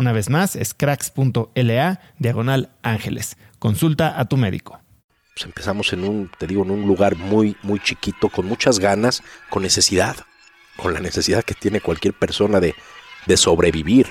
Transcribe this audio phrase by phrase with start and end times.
[0.00, 3.36] Una vez más, es cracks.la diagonal ángeles.
[3.58, 4.80] Consulta a tu médico.
[5.34, 9.22] Pues empezamos en un, te digo, en un lugar muy, muy chiquito, con muchas ganas,
[9.50, 10.16] con necesidad,
[10.78, 12.74] con la necesidad que tiene cualquier persona de,
[13.26, 14.06] de sobrevivir.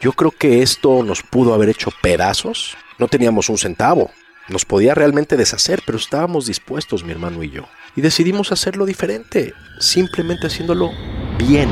[0.00, 2.76] Yo creo que esto nos pudo haber hecho pedazos.
[2.98, 4.10] No teníamos un centavo.
[4.48, 7.68] Nos podía realmente deshacer, pero estábamos dispuestos, mi hermano y yo.
[7.94, 10.90] Y decidimos hacerlo diferente, simplemente haciéndolo
[11.38, 11.68] bien.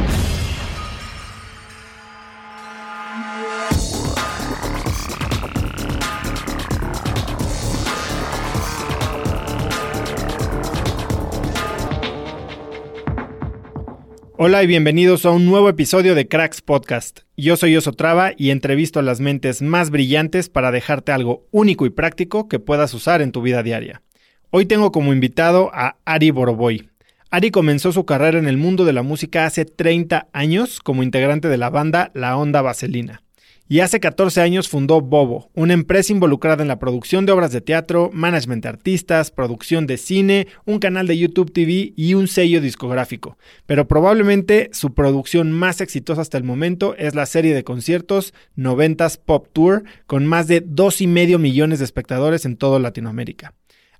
[14.44, 17.20] Hola y bienvenidos a un nuevo episodio de Cracks Podcast.
[17.36, 21.86] Yo soy Oso Traba y entrevisto a las mentes más brillantes para dejarte algo único
[21.86, 24.02] y práctico que puedas usar en tu vida diaria.
[24.50, 26.90] Hoy tengo como invitado a Ari Boroboy.
[27.30, 31.46] Ari comenzó su carrera en el mundo de la música hace 30 años como integrante
[31.46, 33.22] de la banda La Onda Vaselina
[33.72, 37.62] y hace 14 años fundó Bobo, una empresa involucrada en la producción de obras de
[37.62, 42.60] teatro, management de artistas, producción de cine, un canal de YouTube TV y un sello
[42.60, 43.38] discográfico.
[43.64, 49.18] Pero probablemente su producción más exitosa hasta el momento es la serie de conciertos 90s
[49.24, 53.54] Pop Tour, con más de 2,5 millones de espectadores en toda Latinoamérica.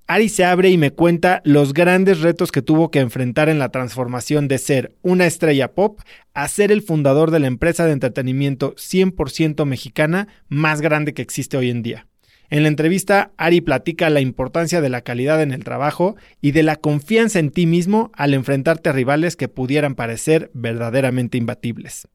[0.07, 3.71] Ari se abre y me cuenta los grandes retos que tuvo que enfrentar en la
[3.71, 6.01] transformación de ser una estrella pop
[6.35, 11.57] a ser el fundador de la empresa de entretenimiento 100% mexicana más grande que existe
[11.57, 12.07] hoy en día.
[12.51, 16.63] En la entrevista, Ari platica la importancia de la calidad en el trabajo y de
[16.63, 22.09] la confianza en ti mismo al enfrentarte a rivales que pudieran parecer verdaderamente imbatibles.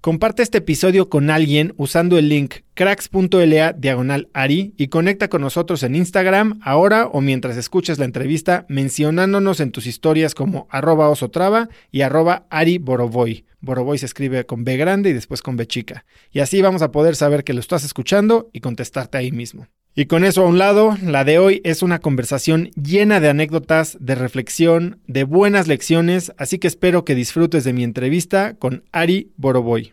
[0.00, 5.82] Comparte este episodio con alguien usando el link cracks.la diagonal Ari y conecta con nosotros
[5.82, 11.68] en Instagram ahora o mientras escuches la entrevista mencionándonos en tus historias como arroba osotrava
[11.90, 13.44] y arroba Ari Boroboy.
[13.60, 16.06] Boroboy se escribe con B grande y después con B chica.
[16.32, 19.66] Y así vamos a poder saber que lo estás escuchando y contestarte ahí mismo.
[19.92, 23.98] Y con eso a un lado, la de hoy es una conversación llena de anécdotas,
[24.00, 29.32] de reflexión, de buenas lecciones, así que espero que disfrutes de mi entrevista con Ari
[29.36, 29.92] Boroboy.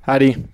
[0.00, 0.46] Ari,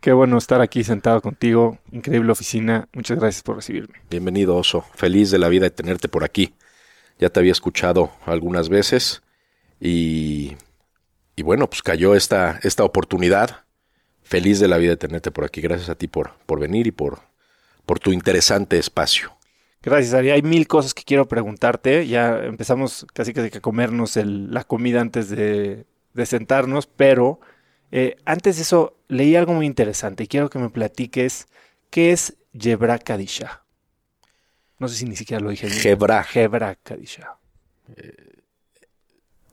[0.00, 3.98] qué bueno estar aquí sentado contigo, increíble oficina, muchas gracias por recibirme.
[4.08, 6.54] Bienvenido, Oso, feliz de la vida de tenerte por aquí.
[7.18, 9.20] Ya te había escuchado algunas veces
[9.78, 10.56] y,
[11.36, 13.67] y bueno, pues cayó esta, esta oportunidad
[14.28, 15.60] feliz de la vida de tenerte por aquí.
[15.60, 17.20] Gracias a ti por, por venir y por,
[17.86, 19.34] por tu interesante espacio.
[19.82, 20.30] Gracias, Ari.
[20.30, 22.06] Hay mil cosas que quiero preguntarte.
[22.06, 25.86] Ya empezamos casi que a comernos la comida antes de,
[26.26, 27.40] sentarnos, pero
[27.90, 31.46] eh, antes de eso leí algo muy interesante y quiero que me platiques
[31.90, 33.62] qué es Yebra Kadisha.
[34.78, 35.80] No sé si ni siquiera lo dije bien.
[35.86, 36.26] Hebra.
[36.34, 37.38] Hebra Kadisha.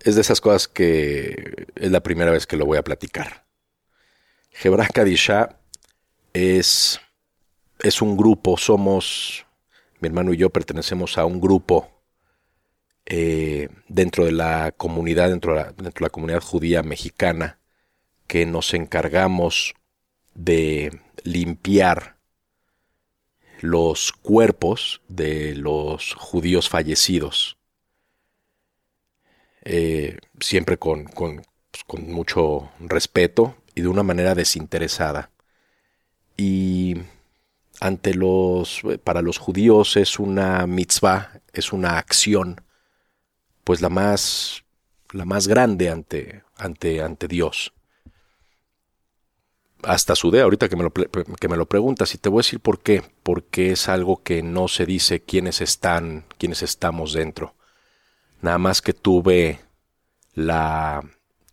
[0.03, 3.44] Es de esas cosas que es la primera vez que lo voy a platicar.
[4.63, 5.59] Hebra Kadisha
[6.33, 6.99] es,
[7.79, 9.45] es un grupo, somos,
[9.99, 11.91] mi hermano y yo pertenecemos a un grupo
[13.05, 17.59] eh, dentro de la comunidad, dentro de la, dentro de la comunidad judía mexicana,
[18.27, 19.75] que nos encargamos
[20.33, 22.15] de limpiar
[23.59, 27.57] los cuerpos de los judíos fallecidos,
[29.65, 35.29] eh, siempre con, con, pues, con, mucho respeto y de una manera desinteresada.
[36.37, 36.95] Y
[37.79, 42.61] ante los, para los judíos es una mitzvah, es una acción,
[43.63, 44.63] pues la más,
[45.11, 47.75] la más grande ante, ante, ante Dios
[49.85, 52.59] hasta sudé ahorita que me, lo, que me lo preguntas y te voy a decir
[52.59, 53.03] por qué.
[53.23, 57.55] Porque es algo que no se dice quiénes están, quiénes estamos dentro.
[58.41, 59.59] Nada más que tuve
[60.33, 61.01] la,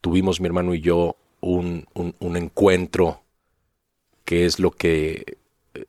[0.01, 3.25] tuvimos mi hermano y yo un, un, encuentro
[4.25, 5.39] que es lo que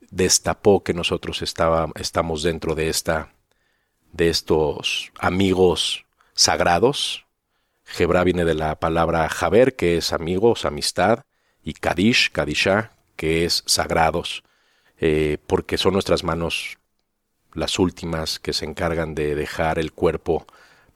[0.09, 3.33] destapó que nosotros estaba, estamos dentro de esta,
[4.11, 7.25] de estos amigos sagrados.
[7.97, 11.23] Hebra viene de la palabra Jaber, que es amigos, amistad
[11.63, 14.43] y Kadish, Kadisha, que es sagrados,
[14.97, 16.79] eh, porque son nuestras manos
[17.53, 20.47] las últimas que se encargan de dejar el cuerpo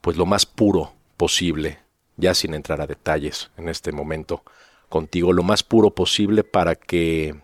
[0.02, 1.80] pues lo más puro posible,
[2.18, 4.44] ya sin entrar a detalles en este momento
[4.90, 7.36] contigo, lo más puro posible para que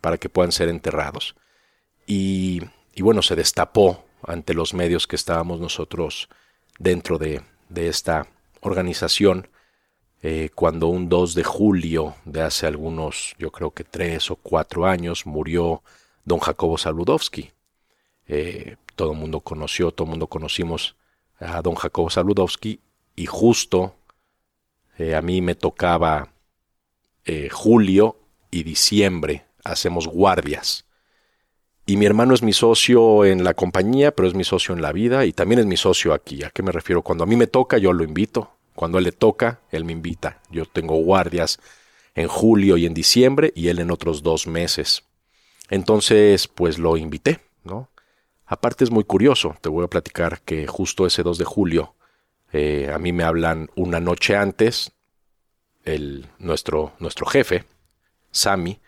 [0.00, 1.36] para que puedan ser enterrados.
[2.06, 2.62] Y,
[2.94, 6.28] y bueno, se destapó ante los medios que estábamos nosotros
[6.78, 8.26] dentro de, de esta
[8.60, 9.48] organización
[10.22, 14.84] eh, cuando un 2 de julio de hace algunos, yo creo que tres o cuatro
[14.84, 15.82] años, murió
[16.24, 17.52] don Jacobo Saludowski.
[18.26, 20.96] Eh, todo el mundo conoció, todo el mundo conocimos
[21.38, 22.80] a don Jacobo Saludowski
[23.16, 23.96] y justo
[25.00, 26.32] eh, a mí me tocaba
[27.24, 28.16] eh, julio
[28.50, 30.84] y diciembre, hacemos guardias.
[31.86, 34.92] Y mi hermano es mi socio en la compañía, pero es mi socio en la
[34.92, 36.44] vida y también es mi socio aquí.
[36.44, 37.02] ¿A qué me refiero?
[37.02, 38.50] Cuando a mí me toca, yo lo invito.
[38.74, 40.40] Cuando él le toca, él me invita.
[40.50, 41.58] Yo tengo guardias
[42.14, 45.04] en julio y en diciembre y él en otros dos meses.
[45.68, 47.88] Entonces, pues lo invité, ¿no?
[48.46, 51.94] Aparte es muy curioso, te voy a platicar que justo ese 2 de julio
[52.52, 54.92] eh, a mí me hablan una noche antes
[55.84, 57.64] el, nuestro, nuestro jefe,
[58.30, 58.80] Sami,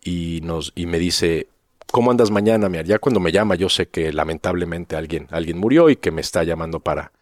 [0.00, 1.48] y, nos, y me dice,
[1.90, 2.68] ¿cómo andas mañana?
[2.82, 6.42] Ya cuando me llama yo sé que lamentablemente alguien, alguien murió y que me está
[6.44, 7.12] llamando para,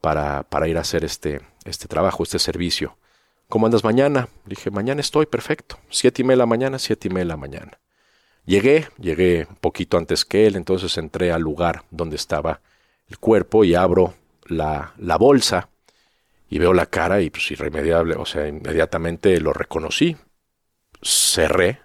[0.00, 2.96] para, para ir a hacer este, este trabajo, este servicio.
[3.48, 4.28] ¿Cómo andas mañana?
[4.44, 5.76] Dije, mañana estoy perfecto.
[5.90, 7.80] Siete y media de la mañana, siete y media de la mañana.
[8.46, 12.60] Llegué, llegué un poquito antes que él, entonces entré al lugar donde estaba
[13.08, 14.14] el cuerpo y abro
[14.50, 15.70] la, la bolsa
[16.50, 20.16] y veo la cara y pues irremediable, o sea, inmediatamente lo reconocí.
[21.02, 21.80] Cerré,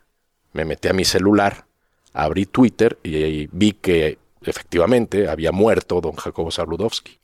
[0.54, 1.68] me metí a mi celular,
[2.14, 7.20] abrí Twitter y vi que efectivamente había muerto don Jacobo Zabludowski.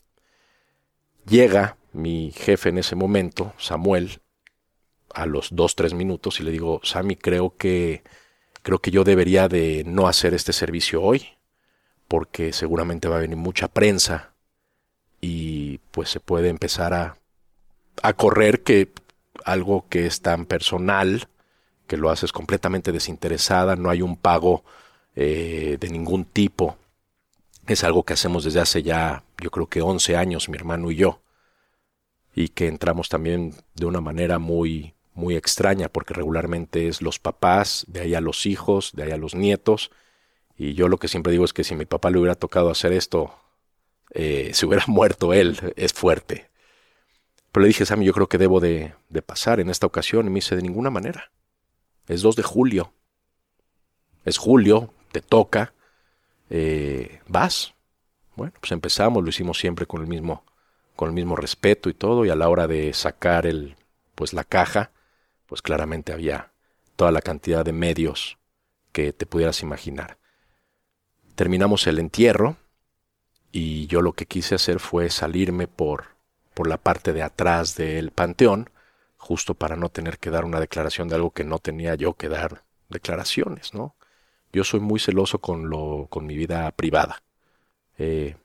[1.27, 4.21] Llega mi jefe en ese momento, Samuel,
[5.13, 8.03] a los dos, tres minutos y le digo, Sammy, creo que,
[8.61, 11.25] creo que yo debería de no hacer este servicio hoy,
[12.07, 14.30] porque seguramente va a venir mucha prensa
[15.21, 17.17] y pues se puede empezar a,
[18.01, 18.91] a correr que
[19.45, 21.27] algo que es tan personal,
[21.87, 24.63] que lo haces completamente desinteresada, no hay un pago
[25.15, 26.77] eh, de ningún tipo.
[27.67, 30.95] Es algo que hacemos desde hace ya, yo creo que 11 años, mi hermano y
[30.95, 31.21] yo
[32.33, 37.85] y que entramos también de una manera muy muy extraña porque regularmente es los papás,
[37.89, 39.91] de ahí a los hijos, de ahí a los nietos
[40.57, 42.93] y yo lo que siempre digo es que si mi papá le hubiera tocado hacer
[42.93, 43.33] esto,
[44.11, 46.49] eh, se hubiera muerto él, es fuerte.
[47.51, 48.93] Pero le dije, Sammy, yo creo que debo de,
[49.25, 51.31] pasar en esta ocasión y me dice, de ninguna manera.
[52.07, 52.93] Es 2 de julio.
[54.23, 55.73] Es julio, te toca,
[56.49, 57.73] eh, vas.
[58.35, 60.45] Bueno, pues empezamos, lo hicimos siempre con el mismo
[60.95, 63.75] con el mismo respeto y todo, y a la hora de sacar el,
[64.13, 64.91] pues la caja,
[65.47, 66.51] pues claramente había
[66.95, 68.37] toda la cantidad de medios
[68.91, 70.19] que te pudieras imaginar.
[71.33, 72.57] Terminamos el entierro
[73.51, 76.15] y yo lo que quise hacer fue salirme por,
[76.53, 78.69] por la parte de atrás del panteón,
[79.17, 82.29] justo para no tener que dar una declaración de algo que no tenía yo que
[82.29, 83.95] dar declaraciones, ¿no?
[84.53, 87.23] Yo soy muy celoso con lo, con mi vida privada.
[87.97, 88.35] Eh,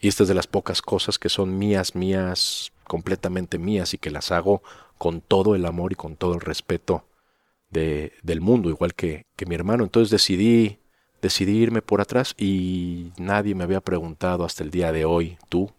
[0.00, 4.10] y esta es de las pocas cosas que son mías, mías, completamente mías y que
[4.10, 4.62] las hago
[4.98, 7.04] con todo el amor y con todo el respeto
[7.70, 9.84] de, del mundo, igual que, que mi hermano.
[9.84, 10.78] Entonces decidí
[11.22, 15.72] decidí irme por atrás y nadie me había preguntado hasta el día de hoy, tú,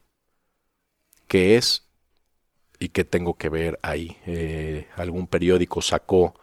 [1.27, 1.87] qué es
[2.79, 4.17] y qué tengo que ver ahí.
[4.25, 6.33] Eh, algún periódico sacó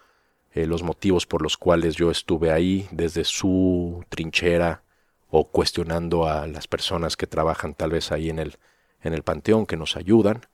[0.52, 4.82] eh, los motivos por los cuales yo estuve ahí desde su trinchera
[5.28, 8.56] o cuestionando a las personas que trabajan tal vez ahí en el,
[9.02, 10.46] en el panteón que nos ayudan.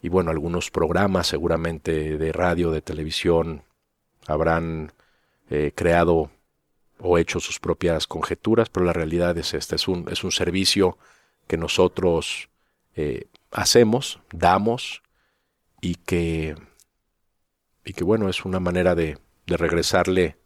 [0.00, 3.64] Y bueno, algunos programas seguramente de radio, de televisión,
[4.26, 4.92] habrán
[5.50, 6.30] eh, creado
[7.00, 10.98] o hecho sus propias conjeturas, pero la realidad es esta, es un, es un servicio
[11.46, 12.48] que nosotros
[12.96, 15.02] eh, hacemos, damos
[15.80, 16.56] y que,
[17.84, 20.36] y que bueno, es una manera de, de regresarle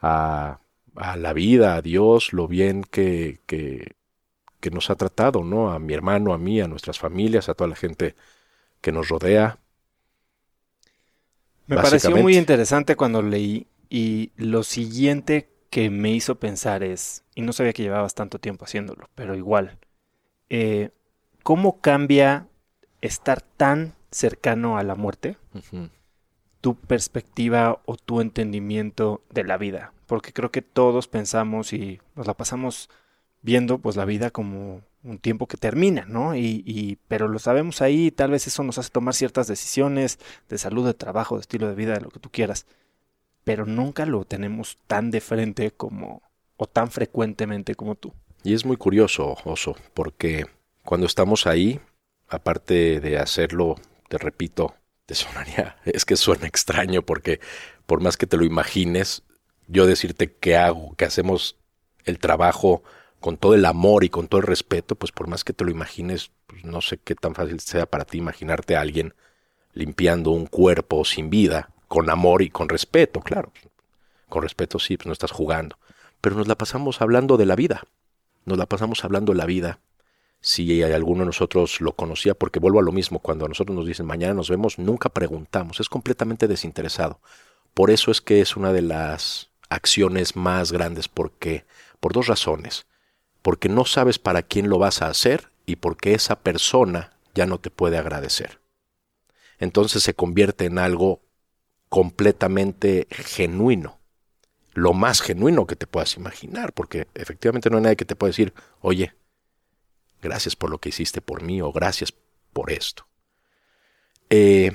[0.00, 0.60] a,
[0.96, 3.96] a, la vida, a Dios, lo bien que, que,
[4.60, 5.72] que nos ha tratado, ¿no?
[5.72, 8.16] A mi hermano, a mí, a nuestras familias, a toda la gente
[8.80, 9.58] que nos rodea.
[11.66, 17.42] Me pareció muy interesante cuando leí y lo siguiente que me hizo pensar es, y
[17.42, 19.78] no sabía que llevabas tanto tiempo haciéndolo, pero igual,
[20.48, 20.90] eh,
[21.42, 22.48] ¿cómo cambia
[23.00, 25.36] estar tan cercano a la muerte
[26.60, 29.92] tu perspectiva o tu entendimiento de la vida?
[30.06, 32.88] Porque creo que todos pensamos y nos la pasamos
[33.42, 36.34] viendo pues la vida como un tiempo que termina, ¿no?
[36.34, 40.18] Y, y, pero lo sabemos ahí, tal vez eso nos hace tomar ciertas decisiones
[40.48, 42.66] de salud, de trabajo, de estilo de vida, de lo que tú quieras
[43.46, 46.20] pero nunca lo tenemos tan de frente como
[46.56, 48.12] o tan frecuentemente como tú.
[48.42, 50.46] Y es muy curioso, Oso, porque
[50.82, 51.80] cuando estamos ahí,
[52.26, 53.76] aparte de hacerlo,
[54.08, 54.74] te repito,
[55.06, 57.38] te sonaría, es que suena extraño porque
[57.86, 59.22] por más que te lo imagines,
[59.68, 61.56] yo decirte que hago, que hacemos
[62.04, 62.82] el trabajo
[63.20, 65.70] con todo el amor y con todo el respeto, pues por más que te lo
[65.70, 69.14] imagines, pues no sé qué tan fácil sea para ti imaginarte a alguien
[69.72, 73.52] limpiando un cuerpo sin vida, con amor y con respeto, claro.
[74.28, 75.78] Con respeto sí, pues no estás jugando.
[76.20, 77.84] Pero nos la pasamos hablando de la vida.
[78.44, 79.80] Nos la pasamos hablando de la vida.
[80.40, 83.86] Si alguno de nosotros lo conocía, porque vuelvo a lo mismo, cuando a nosotros nos
[83.86, 87.20] dicen mañana nos vemos, nunca preguntamos, es completamente desinteresado.
[87.74, 91.64] Por eso es que es una de las acciones más grandes, porque,
[92.00, 92.86] por dos razones.
[93.42, 97.58] Porque no sabes para quién lo vas a hacer y porque esa persona ya no
[97.58, 98.60] te puede agradecer.
[99.58, 101.20] Entonces se convierte en algo
[101.96, 103.98] completamente genuino,
[104.74, 108.28] lo más genuino que te puedas imaginar, porque efectivamente no hay nadie que te pueda
[108.28, 109.14] decir, oye,
[110.20, 112.12] gracias por lo que hiciste por mí o gracias
[112.52, 113.06] por esto.
[114.28, 114.72] Eh,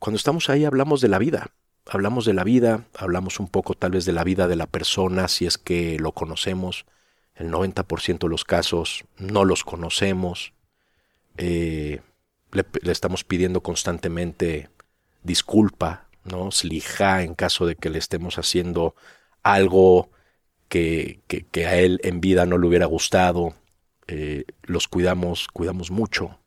[0.00, 1.52] cuando estamos ahí hablamos de la vida,
[1.86, 5.28] hablamos de la vida, hablamos un poco tal vez de la vida de la persona,
[5.28, 6.86] si es que lo conocemos,
[7.36, 10.54] el 90% de los casos no los conocemos,
[11.36, 12.00] eh,
[12.50, 14.70] le, le estamos pidiendo constantemente
[15.22, 16.50] disculpa ¿no?
[16.50, 18.94] Slija en caso de que le estemos haciendo
[19.42, 20.10] algo
[20.68, 23.54] que, que, a él en vida no le hubiera gustado.
[24.06, 26.38] Eh, los cuidamos, cuidamos mucho.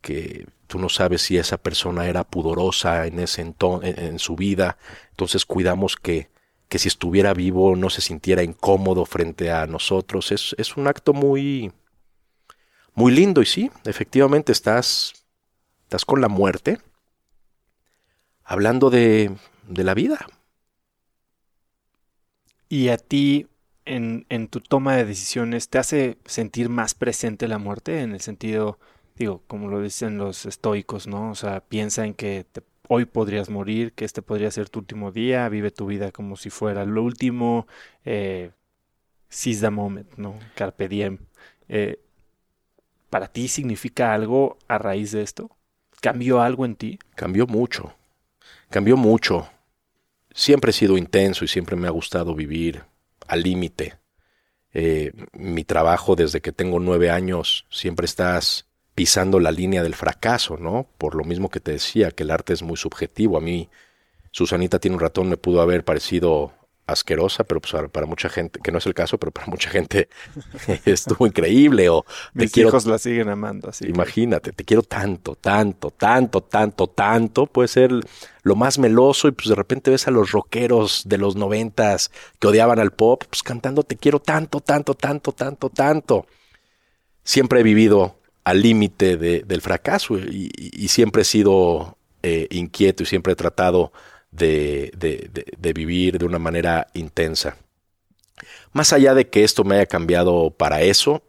[0.00, 4.78] Que tú no sabes si esa persona era pudorosa en ese entonces, en su vida.
[5.10, 6.28] Entonces cuidamos que,
[6.68, 10.32] que si estuviera vivo no se sintiera incómodo frente a nosotros.
[10.32, 11.72] Es, es un acto muy,
[12.94, 15.24] muy lindo y sí, efectivamente estás,
[15.84, 16.80] estás con la muerte
[18.44, 19.34] hablando de,
[19.66, 20.26] de la vida.
[22.68, 23.46] ¿Y a ti,
[23.84, 28.00] en, en, tu toma de decisiones, te hace sentir más presente la muerte?
[28.00, 28.78] En el sentido,
[29.16, 31.30] digo, como lo dicen los estoicos, ¿no?
[31.30, 32.46] O sea, piensa en que
[32.88, 36.50] hoy podrías morir, que este podría ser tu último día, vive tu vida como si
[36.50, 37.66] fuera lo último,
[38.04, 38.50] eh,
[39.28, 40.38] seize the moment, ¿no?
[40.54, 41.18] Carpe diem.
[41.68, 42.00] Eh,
[43.08, 45.56] ¿Para ti significa algo a raíz de esto?
[46.00, 46.98] ¿Cambió algo en ti?
[47.14, 47.94] Cambió mucho
[48.74, 49.48] cambió mucho.
[50.32, 52.82] Siempre he sido intenso y siempre me ha gustado vivir
[53.28, 53.98] al límite.
[54.72, 58.66] Eh, mi trabajo desde que tengo nueve años siempre estás
[58.96, 60.88] pisando la línea del fracaso, ¿no?
[60.98, 63.38] Por lo mismo que te decía, que el arte es muy subjetivo.
[63.38, 63.68] A mí,
[64.32, 66.52] Susanita tiene un ratón, me pudo haber parecido
[66.86, 70.08] asquerosa, pero pues para mucha gente, que no es el caso, pero para mucha gente
[70.84, 73.86] estuvo increíble o Mis te hijos la siguen amando, así.
[73.86, 77.92] Imagínate, te quiero tanto, tanto, tanto, tanto, tanto, puede ser
[78.42, 82.48] lo más meloso y pues de repente ves a los rockeros de los noventas que
[82.48, 86.26] odiaban al pop, pues cantando te quiero tanto, tanto, tanto, tanto, tanto.
[87.22, 93.02] Siempre he vivido al límite de, del fracaso y, y, siempre he sido eh, inquieto
[93.02, 93.90] y siempre he tratado
[94.34, 97.56] de, de, de, vivir de una manera intensa.
[98.72, 101.22] Más allá de que esto me haya cambiado para eso,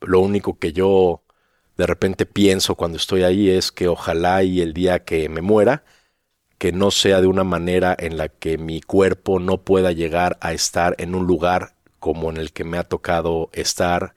[0.00, 1.22] lo único que yo
[1.76, 5.84] de repente pienso cuando estoy ahí es que ojalá y el día que me muera,
[6.58, 10.52] que no sea de una manera en la que mi cuerpo no pueda llegar a
[10.52, 14.14] estar en un lugar como en el que me ha tocado estar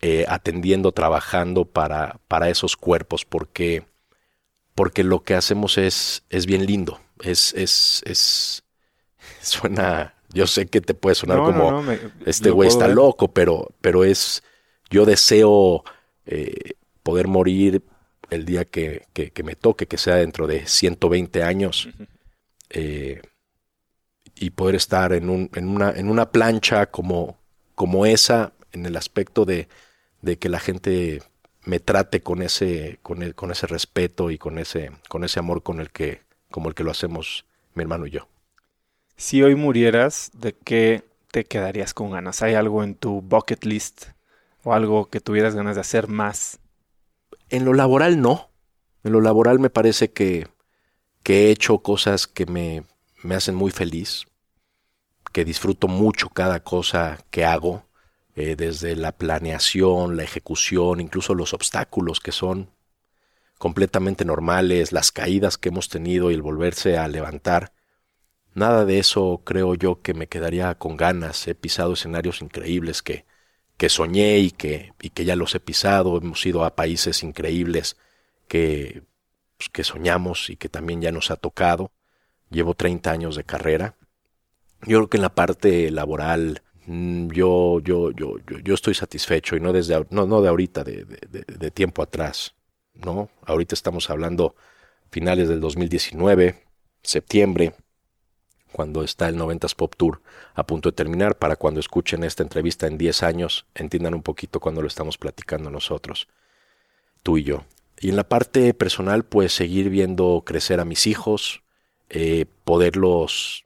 [0.00, 3.84] eh, atendiendo, trabajando para, para esos cuerpos, porque,
[4.74, 7.00] porque lo que hacemos es, es bien lindo.
[7.22, 8.64] Es, es, es,
[9.40, 11.82] suena, yo sé que te puede sonar como,
[12.26, 14.42] este güey está loco, pero, pero es,
[14.90, 15.84] yo deseo
[16.26, 17.82] eh, poder morir
[18.30, 21.88] el día que, que, me toque, que sea dentro de 120 años,
[22.70, 23.20] eh,
[24.34, 27.38] y poder estar en, un, en, una, en una plancha como,
[27.74, 29.68] como esa, en el aspecto de,
[30.22, 31.22] de que la gente
[31.64, 35.62] me trate con ese, con, el, con ese respeto y con ese, con ese amor
[35.62, 36.22] con el que,
[36.52, 37.44] como el que lo hacemos
[37.74, 38.28] mi hermano y yo.
[39.16, 42.42] Si hoy murieras, ¿de qué te quedarías con ganas?
[42.42, 44.06] ¿Hay algo en tu bucket list
[44.62, 46.60] o algo que tuvieras ganas de hacer más?
[47.48, 48.50] En lo laboral no.
[49.02, 50.46] En lo laboral me parece que,
[51.24, 52.84] que he hecho cosas que me,
[53.22, 54.26] me hacen muy feliz,
[55.32, 57.84] que disfruto mucho cada cosa que hago,
[58.34, 62.70] eh, desde la planeación, la ejecución, incluso los obstáculos que son
[63.62, 67.72] completamente normales, las caídas que hemos tenido y el volverse a levantar.
[68.54, 71.46] Nada de eso creo yo que me quedaría con ganas.
[71.46, 73.24] He pisado escenarios increíbles que,
[73.76, 76.18] que soñé y que, y que ya los he pisado.
[76.18, 77.96] Hemos ido a países increíbles
[78.48, 79.04] que,
[79.56, 81.92] pues, que soñamos y que también ya nos ha tocado.
[82.50, 83.94] Llevo 30 años de carrera.
[84.88, 89.60] Yo creo que en la parte laboral mm, yo, yo, yo, yo, estoy satisfecho y
[89.60, 92.56] no desde no, no de ahorita, de, de, de tiempo atrás.
[92.94, 93.30] ¿No?
[93.44, 94.54] Ahorita estamos hablando
[95.10, 96.64] finales del 2019,
[97.02, 97.74] septiembre
[98.72, 100.22] cuando está el 90s Pop Tour
[100.54, 104.60] a punto de terminar, para cuando escuchen esta entrevista en 10 años, entiendan un poquito
[104.60, 106.26] cuando lo estamos platicando nosotros,
[107.22, 107.64] tú y yo.
[108.00, 111.62] Y en la parte personal, pues seguir viendo crecer a mis hijos,
[112.08, 113.64] eh, poderlos,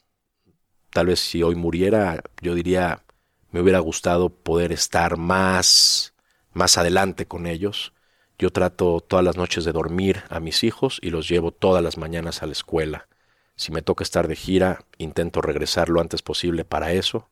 [0.90, 3.04] tal vez si hoy muriera, yo diría,
[3.50, 6.14] me hubiera gustado poder estar más,
[6.52, 7.92] más adelante con ellos.
[8.38, 11.96] Yo trato todas las noches de dormir a mis hijos y los llevo todas las
[11.96, 13.08] mañanas a la escuela
[13.56, 17.30] si me toca estar de gira, intento regresar lo antes posible para eso.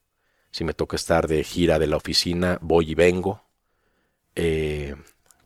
[0.50, 3.44] Si me toca estar de gira de la oficina, voy y vengo.
[4.35, 4.96] Eh,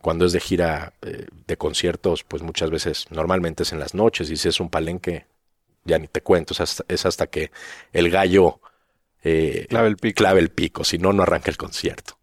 [0.01, 4.31] cuando es de gira eh, de conciertos, pues muchas veces, normalmente es en las noches,
[4.31, 5.25] y si es un palenque,
[5.83, 7.51] ya ni te cuento, es hasta, que
[7.91, 8.61] el gallo
[9.21, 10.17] eh, clave, el pico.
[10.17, 12.18] clave el pico, si no, no arranca el concierto.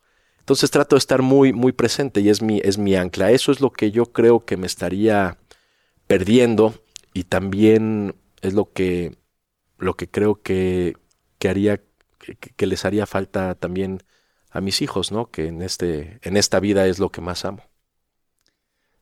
[0.47, 3.33] Entonces trato de estar muy, muy presente y es mi, es mi ancla.
[3.33, 5.39] Eso es lo que yo creo que me estaría
[6.07, 6.73] perdiendo
[7.13, 9.17] y también es lo que,
[9.77, 10.97] lo que creo que,
[11.41, 11.81] que haría,
[12.19, 14.05] que, les haría falta también
[14.51, 15.33] a mis hijos, ¿no?
[15.33, 17.65] Que en, este, en esta vida es lo que más amo.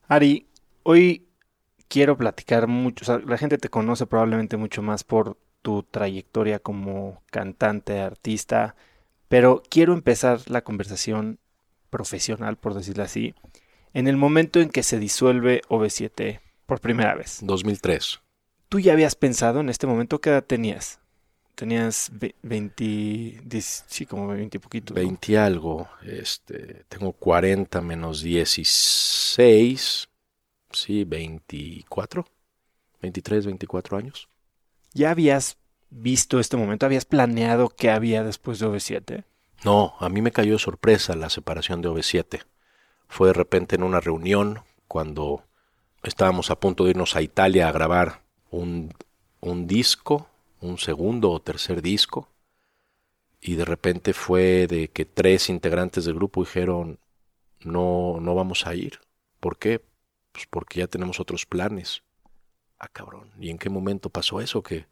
[0.07, 0.47] Ari,
[0.81, 1.27] hoy
[1.87, 7.99] quiero platicar mucho, la gente te conoce probablemente mucho más por tu trayectoria como cantante,
[7.99, 8.75] artista,
[9.35, 11.39] pero quiero empezar la conversación
[11.89, 13.35] profesional, por decirlo así,
[13.93, 17.39] en el momento en que se disuelve OV7 por primera vez.
[17.41, 18.21] 2003.
[18.69, 21.01] ¿Tú ya habías pensado en este momento qué edad tenías?
[21.53, 24.93] Tenías 20, sí, como 20 y poquito.
[24.93, 30.07] 20 algo, este, tengo 40 menos 16,
[30.71, 32.25] sí, 24,
[33.01, 34.29] 23, 24 años.
[34.93, 35.57] ¿Ya habías
[35.95, 36.85] visto este momento?
[36.85, 39.23] ¿Habías planeado qué había después de OV7?
[39.63, 42.43] No, a mí me cayó sorpresa la separación de OV7.
[43.07, 45.43] Fue de repente en una reunión cuando
[46.03, 48.93] estábamos a punto de irnos a Italia a grabar un,
[49.39, 50.27] un disco,
[50.61, 52.29] un segundo o tercer disco,
[53.41, 56.99] y de repente fue de que tres integrantes del grupo dijeron,
[57.61, 58.99] no, no vamos a ir.
[59.39, 59.83] ¿Por qué?
[60.31, 62.01] Pues porque ya tenemos otros planes.
[62.79, 63.31] Ah, cabrón.
[63.39, 64.63] ¿Y en qué momento pasó eso?
[64.63, 64.87] Que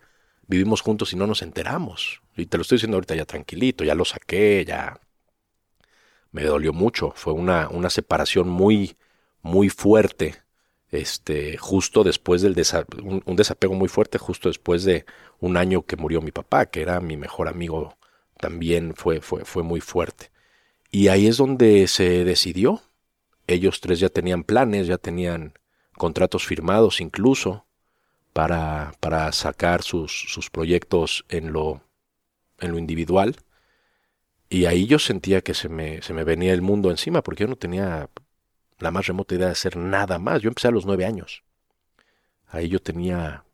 [0.48, 2.22] vivimos juntos y no nos enteramos.
[2.36, 5.00] Y te lo estoy diciendo ahorita ya tranquilito, ya lo saqué, ya
[6.32, 7.14] me dolió mucho.
[7.16, 8.98] Fue una, una separación muy,
[9.42, 10.44] muy fuerte
[10.94, 12.56] este, justo después del
[13.04, 15.06] un, desapego muy fuerte, justo después de
[15.40, 17.98] un año que murió mi papá, que era mi mejor amigo,
[18.40, 20.32] también fue, fue, fue muy fuerte.
[20.92, 22.82] Y ahí es donde se decidió.
[23.48, 25.54] Ellos tres ya tenían planes, ya tenían
[25.98, 27.63] contratos firmados incluso
[28.34, 31.82] para, para sacar sus, sus proyectos en lo,
[32.60, 33.38] en lo individual.
[34.50, 37.48] Y ahí yo sentía que se me, se me venía el mundo encima, porque yo
[37.48, 38.10] no tenía
[38.80, 40.42] la más remota idea de hacer nada más.
[40.42, 41.44] Yo empecé a los nueve años.
[42.48, 43.46] Ahí yo tenía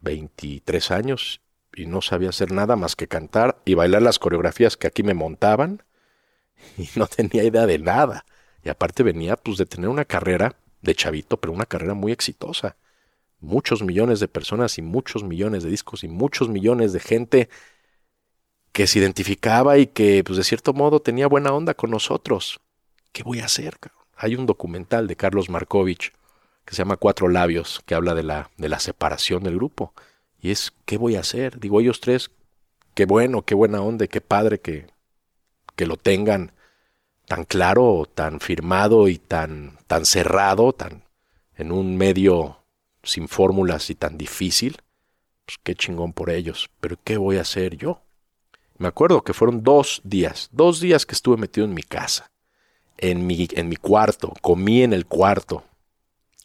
[0.00, 1.40] 23 años
[1.74, 5.14] y no sabía hacer nada más que cantar y bailar las coreografías que aquí me
[5.14, 5.82] montaban
[6.78, 8.26] y no tenía idea de nada.
[8.64, 12.76] Y aparte venía pues de tener una carrera de chavito, pero una carrera muy exitosa.
[13.42, 17.48] Muchos millones de personas y muchos millones de discos y muchos millones de gente
[18.72, 22.60] que se identificaba y que, pues de cierto modo, tenía buena onda con nosotros.
[23.12, 23.76] ¿Qué voy a hacer?
[24.16, 26.12] Hay un documental de Carlos Markovich
[26.64, 29.92] que se llama Cuatro Labios, que habla de la, de la separación del grupo.
[30.40, 31.58] Y es, ¿qué voy a hacer?
[31.60, 32.30] Digo, ellos tres,
[32.94, 34.86] qué bueno, qué buena onda, qué padre que,
[35.76, 36.52] que lo tengan
[37.26, 41.04] tan claro, tan firmado y tan, tan cerrado, tan
[41.56, 42.61] en un medio
[43.02, 44.78] sin fórmulas y tan difícil.
[45.46, 46.70] Pues qué chingón por ellos.
[46.80, 48.02] Pero ¿qué voy a hacer yo?
[48.78, 52.30] Me acuerdo que fueron dos días, dos días que estuve metido en mi casa,
[52.98, 55.64] en mi, en mi cuarto, comí en el cuarto.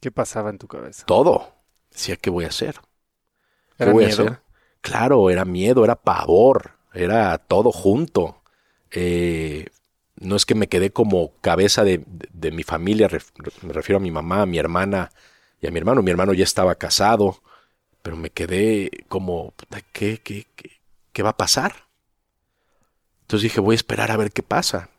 [0.02, 1.06] ¿Qué pasaba en tu cabeza?
[1.06, 1.54] Todo.
[1.92, 2.80] Decía, ¿qué voy a hacer?
[3.78, 4.40] ¿Qué ¿Era voy a hacer?
[4.82, 8.42] Claro, era miedo, era pavor, era todo junto.
[8.92, 9.68] Eh,
[10.20, 13.32] no es que me quedé como cabeza de, de- de mi familia, ref-
[13.64, 15.12] me refiero a mi mamá, a mi hermana
[15.62, 16.02] y a mi hermano.
[16.02, 17.42] Mi hermano ya estaba casado,
[18.02, 19.54] pero me quedé como,
[19.92, 20.72] ¿qué, qué, qué,
[21.14, 21.88] qué va a pasar?
[23.22, 24.90] Entonces dije, voy a esperar a ver qué pasa.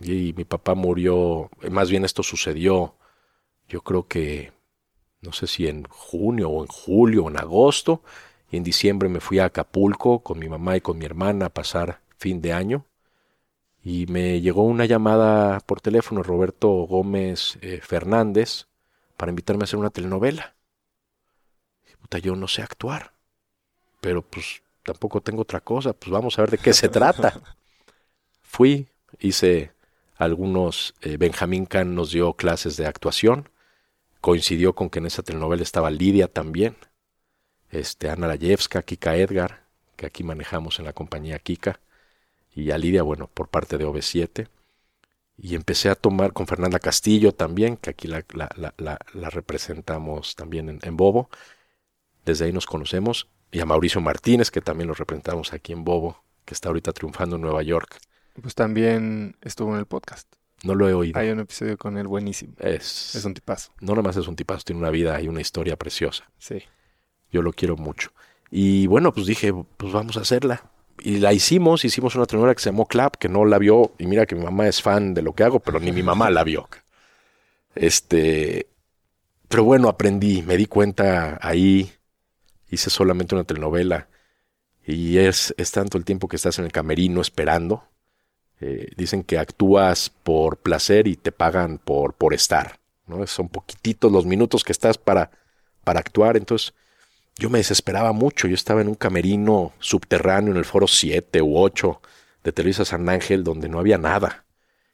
[0.00, 2.94] Y mi papá murió, más bien esto sucedió,
[3.68, 4.52] yo creo que,
[5.22, 8.02] no sé si en junio o en julio o en agosto,
[8.50, 11.50] y en diciembre me fui a Acapulco con mi mamá y con mi hermana a
[11.50, 12.84] pasar fin de año.
[13.82, 18.66] Y me llegó una llamada por teléfono, Roberto Gómez eh, Fernández,
[19.16, 20.56] para invitarme a hacer una telenovela.
[22.00, 23.14] Puta, yo no sé actuar,
[24.00, 27.40] pero pues tampoco tengo otra cosa, pues vamos a ver de qué se trata.
[28.42, 29.72] Fui, hice
[30.16, 33.48] algunos, eh, Benjamín Can nos dio clases de actuación,
[34.20, 36.76] coincidió con que en esa telenovela estaba Lidia también,
[37.70, 41.80] este, Ana Layevska, Kika Edgar, que aquí manejamos en la compañía Kika,
[42.54, 44.48] y a Lidia, bueno, por parte de OV7.
[45.38, 49.30] Y empecé a tomar con Fernanda Castillo también, que aquí la, la- la- la- la
[49.30, 51.28] representamos también en, en Bobo.
[52.24, 53.28] Desde ahí nos conocemos.
[53.52, 57.36] Y a Mauricio Martínez, que también lo representamos aquí en Bobo, que está ahorita triunfando
[57.36, 57.98] en Nueva York.
[58.42, 60.26] Pues también estuvo en el podcast.
[60.64, 61.18] No lo he oído.
[61.18, 62.54] Hay un episodio con él buenísimo.
[62.58, 63.72] Es, Es un tipazo.
[63.80, 66.24] No nada más es un tipazo, tiene una vida y una historia preciosa.
[66.38, 66.62] Sí.
[67.30, 68.10] Yo lo quiero mucho.
[68.50, 70.70] Y bueno, pues dije, pues vamos a hacerla.
[71.00, 73.92] Y la hicimos, hicimos una telenovela que se llamó Clap, que no la vio.
[73.98, 76.30] Y mira que mi mamá es fan de lo que hago, pero ni mi mamá
[76.30, 76.68] la vio.
[77.74, 78.66] Este,
[79.48, 81.92] pero bueno, aprendí, me di cuenta ahí,
[82.70, 84.08] hice solamente una telenovela.
[84.84, 87.84] Y es, es tanto el tiempo que estás en el camerino esperando.
[88.60, 92.80] Eh, dicen que actúas por placer y te pagan por, por estar.
[93.06, 93.26] ¿no?
[93.26, 95.30] Son poquititos los minutos que estás para,
[95.84, 96.36] para actuar.
[96.36, 96.72] Entonces,
[97.38, 98.48] yo me desesperaba mucho.
[98.48, 102.00] Yo estaba en un camerino subterráneo en el foro 7 u 8
[102.42, 104.44] de Televisa San Ángel donde no había nada.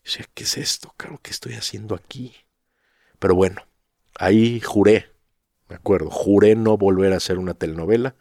[0.05, 0.93] Yo decía, ¿qué es esto?
[0.97, 2.35] Claro, ¿qué estoy haciendo aquí?
[3.19, 3.63] Pero bueno,
[4.19, 5.13] ahí juré,
[5.69, 8.17] me acuerdo, juré no volver a hacer una telenovela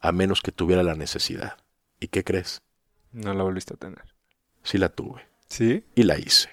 [0.00, 1.56] a menos que tuviera la necesidad.
[2.00, 2.60] ¿Y qué crees?
[3.12, 4.02] No la volviste a tener.
[4.62, 5.84] Sí la tuve ¿Sí?
[5.94, 6.50] y la hice.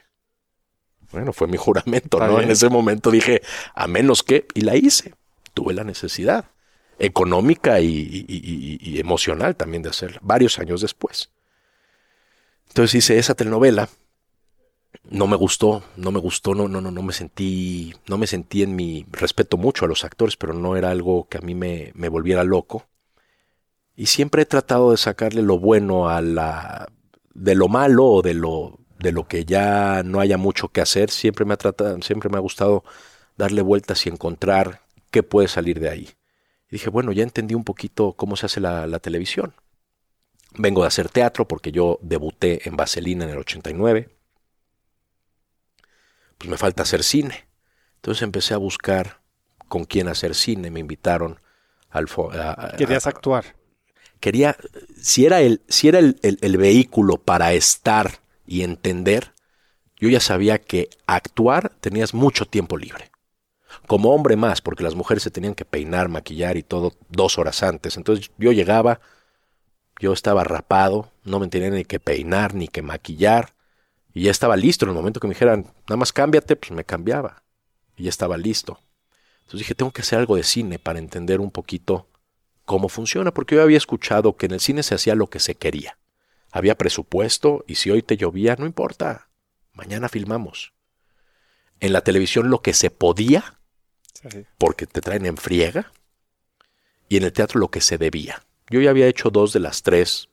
[1.11, 2.39] Bueno, fue mi juramento, ¿no?
[2.39, 3.41] En ese momento dije,
[3.73, 5.15] a menos que, y la hice.
[5.53, 6.45] Tuve la necesidad
[6.99, 11.31] económica y, emocional también de hacerla, varios años después.
[12.67, 13.89] Entonces hice esa telenovela.
[15.09, 18.63] No me gustó, no me gustó, no, no, no, no me sentí, no me sentí
[18.63, 21.91] en mi respeto mucho a los actores, pero no era algo que a mí me,
[21.95, 22.87] me volviera loco.
[23.95, 26.87] Y siempre he tratado de sacarle lo bueno a la,
[27.33, 31.11] de lo malo o de lo, de lo que ya no haya mucho que hacer.
[31.11, 32.83] Siempre me ha tratado, siempre me ha gustado
[33.37, 34.81] darle vueltas y encontrar
[35.11, 36.09] qué puede salir de ahí.
[36.69, 39.53] Y dije, bueno, ya entendí un poquito cómo se hace la, la televisión.
[40.55, 44.09] Vengo de hacer teatro porque yo debuté en Vaselina en el 89.
[46.37, 47.45] Pues me falta hacer cine.
[47.95, 49.19] Entonces empecé a buscar
[49.67, 50.71] con quién hacer cine.
[50.71, 51.39] Me invitaron
[51.89, 52.07] al...
[52.33, 53.55] a- a- Querías actuar.
[54.19, 54.57] quería,
[55.01, 59.33] si era el, si era el, el- el vehículo para estar y entender,
[59.97, 63.11] yo ya sabía que actuar tenías mucho tiempo libre.
[63.89, 67.63] Como hombre más, porque las mujeres se tenían que peinar, maquillar y todo dos horas
[67.63, 67.97] antes.
[67.97, 69.01] Entonces yo llegaba,
[69.99, 73.55] yo estaba rapado, no me tenía ni que peinar ni que maquillar.
[74.13, 74.85] Y ya estaba listo.
[74.85, 77.41] En el momento que me dijeran, nada más cámbiate, pues me cambiaba.
[77.97, 78.79] Y ya estaba listo.
[79.39, 82.07] Entonces dije, tengo que hacer algo de cine para entender un poquito
[82.65, 85.55] cómo funciona, porque yo había escuchado que en el cine se hacía lo que se
[85.55, 85.97] quería.
[86.51, 89.29] Había presupuesto y si hoy te llovía, no importa,
[89.73, 90.73] mañana filmamos.
[91.79, 93.58] En la televisión lo que se podía,
[94.57, 95.91] Porque te traen en friega,
[97.09, 98.43] y en el teatro lo que se debía.
[98.69, 100.29] Yo ya había hecho dos de las tres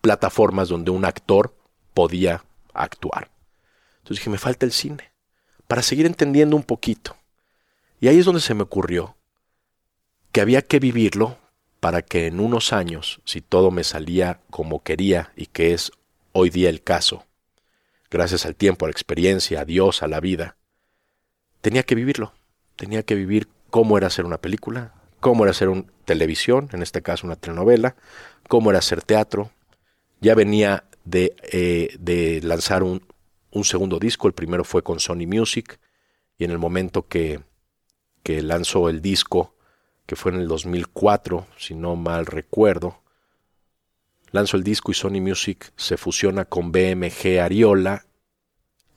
[0.00, 1.54] plataformas donde un actor
[1.94, 3.30] podía actuar.
[3.98, 5.12] Entonces dije, me falta el cine,
[5.66, 7.16] para seguir entendiendo un poquito.
[8.00, 9.16] Y ahí es donde se me ocurrió
[10.32, 11.38] que había que vivirlo
[11.80, 15.92] para que en unos años, si todo me salía como quería y que es
[16.32, 17.24] hoy día el caso,
[18.10, 20.56] gracias al tiempo, a la experiencia, a Dios, a la vida,
[21.60, 22.32] tenía que vivirlo.
[22.76, 27.02] Tenía que vivir cómo era hacer una película, cómo era hacer una televisión, en este
[27.02, 27.96] caso una telenovela,
[28.48, 29.50] cómo era hacer teatro.
[30.20, 33.02] Ya venía de, eh, de lanzar un,
[33.50, 35.78] un, segundo disco, el primero fue con Sony Music,
[36.38, 37.40] y en el momento que,
[38.22, 39.54] que lanzó el disco,
[40.06, 43.02] que fue en el 2004, si no mal recuerdo,
[44.30, 48.06] lanzo el disco y Sony Music se fusiona con BMG Ariola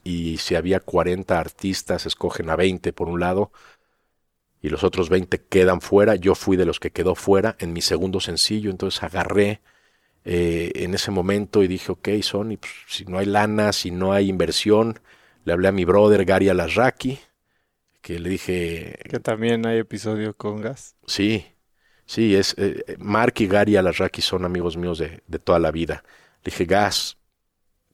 [0.10, 3.52] y si había 40 artistas, escogen a 20 por un lado
[4.60, 6.15] y los otros 20 quedan fuera.
[6.15, 9.62] Yo fui de los que quedó fuera en mi segundo sencillo, entonces agarré
[10.26, 14.12] eh, en ese momento y dije, ok, Sony, pues, si no hay lana, si no
[14.12, 15.00] hay inversión,
[15.45, 17.19] le hablé a mi brother Gary Alarraqui,
[18.02, 18.98] que le dije...
[19.08, 20.95] Que también hay episodio con Gas.
[21.06, 21.45] Sí,
[22.08, 26.04] sí, es, eh, Mark y Gary Alarraqui son amigos míos de, de toda la vida.
[26.43, 27.18] Le dije, Gas,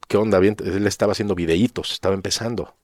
[0.08, 0.38] ¿qué onda?
[0.38, 2.76] Él estaba haciendo videitos, estaba empezando.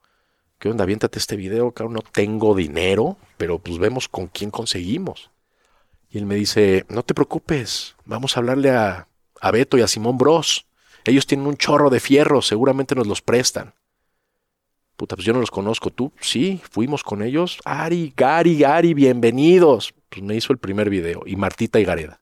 [0.60, 0.84] ¿Qué onda?
[0.84, 5.32] Aviéntate este video, claro, no tengo dinero, pero pues vemos con quién conseguimos.
[6.10, 9.08] Y él me dice, no te preocupes, vamos a hablarle a,
[9.40, 10.66] a Beto y a Simón Bros.
[11.06, 13.74] Ellos tienen un chorro de fierro, seguramente nos los prestan.
[14.98, 15.90] Puta, pues yo no los conozco.
[15.90, 16.12] ¿Tú?
[16.20, 17.60] Sí, fuimos con ellos.
[17.66, 19.96] Ari, Gary, Gary, bienvenidos.
[20.10, 21.24] Pues me hizo el primer video.
[21.26, 22.22] Y Martita y Gareda.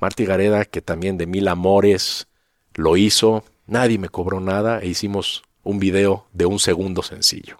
[0.00, 2.26] Marta y Gareda, que también de mil amores
[2.74, 3.44] lo hizo.
[3.66, 7.58] Nadie me cobró nada e hicimos un video de un segundo sencillo.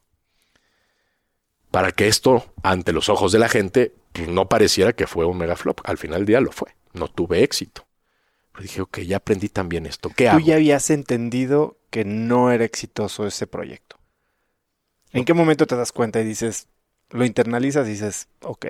[1.71, 5.37] Para que esto, ante los ojos de la gente, pues no pareciera que fue un
[5.37, 5.81] mega flop.
[5.85, 6.75] Al final del día lo fue.
[6.93, 7.87] No tuve éxito.
[8.53, 10.11] Pero dije, ok, ya aprendí también esto.
[10.17, 10.47] ¿Qué Tú hago?
[10.47, 13.97] ya habías entendido que no era exitoso ese proyecto.
[15.13, 16.69] ¿En qué momento te das cuenta y dices,
[17.11, 18.67] lo internalizas y dices, ok?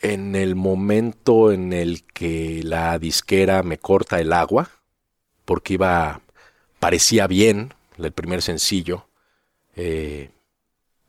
[0.00, 4.70] En el momento en el que la disquera me corta el agua,
[5.44, 6.20] porque iba,
[6.78, 9.06] parecía bien el primer sencillo,
[9.74, 10.30] eh,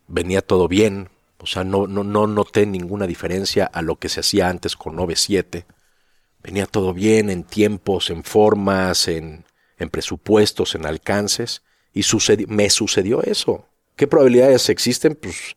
[0.08, 4.22] venía todo bien, o sea, no, no, no noté ninguna diferencia a lo que se
[4.22, 5.66] hacía antes con 9.7.
[6.42, 9.46] Venía todo bien en tiempos, en formas, en,
[9.78, 11.62] en presupuestos, en alcances,
[11.94, 12.02] y
[12.48, 13.66] me sucedió eso.
[13.96, 15.16] ¿Qué probabilidades existen?
[15.16, 15.56] Pues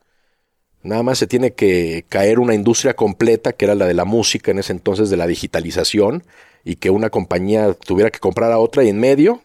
[0.82, 4.50] nada más se tiene que caer una industria completa, que era la de la música
[4.50, 6.24] en ese entonces, de la digitalización,
[6.64, 9.42] y que una compañía tuviera que comprar a otra, y en medio,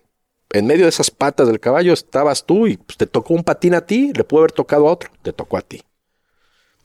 [0.57, 3.73] en medio de esas patas del caballo estabas tú, y pues, te tocó un patín
[3.73, 5.83] a ti, le pudo haber tocado a otro, te tocó a ti.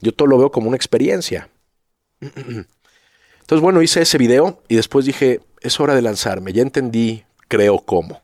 [0.01, 1.49] Yo todo lo veo como una experiencia.
[2.21, 7.79] Entonces, bueno, hice ese video y después dije, es hora de lanzarme, ya entendí, creo
[7.79, 8.23] cómo.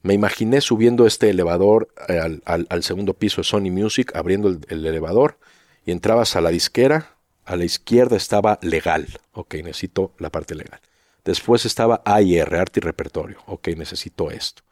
[0.00, 4.60] Me imaginé subiendo este elevador al, al, al segundo piso de Sony Music, abriendo el,
[4.68, 5.38] el, elevador,
[5.84, 7.16] y entrabas a la disquera.
[7.44, 9.08] A la izquierda estaba legal.
[9.32, 10.80] Ok, necesito la parte legal.
[11.28, 13.36] Después estaba AIR, arte y repertorio.
[13.44, 14.62] Ok, necesito esto.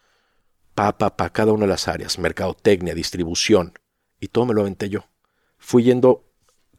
[0.75, 2.19] Pa, pa, pa, cada una de las áreas.
[2.19, 3.75] Mercadotecnia, distribución.
[4.21, 5.05] Y todo me lo aventé yo.
[5.59, 6.25] Fui yendo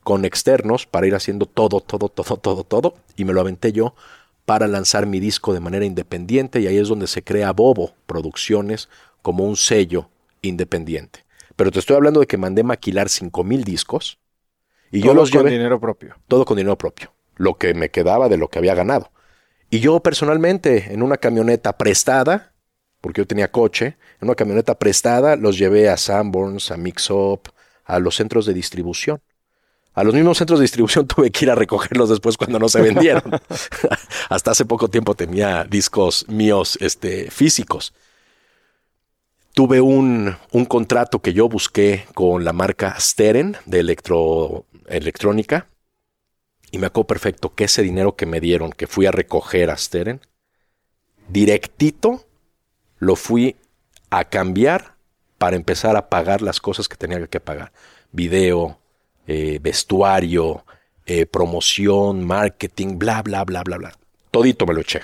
[0.04, 2.96] con externos para ir haciendo todo, todo, todo, todo, todo.
[3.18, 3.94] Y me lo aventé yo
[4.46, 8.90] para lanzar mi disco de manera independiente y ahí es donde se crea Bobo Producciones
[9.22, 10.10] como un sello
[10.42, 11.24] independiente.
[11.56, 14.18] Pero te estoy hablando de que mandé maquilar cinco mil discos
[14.90, 16.16] y todo yo los con llevé dinero propio.
[16.28, 19.12] todo con dinero propio, lo que me quedaba de lo que había ganado.
[19.70, 22.54] Y yo personalmente en una camioneta prestada,
[23.02, 27.50] porque yo tenía coche, en una camioneta prestada los llevé a Sanborns, a Mix Up,
[27.84, 29.22] a los centros de distribución.
[29.94, 32.82] A los mismos centros de distribución tuve que ir a recogerlos después cuando no se
[32.82, 33.24] vendieron.
[34.30, 37.94] Hasta hace poco tiempo tenía discos míos este, físicos.
[39.54, 45.66] Tuve un, un, contrato que yo busqué con la marca Steren de electro, electrónica.
[46.72, 49.78] Y me acuerdo perfecto que ese dinero que me dieron, que fui a recoger a
[49.78, 50.22] Steren,
[51.30, 52.26] directito
[53.00, 53.56] lo fui
[54.10, 54.96] a cambiar
[55.38, 57.72] para empezar a pagar las cosas que tenía que pagar.
[58.12, 58.80] Video,
[59.28, 60.66] eh, vestuario,
[61.06, 63.94] eh, promoción, marketing, bla, bla, bla, bla, bla.
[64.32, 65.02] Todito me lo eché.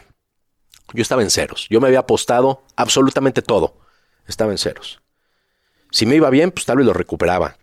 [0.94, 1.68] Yo estaba en ceros.
[1.70, 3.78] Yo me había apostado absolutamente todo.
[4.28, 5.02] Estaba en ceros.
[5.92, 7.58] Si me iba bien, pues tal vez lo recuperaba.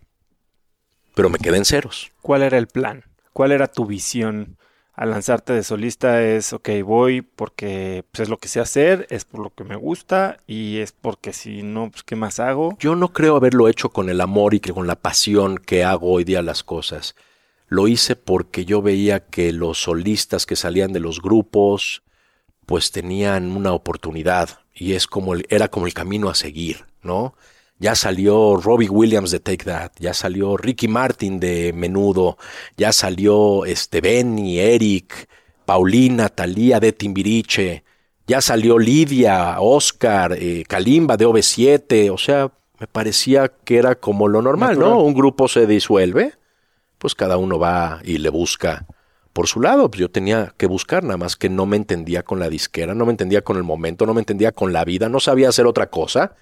[1.13, 2.11] Pero me quedé en ceros.
[2.21, 3.03] ¿Cuál era el plan?
[3.33, 4.57] ¿Cuál era tu visión
[4.93, 6.21] al lanzarte de solista?
[6.21, 9.75] Es, ok, voy porque pues, es lo que sé hacer, es por lo que me
[9.75, 12.77] gusta y es porque si no, pues ¿qué más hago?
[12.79, 16.11] Yo no creo haberlo hecho con el amor y que con la pasión que hago
[16.11, 17.15] hoy día las cosas.
[17.67, 22.03] Lo hice porque yo veía que los solistas que salían de los grupos
[22.65, 27.33] pues tenían una oportunidad y es como el, era como el camino a seguir, ¿no?
[27.81, 32.37] Ya salió Robbie Williams de Take That, ya salió Ricky Martin de Menudo,
[32.77, 35.27] ya salió este Benny, Eric,
[35.65, 37.83] Paulina, Talía de Timbiriche,
[38.27, 44.27] ya salió Lidia, Oscar, eh, Kalimba de OV7, o sea, me parecía que era como
[44.27, 45.01] lo normal, ¿no?
[45.01, 46.33] Un grupo se disuelve,
[46.99, 48.85] pues cada uno va y le busca
[49.33, 49.89] por su lado.
[49.89, 53.07] Pues yo tenía que buscar, nada más que no me entendía con la disquera, no
[53.07, 55.89] me entendía con el momento, no me entendía con la vida, no sabía hacer otra
[55.89, 56.35] cosa.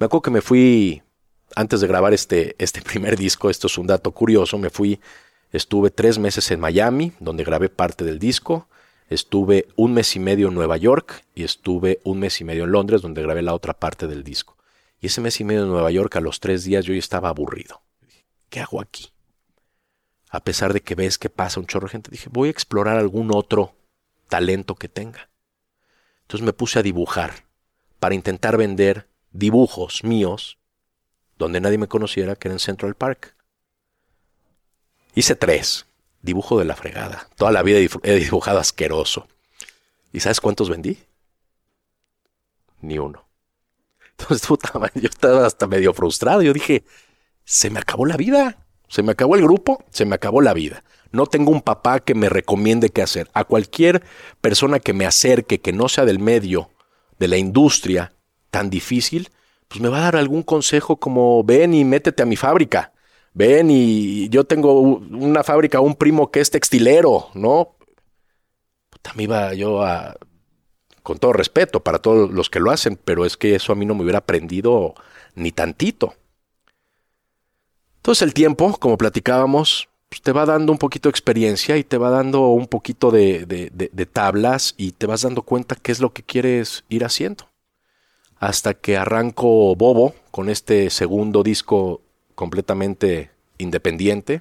[0.00, 1.02] Me acuerdo que me fui,
[1.54, 4.98] antes de grabar este, este primer disco, esto es un dato curioso, me fui,
[5.52, 8.66] estuve tres meses en Miami, donde grabé parte del disco,
[9.08, 12.72] estuve un mes y medio en Nueva York y estuve un mes y medio en
[12.72, 14.56] Londres, donde grabé la otra parte del disco.
[15.00, 17.28] Y ese mes y medio en Nueva York, a los tres días, yo ya estaba
[17.28, 17.82] aburrido.
[18.48, 19.12] ¿Qué hago aquí?
[20.30, 22.96] a pesar de que ves que pasa un chorro de gente, dije, voy a explorar
[22.96, 23.74] algún otro
[24.28, 25.28] talento que tenga.
[26.22, 27.46] Entonces me puse a dibujar
[27.98, 30.58] para intentar vender dibujos míos
[31.38, 33.34] donde nadie me conociera, que era en Central Park.
[35.14, 35.86] Hice tres.
[36.22, 37.28] Dibujo de la fregada.
[37.36, 39.26] Toda la vida he dibujado asqueroso.
[40.12, 40.98] ¿Y sabes cuántos vendí?
[42.82, 43.26] Ni uno.
[44.18, 46.42] Entonces, puta yo estaba hasta medio frustrado.
[46.42, 46.84] Yo dije,
[47.44, 48.58] se me acabó la vida.
[48.88, 50.82] Se me acabó el grupo, se me acabó la vida.
[51.12, 53.30] No tengo un papá que me recomiende qué hacer.
[53.34, 54.02] A cualquier
[54.40, 56.70] persona que me acerque, que no sea del medio,
[57.18, 58.12] de la industria
[58.50, 59.30] tan difícil,
[59.68, 62.92] pues me va a dar algún consejo como ven y métete a mi fábrica.
[63.32, 67.76] Ven y yo tengo una fábrica, un primo que es textilero, ¿no?
[68.90, 70.16] Puta, iba yo a...
[71.02, 73.86] Con todo respeto para todos los que lo hacen, pero es que eso a mí
[73.86, 74.94] no me hubiera aprendido
[75.34, 76.14] ni tantito.
[77.96, 81.98] Entonces el tiempo, como platicábamos, pues, te va dando un poquito de experiencia y te
[81.98, 86.12] va dando un poquito de, de, tablas y te vas dando cuenta qué es lo
[86.12, 87.49] que quieres ir haciendo.
[88.40, 92.00] Hasta que arranco Bobo con este segundo disco
[92.34, 94.40] completamente independiente.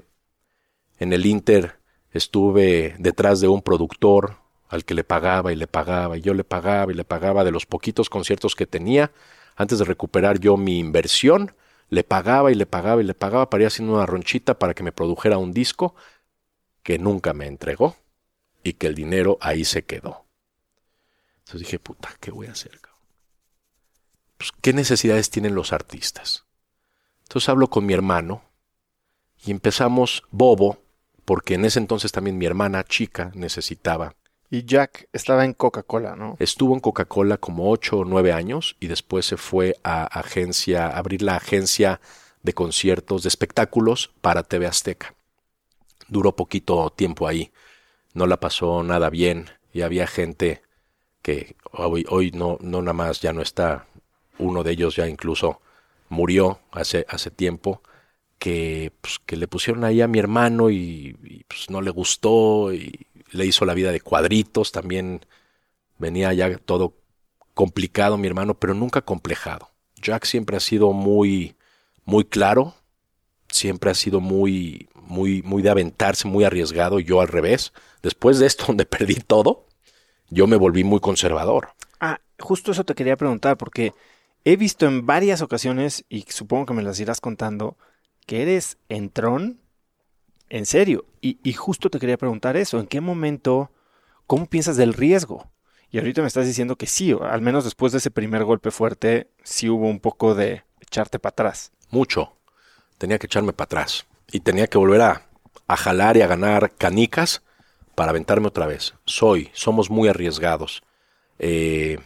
[0.99, 1.79] En el Inter
[2.11, 4.37] estuve detrás de un productor
[4.69, 7.51] al que le pagaba y le pagaba y yo le pagaba y le pagaba de
[7.51, 9.11] los poquitos conciertos que tenía
[9.57, 11.53] antes de recuperar yo mi inversión
[11.89, 14.83] le pagaba y le pagaba y le pagaba para ir haciendo una ronchita para que
[14.83, 15.93] me produjera un disco
[16.83, 17.97] que nunca me entregó
[18.63, 20.25] y que el dinero ahí se quedó.
[21.39, 22.79] Entonces dije, puta, ¿qué voy a hacer?
[24.39, 26.45] Pues, ¿Qué necesidades tienen los artistas?
[27.23, 28.41] Entonces hablo con mi hermano
[29.45, 30.79] y empezamos Bobo,
[31.25, 34.15] porque en ese entonces también mi hermana chica necesitaba
[34.49, 36.37] y Jack estaba en Coca-Cola, ¿no?
[36.39, 40.97] Estuvo en Coca-Cola como ocho o nueve años y después se fue a agencia, a
[40.97, 41.99] abrir la agencia
[42.41, 45.13] de conciertos, de espectáculos para TV Azteca.
[46.07, 47.51] Duró poquito tiempo ahí,
[48.13, 50.63] no la pasó nada bien y había gente
[51.21, 53.85] que hoy, hoy no, no nada más ya no está,
[54.39, 55.61] uno de ellos ya incluso
[56.09, 57.81] murió hace, hace tiempo,
[58.39, 63.07] que, pues, que le pusieron ahí a mi hermano y, pues no le gustó y
[63.31, 65.21] le hizo la vida de cuadritos, también
[65.97, 66.95] venía ya todo
[67.53, 69.69] complicado mi hermano, pero nunca complejado.
[70.01, 71.55] Jack siempre ha sido muy,
[72.05, 72.73] muy claro,
[73.49, 77.73] siempre ha sido muy, muy, muy de aventarse, muy arriesgado, yo al revés.
[78.01, 79.65] Después de esto, donde perdí todo,
[80.29, 81.73] yo me volví muy conservador.
[81.99, 83.93] Ah, justo eso te quería preguntar, porque
[84.51, 87.77] he visto en varias ocasiones, y supongo que me las irás contando,
[88.25, 89.59] que eres entrón
[90.49, 91.05] en serio.
[91.21, 92.79] Y, justo te quería preguntar eso.
[92.79, 93.71] ¿En qué momento,
[94.27, 95.51] cómo piensas del riesgo?
[95.91, 99.29] Y ahorita me estás diciendo que sí, al menos después de ese primer golpe fuerte,
[99.43, 101.71] sí hubo un poco de echarte para atrás.
[101.89, 102.33] Mucho.
[102.97, 104.05] Tenía que echarme para atrás.
[104.31, 105.23] Y tenía que volver a,
[105.67, 107.41] a jalar y a ganar canicas
[107.95, 108.93] para aventarme otra vez.
[109.05, 110.83] Soy, somos muy arriesgados.
[111.39, 111.99] Eh,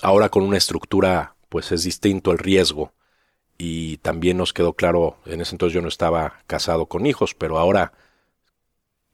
[0.00, 2.92] ahora con una estructura, pues es distinto el riesgo
[3.58, 7.58] y también nos quedó claro, en ese entonces yo no estaba casado con hijos, pero
[7.58, 7.92] ahora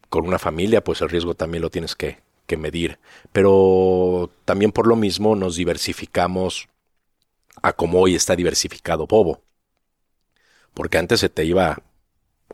[0.09, 2.19] con una familia, pues el riesgo también lo tienes que,
[2.57, 2.99] medir.
[3.31, 6.69] Pero también por lo mismo nos diversificamos
[7.61, 9.43] a como hoy está diversificado Bobo.
[10.73, 11.83] Porque antes se te iba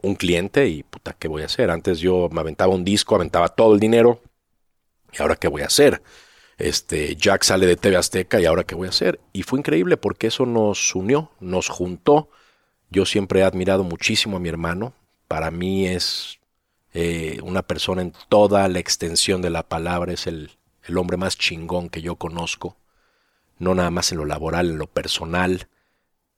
[0.03, 1.71] un cliente y puta, ¿qué voy a hacer?
[1.71, 4.21] Antes yo me aventaba un disco, aventaba todo el dinero.
[5.13, 6.03] ¿Y ahora qué voy a hacer?
[6.59, 9.21] Este, Jack sale de TV Azteca y ahora qué voy a hacer.
[9.33, 12.29] Y fue increíble porque eso nos unió, nos juntó.
[12.91, 14.95] Yo siempre he admirado muchísimo a mi hermano.
[15.27, 16.39] Para mí es
[16.93, 20.53] eh, una persona en toda la extensión de la palabra, es el,
[20.85, 22.77] el hombre más chingón que yo conozco.
[23.59, 25.69] No nada más en lo laboral, en lo personal.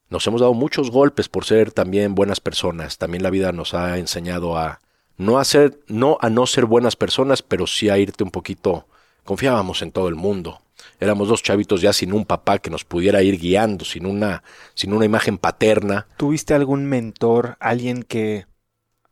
[0.09, 2.97] Nos hemos dado muchos golpes por ser también buenas personas.
[2.97, 4.81] También la vida nos ha enseñado a
[5.19, 8.87] no hacer, no a no ser buenas personas, pero sí a irte un poquito
[9.27, 10.62] Confiábamos en todo el mundo.
[10.99, 14.43] Éramos dos chavitos ya sin un papá que nos pudiera ir guiando, sin una,
[14.74, 16.07] sin una imagen paterna.
[16.16, 18.47] ¿Tuviste algún mentor, alguien que,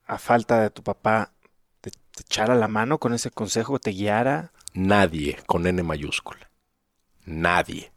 [0.06, 1.34] a falta de tu papá,
[2.14, 4.52] te echara la mano con ese consejo, te guiara.
[4.72, 6.50] Nadie con N mayúscula.
[7.24, 7.92] Nadie.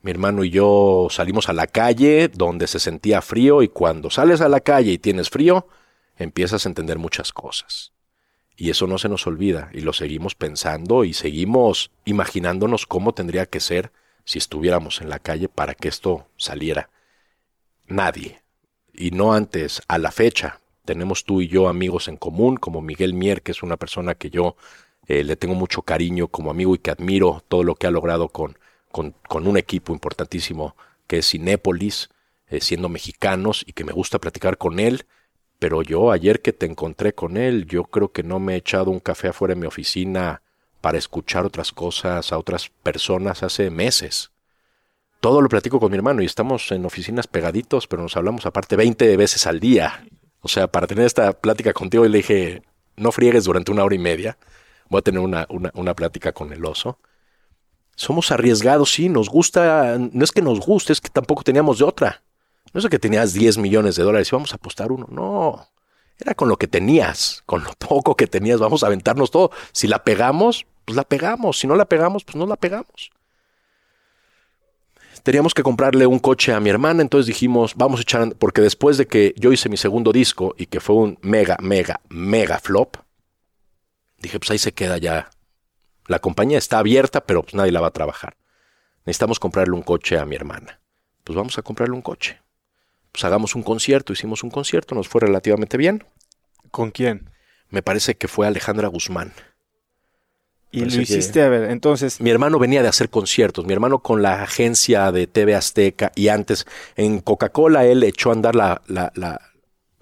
[0.00, 4.40] Mi hermano y yo salimos a la calle donde se sentía frío y cuando sales
[4.40, 5.66] a la calle y tienes frío,
[6.16, 7.92] empiezas a entender muchas cosas.
[8.60, 13.46] Y eso no se nos olvida y lo seguimos pensando y seguimos imaginándonos cómo tendría
[13.46, 13.92] que ser
[14.24, 16.90] si estuviéramos en la calle para que esto saliera.
[17.86, 18.42] Nadie.
[18.92, 20.60] Y no antes, a la fecha.
[20.84, 24.28] Tenemos tú y yo amigos en común, como Miguel Mier, que es una persona que
[24.28, 24.56] yo
[25.06, 28.28] eh, le tengo mucho cariño como amigo y que admiro todo lo que ha logrado
[28.30, 28.58] con,
[28.90, 29.14] con,
[29.46, 30.74] un equipo importantísimo
[31.06, 32.10] que es Cinépolis,
[32.48, 35.06] eh, siendo mexicanos y que me gusta platicar con él
[35.58, 38.90] pero yo ayer que te encontré con él, yo creo que no me he echado
[38.90, 40.42] un café afuera de mi oficina
[40.80, 44.30] para escuchar otras cosas a otras personas hace meses.
[45.20, 48.76] Todo lo platico con mi hermano y estamos en oficinas pegaditos, pero nos hablamos aparte
[48.76, 50.06] 20 veces al día.
[50.40, 52.62] O sea, para tener esta plática contigo, le dije,
[52.96, 54.38] no friegues durante una hora y media.
[54.88, 57.00] Voy a tener una, una, una plática con el oso.
[57.96, 61.84] Somos arriesgados, sí, nos gusta, no es que nos guste, es que tampoco teníamos de
[61.84, 62.22] otra.
[62.72, 65.06] No es que tenías 10 millones de dólares y vamos a apostar uno.
[65.10, 65.68] No.
[66.18, 69.50] Era con lo que tenías, con lo poco que tenías, vamos a aventarnos todo.
[69.72, 71.58] Si la pegamos, pues la pegamos.
[71.58, 73.10] Si no la pegamos, pues no la pegamos.
[75.22, 78.96] Teníamos que comprarle un coche a mi hermana, entonces dijimos, vamos a echar, porque después
[78.96, 82.96] de que yo hice mi segundo disco y que fue un mega, mega, mega flop,
[84.18, 85.30] dije, pues ahí se queda ya.
[86.06, 88.36] La compañía está abierta, pero pues nadie la va a trabajar.
[89.04, 90.80] Necesitamos comprarle un coche a mi hermana.
[91.24, 92.40] Pues vamos a comprarle un coche
[93.18, 94.12] pues hagamos un concierto.
[94.12, 96.04] Hicimos un concierto, nos fue relativamente bien.
[96.70, 97.30] ¿Con quién?
[97.68, 99.32] Me parece que fue Alejandra Guzmán.
[100.70, 102.20] Y lo hiciste, a ver, entonces...
[102.20, 106.28] Mi hermano venía de hacer conciertos, mi hermano con la agencia de TV Azteca y
[106.28, 106.64] antes
[106.94, 109.40] en Coca-Cola él echó a andar la, la, la,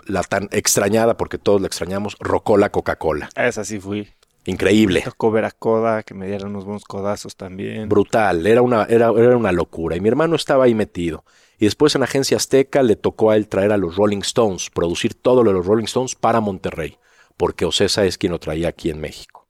[0.04, 3.30] la tan extrañada, porque todos la extrañamos, Rocola Coca-Cola.
[3.34, 4.08] Esa sí fui.
[4.44, 5.00] Increíble.
[5.02, 7.88] tocó ver a Coda, que me dieron unos buenos codazos también.
[7.88, 9.96] Brutal, era una, era, era una locura.
[9.96, 11.24] Y mi hermano estaba ahí metido.
[11.58, 15.14] Y después en Agencia Azteca le tocó a él traer a los Rolling Stones, producir
[15.14, 16.98] todo lo de los Rolling Stones para Monterrey,
[17.36, 19.46] porque Ocesa es quien lo traía aquí en México.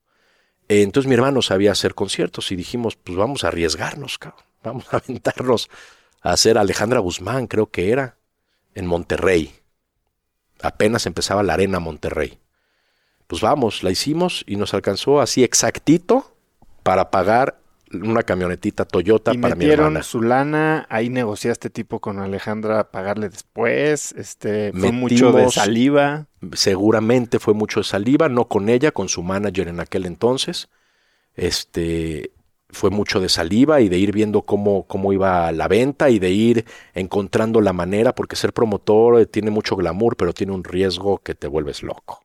[0.69, 4.45] Entonces mi hermano sabía hacer conciertos y dijimos, pues vamos a arriesgarnos, cabrón.
[4.63, 5.69] vamos a aventarnos
[6.23, 8.17] a hacer Alejandra Guzmán, creo que era,
[8.75, 9.55] en Monterrey.
[10.61, 12.39] Apenas empezaba la arena Monterrey.
[13.27, 16.37] Pues vamos, la hicimos y nos alcanzó así exactito
[16.83, 17.61] para pagar
[17.93, 20.03] una camionetita Toyota para mi hermana.
[20.03, 26.27] su lana, ahí negociaste tipo con Alejandra pagarle después, este, fue mucho de saliva.
[26.53, 30.69] Seguramente fue mucho de saliva, no con ella, con su manager en aquel entonces.
[31.35, 32.33] Este,
[32.71, 36.31] fue mucho de saliva y de ir viendo cómo, cómo iba la venta y de
[36.31, 36.65] ir
[36.95, 41.35] encontrando la manera, porque ser promotor eh, tiene mucho glamour, pero tiene un riesgo que
[41.35, 42.23] te vuelves loco.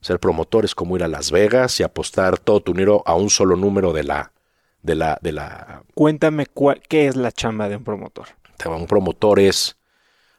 [0.00, 3.30] Ser promotor es como ir a Las Vegas y apostar todo tu dinero a un
[3.30, 4.32] solo número de la,
[4.82, 5.82] de la, de la...
[5.94, 8.28] Cuéntame cuál, qué es la chamba de un promotor.
[8.66, 9.76] Un promotor es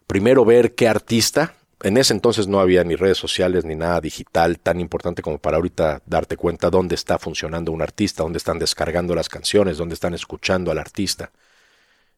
[0.07, 4.59] primero ver qué artista, en ese entonces no había ni redes sociales ni nada digital
[4.59, 9.15] tan importante como para ahorita darte cuenta dónde está funcionando un artista, dónde están descargando
[9.15, 11.31] las canciones, dónde están escuchando al artista.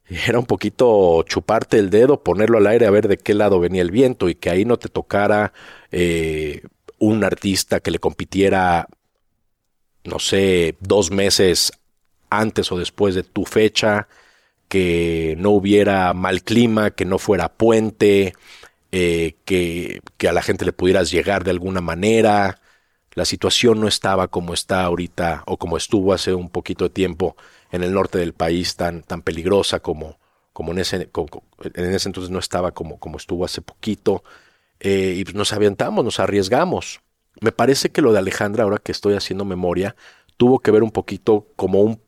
[0.08, 3.84] Era un poquito chuparte el dedo, ponerlo al aire a ver de qué lado venía
[3.84, 5.54] el viento y que ahí no te tocara
[5.92, 6.64] eh,
[6.98, 8.88] un artista que le compitiera,
[10.04, 11.72] no sé, dos meses
[12.32, 14.08] antes o después de tu fecha,
[14.68, 18.34] que no hubiera mal clima, que no fuera puente,
[18.92, 22.60] eh, que, a la gente le pudieras llegar de alguna manera.
[23.14, 27.36] La situación no estaba como está ahorita o como estuvo hace un poquito de tiempo
[27.72, 30.18] en el norte del país tan, tan peligrosa como,
[30.54, 31.10] como en ese,
[31.74, 34.24] en ese entonces no estaba como, como estuvo hace poquito.
[34.80, 37.02] Eh, y pues nos aventamos, nos arriesgamos.
[37.42, 39.96] Me parece que lo de Alejandra, ahora que estoy haciendo memoria,
[40.38, 42.02] tuvo que ver un poquito como un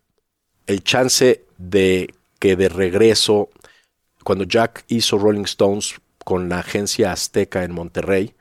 [0.68, 3.50] el chance de que de regreso,
[4.24, 8.34] cuando Jack hizo Rolling Stones con la agencia Azteca en Monterrey,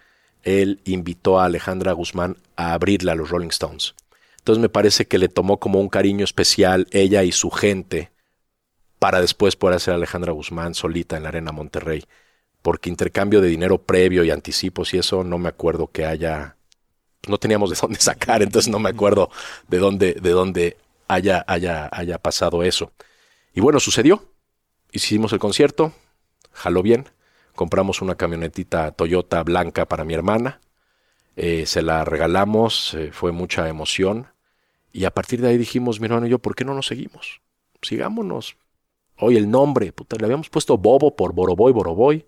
[0.43, 3.95] él invitó a Alejandra Guzmán a abrirle a los Rolling Stones.
[4.39, 8.11] Entonces me parece que le tomó como un cariño especial ella y su gente
[8.99, 12.05] para después poder hacer a Alejandra Guzmán solita en la Arena Monterrey.
[12.61, 16.57] Porque intercambio de dinero previo y anticipos y eso no me acuerdo que haya.
[17.29, 19.31] No teníamos de dónde sacar, entonces no me acuerdo
[19.68, 20.77] de dónde, de dónde
[21.09, 22.92] haya, haya, haya pasado eso.
[23.55, 24.32] Y bueno, sucedió.
[24.92, 25.92] Hicimos el concierto,
[26.53, 27.09] jaló bien.
[27.55, 30.61] Compramos una camionetita Toyota blanca para mi hermana.
[31.36, 34.28] Eh, se la regalamos, eh, fue mucha emoción.
[34.92, 37.40] Y a partir de ahí dijimos, mi hermano y yo, ¿por qué no nos seguimos?
[37.80, 38.57] Sigámonos.
[39.18, 42.26] Hoy el nombre, puta, le habíamos puesto Bobo por Boroboy, Boroboy.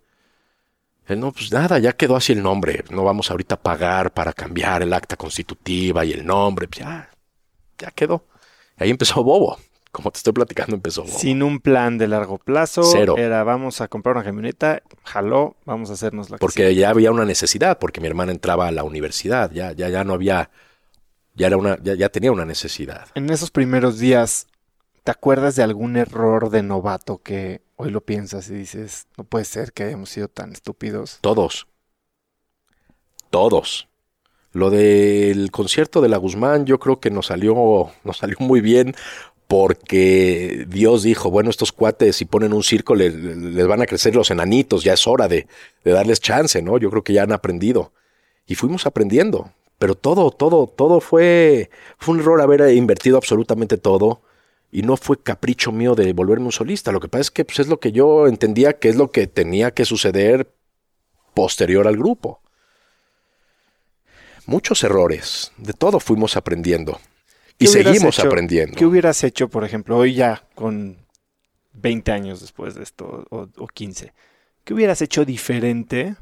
[1.06, 2.84] Él, no, pues nada, ya quedó así el nombre.
[2.90, 6.66] No vamos ahorita a pagar para cambiar el acta constitutiva y el nombre.
[6.66, 7.10] Pues ya,
[7.78, 8.24] ya quedó.
[8.76, 9.58] Ahí empezó Bobo.
[9.92, 11.18] Como te estoy platicando, empezó Bobo.
[11.18, 12.82] Sin un plan de largo plazo.
[12.82, 13.14] Cero.
[13.16, 17.12] Era vamos a comprar una camioneta, jaló, vamos a hacernos la que Porque ya había
[17.12, 19.52] una necesidad, porque mi hermana entraba a la universidad.
[19.52, 20.50] Ya, ya, ya no había.
[21.36, 23.08] Ya era una, ya, ya tenía una necesidad.
[23.14, 24.46] En esos primeros días,
[25.02, 29.44] ¿te acuerdas de algún error de novato que hoy lo piensas y dices, no puede
[29.44, 31.18] ser que hayamos sido tan estúpidos?
[31.20, 31.66] Todos.
[33.30, 33.88] Todos.
[34.54, 38.94] Lo del concierto de la Guzmán, yo creo que nos salió, nos salió muy bien
[39.48, 43.86] porque Dios dijo, bueno, estos cuates si ponen un circo le- le- les van a
[43.86, 45.46] crecer los enanitos, ya es hora de,
[45.84, 46.78] de darles chance, ¿no?
[46.78, 47.92] Yo creo que ya han aprendido.
[48.46, 49.50] Y fuimos aprendiendo.
[49.78, 54.22] Pero todo, todo, todo fue, fue un error haber invertido absolutamente todo.
[54.72, 56.90] Y no fue capricho mío de volverme un solista.
[56.92, 59.26] Lo que pasa es que pues, es lo que yo entendía que es lo que
[59.26, 60.48] tenía que suceder
[61.34, 62.40] posterior al grupo.
[64.46, 67.00] Muchos errores, de todo fuimos aprendiendo.
[67.58, 68.76] Y ¿Qué hubieras seguimos hecho- aprendiendo.
[68.76, 70.98] ¿Qué hubieras hecho, por ejemplo, hoy ya con
[71.72, 74.12] 20 años después de esto o, o 15?
[74.64, 76.16] ¿Qué hubieras hecho diferente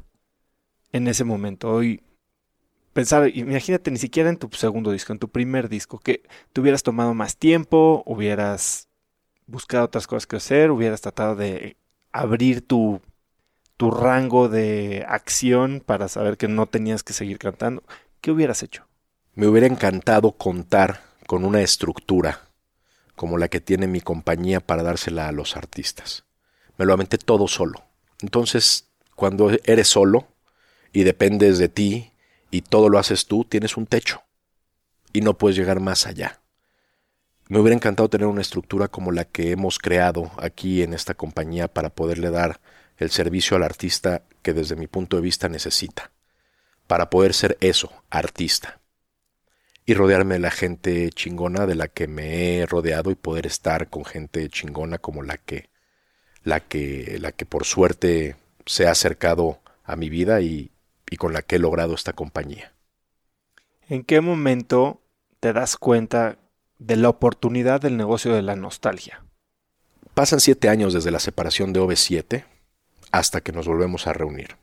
[0.91, 1.71] en ese momento?
[1.71, 2.01] Hoy
[2.93, 6.83] pensar, imagínate ni siquiera en tu segundo disco, en tu primer disco, que te hubieras
[6.83, 8.87] tomado más tiempo, hubieras
[9.47, 11.75] buscado otras cosas que hacer, hubieras tratado de
[12.11, 13.01] abrir tu,
[13.77, 17.81] tu rango de acción para saber que no tenías que seguir cantando.
[18.23, 18.87] ¿Qué hubieras hecho?
[19.35, 22.47] Me hubiera encantado contar con una estructura
[23.15, 26.23] como la que tiene mi compañía para dársela a los artistas.
[26.77, 27.83] Me lo aventé todo solo.
[28.21, 30.29] Entonces, cuando eres solo
[30.93, 32.13] y dependes de ti
[32.49, 34.21] y todo lo haces tú, tienes un techo
[35.11, 36.39] y no puedes llegar más allá.
[37.49, 41.67] Me hubiera encantado tener una estructura como la que hemos creado aquí en esta compañía
[41.67, 42.61] para poderle dar
[42.95, 46.12] el servicio al artista que desde mi punto de vista necesita,
[46.87, 48.79] para poder ser eso, artista
[49.85, 53.89] y rodearme de la gente chingona de la que me he rodeado y poder estar
[53.89, 55.69] con gente chingona como la que
[56.43, 60.71] la que la que por suerte se ha acercado a mi vida y,
[61.09, 62.73] y con la que he logrado esta compañía.
[63.89, 65.01] ¿En qué momento
[65.39, 66.37] te das cuenta
[66.79, 69.25] de la oportunidad del negocio de la nostalgia?
[70.13, 72.45] Pasan siete años desde la separación de OV7
[73.11, 74.55] hasta que nos volvemos a reunir.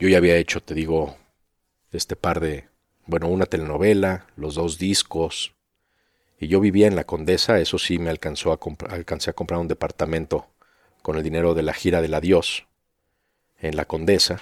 [0.00, 1.16] Yo ya había hecho, te digo,
[1.90, 2.68] este par de,
[3.06, 5.54] bueno, una telenovela, los dos discos,
[6.38, 9.66] y yo vivía en la Condesa, eso sí me alcanzó a alcancé a comprar un
[9.66, 10.46] departamento
[11.02, 12.66] con el dinero de la gira del adiós
[13.60, 14.40] en la Condesa.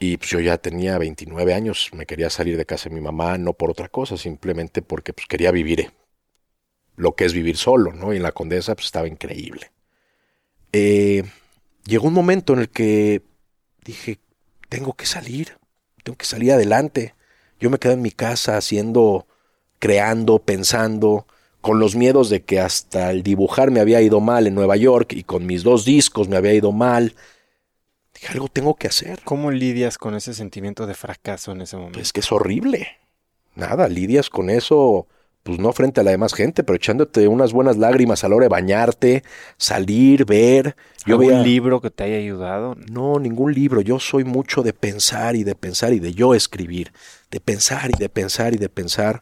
[0.00, 3.38] Y pues yo ya tenía 29 años, me quería salir de casa de mi mamá,
[3.38, 5.90] no por otra cosa, simplemente porque pues quería vivir eh,
[6.96, 8.12] lo que es vivir solo, ¿no?
[8.12, 9.70] Y en la Condesa pues estaba increíble.
[10.72, 11.22] Eh,
[11.84, 13.22] llegó un momento en el que
[13.84, 14.18] dije,
[14.68, 15.58] tengo que salir,
[16.02, 17.14] tengo que salir adelante.
[17.60, 19.26] Yo me quedé en mi casa haciendo,
[19.78, 21.26] creando, pensando,
[21.60, 25.12] con los miedos de que hasta el dibujar me había ido mal en Nueva York
[25.12, 27.14] y con mis dos discos me había ido mal.
[28.14, 29.20] Dije, algo tengo que hacer.
[29.24, 32.00] ¿Cómo lidias con ese sentimiento de fracaso en ese momento?
[32.00, 32.96] Es que es horrible.
[33.54, 35.08] Nada, lidias con eso,
[35.48, 38.44] pues no frente a la demás gente, pero echándote unas buenas lágrimas a la hora
[38.44, 39.22] de bañarte,
[39.56, 40.76] salir, ver.
[41.06, 42.76] Yo ¿Algún veía- libro que te haya ayudado?
[42.90, 43.80] No, ningún libro.
[43.80, 46.92] Yo soy mucho de pensar y de pensar y de yo escribir.
[47.30, 49.20] De pensar y de pensar y de pensar.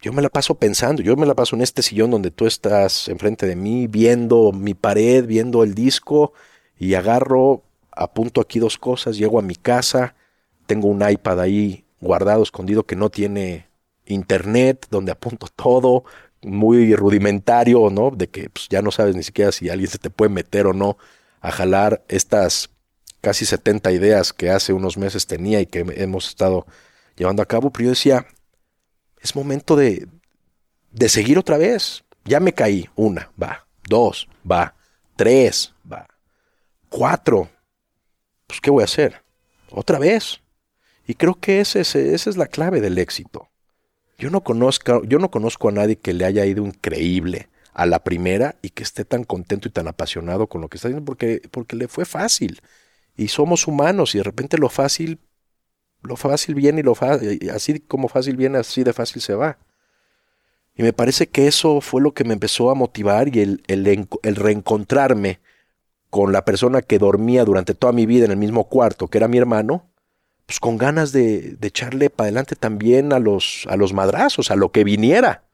[0.00, 1.02] Yo me la paso pensando.
[1.02, 4.74] Yo me la paso en este sillón donde tú estás enfrente de mí, viendo mi
[4.74, 6.34] pared, viendo el disco
[6.78, 10.14] y agarro, apunto aquí dos cosas, llego a mi casa,
[10.66, 13.71] tengo un iPad ahí guardado, escondido, que no tiene
[14.12, 16.04] internet, donde apunto todo,
[16.42, 18.10] muy rudimentario, ¿no?
[18.10, 20.72] De que pues, ya no sabes ni siquiera si alguien se te puede meter o
[20.74, 20.98] no
[21.40, 22.70] a jalar estas
[23.20, 26.66] casi 70 ideas que hace unos meses tenía y que hemos estado
[27.16, 28.26] llevando a cabo, pero yo decía,
[29.20, 30.08] es momento de,
[30.92, 32.04] de seguir otra vez.
[32.24, 34.74] Ya me caí, una, va, dos, va,
[35.16, 36.06] tres, va,
[36.88, 37.50] cuatro.
[38.46, 39.22] Pues, ¿qué voy a hacer?
[39.70, 40.40] Otra vez.
[41.06, 43.50] Y creo que ese, ese- esa es la clave del éxito.
[44.22, 48.04] Yo no, conozco, yo no conozco a nadie que le haya ido increíble a la
[48.04, 51.42] primera y que esté tan contento y tan apasionado con lo que está haciendo porque,
[51.50, 52.60] porque le fue fácil.
[53.16, 55.18] Y somos humanos y de repente lo fácil,
[56.02, 56.94] lo fácil viene y lo
[57.52, 59.58] así como fácil viene, así de fácil se va.
[60.76, 64.36] Y me parece que eso fue lo que me empezó a motivar y el, el
[64.36, 65.40] reencontrarme
[66.10, 69.26] con la persona que dormía durante toda mi vida en el mismo cuarto, que era
[69.26, 69.90] mi hermano,
[70.46, 74.56] pues con ganas de, de echarle para adelante también a los, a los madrazos, a
[74.56, 75.44] lo que viniera.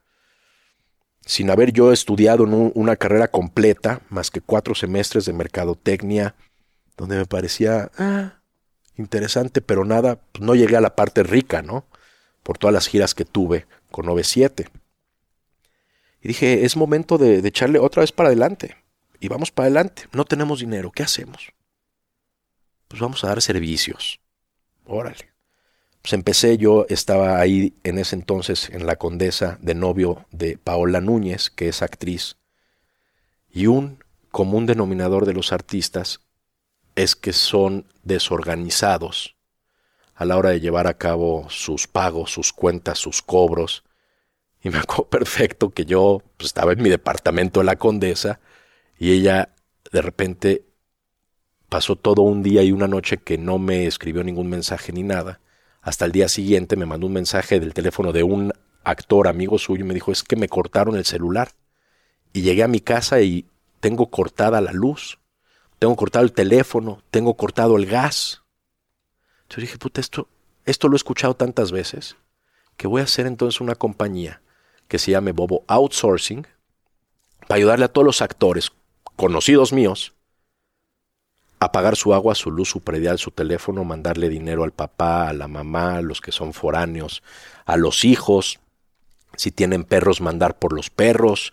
[1.24, 6.34] Sin haber yo estudiado una carrera completa, más que cuatro semestres de mercadotecnia,
[6.97, 8.41] donde me parecía ah,
[8.97, 11.84] interesante, pero nada, pues no llegué a la parte rica, ¿no?
[12.43, 14.68] Por todas las giras que tuve con 97.
[16.22, 18.76] Y dije, es momento de echarle otra vez para adelante.
[19.20, 20.05] Y vamos para adelante.
[20.12, 21.53] No tenemos dinero, ¿qué hacemos?
[22.89, 24.20] Pues vamos a dar servicios.
[24.89, 25.34] Órale.
[26.01, 31.03] Pues empecé, yo estaba ahí en ese entonces en la Condesa de novio de Paola
[31.03, 32.39] Núñez, que es actriz.
[33.51, 36.20] Y un común denominador de los artistas
[36.97, 39.36] es que son desorganizados
[40.14, 43.84] a la hora de llevar a cabo sus pagos, sus cuentas, sus cobros.
[44.62, 48.41] Y me acuerdo perfecto que yo pues, estaba en mi departamento de la Condesa
[48.99, 49.55] y ella
[49.93, 50.67] de repente
[51.68, 55.40] pasó todo un día y una noche que no me escribió ningún mensaje ni nada.
[55.82, 58.52] Hasta el día siguiente me mandó un mensaje del teléfono de un
[58.84, 61.52] actor amigo suyo y me dijo, es que me cortaron el celular.
[62.32, 63.46] Y llegué a mi casa y
[63.80, 65.18] tengo cortada la luz,
[65.78, 68.42] tengo cortado el teléfono, tengo cortado el gas.
[69.50, 70.28] Yo dije, puta, esto,
[70.64, 72.16] esto lo he escuchado tantas veces
[72.76, 74.42] que voy a hacer entonces una compañía
[74.88, 76.46] que se llame Bobo Outsourcing
[77.46, 78.72] para ayudarle a todos los actores
[79.16, 80.14] conocidos míos
[81.61, 85.32] a pagar su agua, su luz, su predial, su teléfono, mandarle dinero al papá, a
[85.32, 87.22] la mamá, a los que son foráneos,
[87.66, 88.61] a los hijos,
[89.36, 91.52] si tienen perros, mandar por los perros.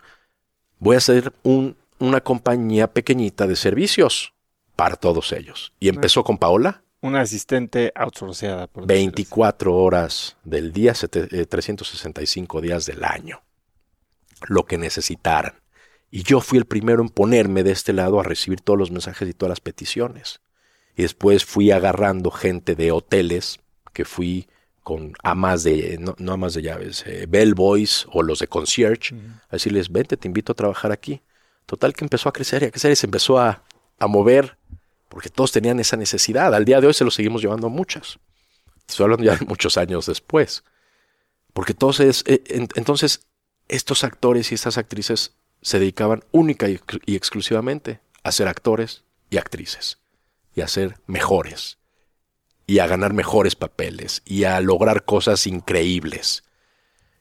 [0.79, 4.33] Voy a hacer un, una compañía pequeñita de servicios
[4.75, 5.73] para todos ellos.
[5.79, 6.83] Y empezó con Paola.
[7.01, 8.67] Una asistente outsourceada.
[8.67, 13.41] Por 24 horas del día, 365 eh, días del año.
[14.47, 15.53] Lo que necesitaran.
[16.11, 19.27] Y yo fui el primero en ponerme de este lado a recibir todos los mensajes
[19.27, 20.39] y todas las peticiones.
[20.95, 23.59] Y después fui agarrando gente de hoteles,
[23.93, 24.47] que fui
[24.81, 29.15] con amas de, no, no amas de llaves, eh, bellboys o los de concierge,
[29.49, 31.21] a decirles, vente, te invito a trabajar aquí.
[31.65, 33.63] Total que empezó a crecer y a crecer y se empezó a,
[33.97, 34.57] a mover,
[35.09, 36.53] porque todos tenían esa necesidad.
[36.53, 38.19] Al día de hoy se lo seguimos llevando a muchas.
[38.87, 40.63] Estoy hablando ya de muchos años después.
[41.53, 42.43] Porque todos es, eh,
[42.75, 43.25] entonces
[43.67, 45.35] estos actores y estas actrices
[45.65, 46.79] se dedicaban única y,
[47.15, 49.97] exclusivamente a ser actores y actrices,
[50.53, 51.79] y a ser mejores,
[52.67, 56.43] y a ganar mejores papeles, y a lograr cosas increíbles.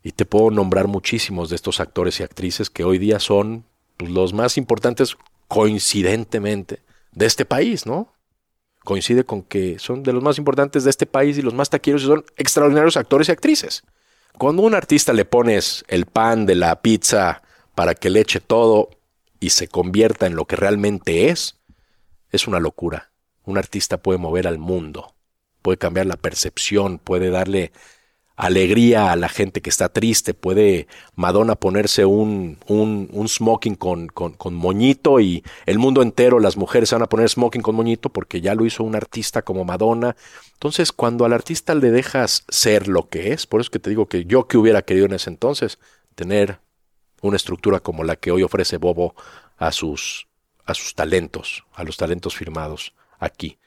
[0.03, 3.65] Y te puedo nombrar muchísimos de estos actores y actrices que hoy día son
[3.97, 5.17] pues, los más importantes
[5.49, 6.83] coincidentemente
[7.13, 8.13] de este país, ¿no?
[8.85, 12.03] Coincide con que son de los más importantes de este país y los más taquilleros
[12.03, 13.85] y son extraordinarios actores y actrices.
[14.37, 17.41] Cuando a un artista le pones el pan de la pizza
[17.75, 18.91] para que le eche todo
[19.41, 21.61] y se convierta en lo que realmente es,
[22.31, 23.11] es una locura.
[23.45, 25.15] Un artista puede mover al mundo,
[25.63, 27.73] puede cambiar la percepción, puede darle
[28.37, 34.09] alegría a la gente que está triste, puede Madonna ponerse un, un, un smoking con,
[34.09, 38.41] con, moñito y el mundo entero, las mujeres van a poner smoking con moñito porque
[38.41, 40.17] ya lo hizo un artista como Madonna.
[40.55, 44.07] Entonces, cuando al artista le dejas ser lo que es, por eso que te digo
[44.07, 45.79] que yo que hubiera querido en ese entonces,
[46.15, 46.59] tener
[47.29, 49.15] una estructura como la que hoy ofrece Bobo
[49.57, 50.27] a sus,
[50.65, 53.59] a sus talentos, a los talentos firmados aquí.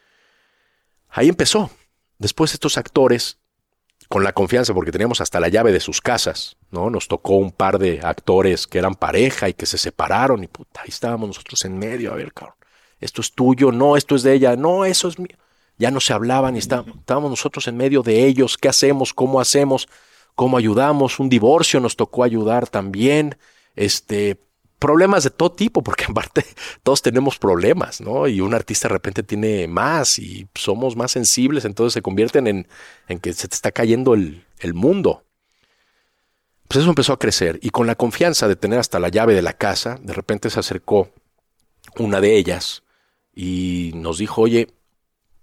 [1.09, 1.69] Ahí empezó.
[2.19, 3.37] Después estos actores,
[4.09, 6.89] con la confianza, porque teníamos hasta la llave de sus casas, ¿no?
[6.89, 10.81] Nos tocó un par de actores que eran pareja y que se separaron y puta,
[10.81, 12.55] ahí estábamos nosotros en medio, a ver, cabrón,
[12.99, 15.37] esto es tuyo, no, esto es de ella, no, eso es mío.
[15.77, 19.13] Ya no se hablaban y estábamos nosotros en medio de ellos, ¿qué hacemos?
[19.13, 19.87] ¿Cómo hacemos?
[20.37, 23.37] Cómo ayudamos, un divorcio nos tocó ayudar también,
[23.75, 24.39] este,
[24.77, 26.45] problemas de todo tipo, porque en parte
[26.83, 28.27] todos tenemos problemas, ¿no?
[28.27, 32.67] Y un artista de repente tiene más y somos más sensibles, entonces se convierten en,
[33.07, 35.25] en que se te está cayendo el, el mundo.
[36.67, 39.41] Pues eso empezó a crecer y con la confianza de tener hasta la llave de
[39.41, 41.09] la casa, de repente se acercó
[41.97, 42.83] una de ellas
[43.33, 44.67] y nos dijo, oye,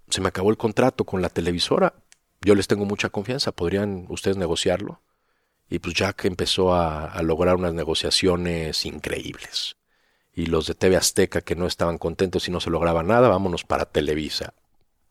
[0.09, 1.95] se me acabó el contrato con la televisora,
[2.45, 5.01] yo les tengo mucha confianza, ¿podrían ustedes negociarlo?
[5.71, 9.77] Y pues Jack empezó a, lograr unas negociaciones increíbles.
[10.35, 13.65] Y los de TV Azteca que no estaban contentos y no se lograba nada, vámonos
[13.65, 14.53] para Televisa.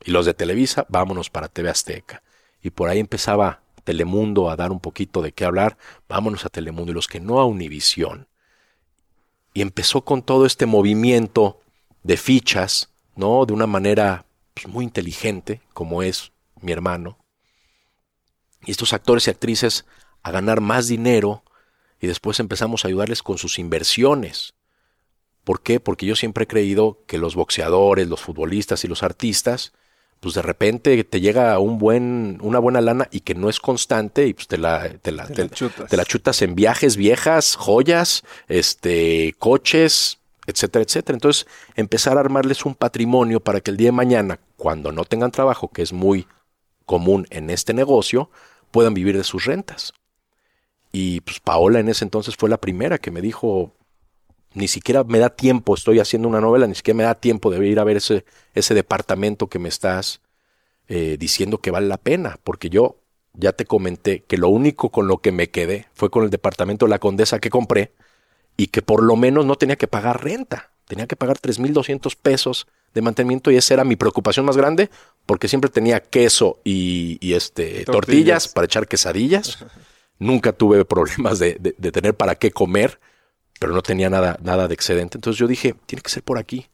[0.06, 2.22] Y los de Televisa, vámonos para TV Azteca.
[2.62, 5.78] Y por ahí empezaba Telemundo a dar un poquito de qué hablar,
[6.08, 6.92] vámonos a Telemundo.
[6.92, 8.28] Y los que no a Univisión.
[9.54, 11.60] Y empezó con todo este movimiento
[12.04, 13.46] de fichas, ¿no?
[13.46, 16.32] De una manera pues, muy inteligente, como es
[16.62, 17.18] mi hermano,
[18.66, 19.86] y estos actores y actrices
[20.22, 21.43] a ganar más dinero
[21.99, 24.53] y después empezamos a ayudarles con sus inversiones.
[25.43, 25.80] ¿Por qué?
[25.80, 29.74] Porque yo siempre he creído que los boxeadores, los futbolistas y los artistas,
[30.24, 34.26] pues de repente te llega un buen, una buena lana y que no es constante
[34.26, 35.28] y pues te la, te la,
[36.05, 36.41] chutas.
[36.41, 41.18] en viajes viejas, joyas, este, coches, etcétera, etcétera.
[41.18, 41.45] Entonces,
[41.76, 45.70] empezar a armarles un patrimonio para que el día de mañana, cuando no tengan trabajo,
[45.70, 46.26] que es muy
[46.86, 48.30] común en este negocio,
[48.74, 49.93] puedan vivir de sus rentas.
[50.91, 53.71] Y pues Paola en ese entonces fue la primera que me dijo,
[54.53, 57.65] ni siquiera me da tiempo, estoy haciendo una novela, ni siquiera me da tiempo de
[57.67, 60.21] ir a ver ese, ese departamento que me estás
[60.88, 62.97] eh, diciendo que vale la pena, porque yo
[63.34, 66.86] ya te comenté que lo único con lo que me quedé fue con el departamento
[66.86, 67.93] de la condesa que compré
[68.57, 72.67] y que por lo menos no tenía que pagar renta, tenía que pagar 3.200 pesos
[72.94, 74.89] de mantenimiento y esa era mi preocupación más grande
[75.26, 78.48] porque siempre tenía queso y, este, tortillas.
[78.48, 79.58] para echar quesadillas.
[80.20, 83.00] Nunca tuve problemas de, de, tener para qué comer,
[83.60, 85.18] pero no tenía nada, nada de excedente.
[85.18, 86.68] Entonces yo dije, tiene que ser por aquí.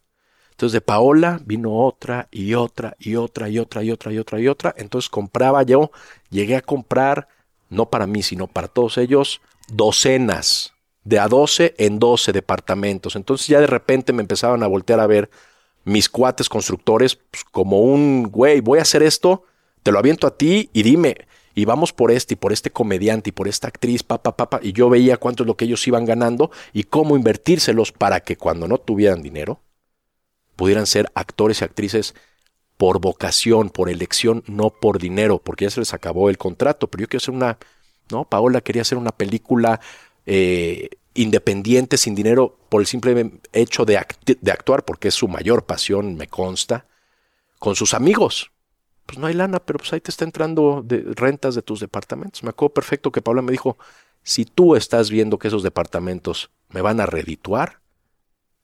[0.52, 4.40] Entonces de Paola vino otra y otra y otra y otra y otra y otra
[4.40, 4.76] y otra.
[4.78, 5.90] Entonces compraba yo,
[6.30, 7.30] llegué a comprar,
[7.70, 13.16] no para mí, sino para todos ellos, docenas, de a 12 en 12 departamentos.
[13.16, 15.30] Entonces ya de repente me empezaban a voltear a ver
[15.84, 19.44] mis cuates constructores pues, como un, güey, voy a hacer esto,
[19.84, 23.30] te lo aviento a ti y dime, y vamos por este y por este comediante
[23.30, 26.06] y por esta actriz, papá, papá, y yo veía cuánto es lo que ellos iban
[26.06, 29.60] ganando y cómo invertírselos para que cuando no tuvieran dinero,
[30.56, 32.16] pudieran ser actores y actrices
[32.78, 37.02] por vocación, por elección, no por dinero, porque ya se les acabó el contrato, pero
[37.02, 37.58] yo quiero hacer una,
[38.12, 39.82] no, Paola quería hacer una película
[40.26, 45.66] eh, independiente, sin dinero, por el simple hecho de, de actuar, porque es su mayor
[45.66, 46.86] pasión, me consta,
[47.58, 48.52] con sus amigos.
[49.06, 52.44] Pues no hay lana, pero pues ahí te está entrando de rentas de tus departamentos.
[52.44, 53.78] Me acuerdo perfecto que Paula me dijo,
[54.24, 57.82] si tú estás viendo que esos departamentos me van a redituar,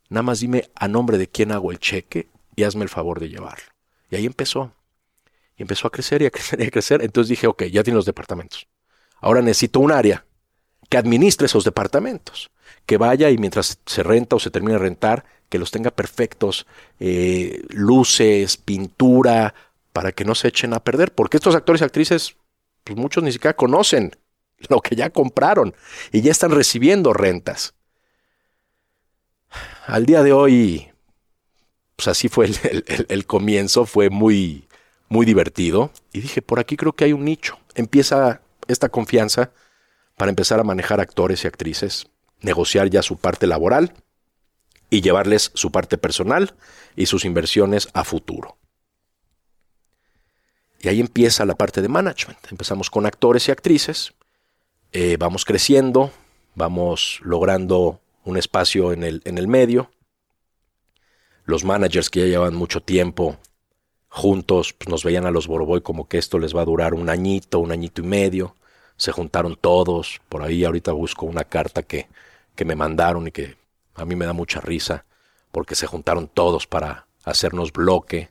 [0.10, 3.30] nada más dime a nombre de quién hago el cheque y hazme el favor de
[3.30, 3.66] llevarlo.
[4.10, 4.72] Y ahí empezó.
[5.58, 7.02] Y empezó a crecer y a crecer y a crecer.
[7.02, 8.68] Entonces dije, ok, ya tienes los departamentos.
[9.20, 10.26] Ahora necesito un área
[10.96, 12.52] que administre esos departamentos,
[12.86, 16.66] que vaya y mientras se renta o se termina de rentar, que los tenga perfectos,
[17.02, 19.54] eh, luces, pintura,
[19.91, 22.38] para que no se echen a perder, porque estos actores y actrices,
[22.86, 24.16] pues muchos ni siquiera conocen
[24.70, 25.76] lo que ya compraron
[26.14, 27.74] y ya están recibiendo rentas.
[29.88, 30.93] Al día de hoy,
[31.98, 34.66] pues así fue el, el comienzo, fue muy,
[35.10, 37.60] muy divertido y dije, por aquí creo que hay un nicho.
[37.74, 38.39] Empieza
[38.70, 39.52] esta confianza
[40.16, 42.07] para empezar a manejar actores y actrices,
[42.41, 43.93] negociar ya su parte laboral
[44.89, 46.53] y llevarles su parte personal
[46.95, 48.57] y sus inversiones a futuro.
[50.80, 52.39] Y ahí empieza la parte de management.
[52.51, 54.13] Empezamos con actores y actrices,
[54.91, 56.11] eh, vamos creciendo,
[56.53, 59.91] vamos logrando un espacio en el, en el medio.
[61.43, 63.38] Los managers que ya llevan mucho tiempo
[64.07, 67.09] juntos pues, nos veían a los Boroboy como que esto les va a durar un
[67.09, 68.55] añito, un añito y medio
[68.98, 72.08] se juntaron todos, por ahí ahorita busco una carta que,
[72.56, 73.56] que me mandaron y que
[73.96, 75.06] a mí me da mucha risa,
[75.52, 78.30] porque se juntaron todos para hacernos bloque,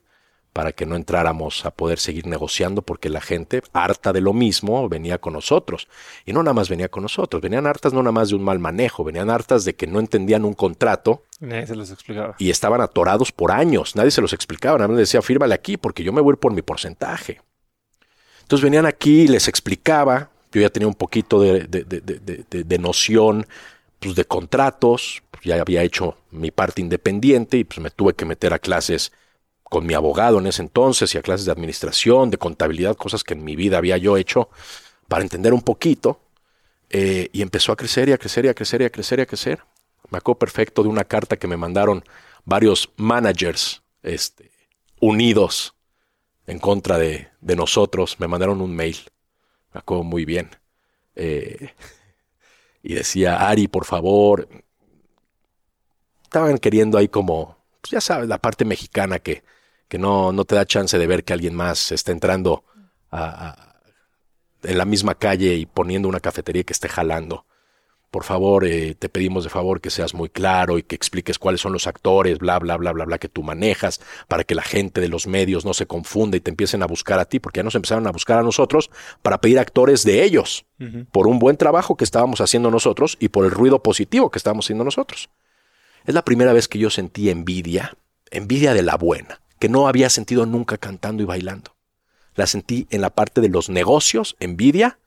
[0.54, 4.88] para que no entráramos a poder seguir negociando, porque la gente, harta de lo mismo,
[4.88, 5.88] venía con nosotros.
[6.24, 8.60] Y no nada más venía con nosotros, venían hartas no nada más de un mal
[8.60, 11.24] manejo, venían hartas de que no entendían un contrato.
[11.40, 12.36] Nadie se los explicaba.
[12.38, 15.76] Y estaban atorados por años, nadie se los explicaba, nada más les decía, fírmale aquí,
[15.76, 17.40] porque yo me voy por mi porcentaje.
[18.42, 23.46] Entonces venían aquí y les explicaba, yo ya tenía un poquito de, noción
[23.98, 28.24] pues, de contratos, pues, ya había hecho mi parte independiente y pues me tuve que
[28.24, 29.12] meter a clases
[29.64, 33.34] con mi abogado en ese entonces y a clases de administración, de contabilidad, cosas que
[33.34, 34.48] en mi vida había yo hecho
[35.08, 36.20] para entender un poquito.
[36.90, 39.22] Eh, y empezó a crecer y a crecer y a crecer y a crecer y
[39.22, 39.64] a crecer.
[40.10, 42.04] Me acuerdo perfecto de una carta que me mandaron
[42.44, 44.52] varios managers este,
[45.00, 45.74] unidos
[46.46, 48.20] en contra de, de nosotros.
[48.20, 48.98] Me mandaron un mail
[49.74, 50.50] me acuerdo muy bien.
[51.16, 51.74] Eh,
[52.82, 54.48] y decía, Ari, por favor.
[56.22, 59.44] Estaban queriendo ahí como, pues ya sabes, la parte mexicana que,
[59.88, 62.64] que no, no te da chance de ver que alguien más está entrando
[64.62, 67.46] en la misma calle y poniendo una cafetería que esté jalando
[68.14, 71.60] por favor, eh, te pedimos de favor que seas muy claro y que expliques cuáles
[71.60, 75.00] son los actores, bla, bla, bla, bla, bla, que tú manejas, para que la gente
[75.00, 77.64] de los medios no se confunda y te empiecen a buscar a ti, porque ya
[77.64, 78.88] nos empezaron a buscar a nosotros
[79.20, 80.64] para pedir actores de ellos,
[81.10, 84.66] por un buen trabajo que estábamos haciendo nosotros y por el ruido positivo que estábamos
[84.66, 85.28] haciendo nosotros.
[86.04, 87.96] Es la primera vez que yo sentí envidia,
[88.30, 91.74] envidia de la buena, que no había sentido nunca cantando y bailando.
[92.36, 95.00] La sentí en la parte de los negocios, envidia,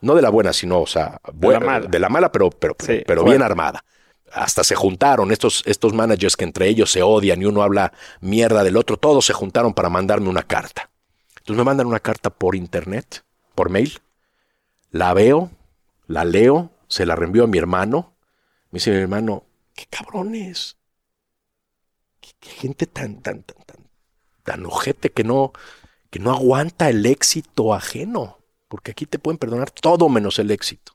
[0.00, 1.86] no de la buena, sino, o sea, de, la, mala.
[1.86, 2.74] de la mala, pero, pero,
[3.06, 3.84] pero bien armada.
[4.32, 8.62] Hasta se juntaron estos, estos managers que entre ellos se odian y uno habla mierda
[8.62, 10.90] del otro, todos se juntaron para mandarme una carta.
[11.38, 13.24] Entonces me mandan una carta por internet,
[13.54, 14.00] por mail,
[14.90, 15.50] la veo,
[16.06, 18.14] la leo, se la reenvío a mi hermano.
[18.70, 19.44] Me dice mi hermano,
[19.74, 20.76] qué cabrones.
[22.20, 23.88] qué gente tan, tan, tan, tan,
[24.44, 25.52] tan ojete que no,
[26.10, 28.39] que no aguanta el éxito ajeno.
[28.70, 30.92] Porque aquí te pueden perdonar todo menos el éxito.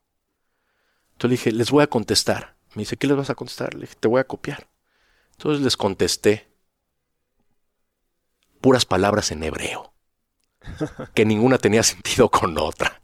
[1.12, 2.56] Entonces le dije, les voy a contestar.
[2.74, 3.74] Me dice, ¿qué les vas a contestar?
[3.74, 4.70] Le dije, te voy a copiar.
[5.34, 6.48] Entonces les contesté
[8.62, 9.94] puras palabras en hebreo,
[11.14, 13.02] que ninguna tenía sentido con otra.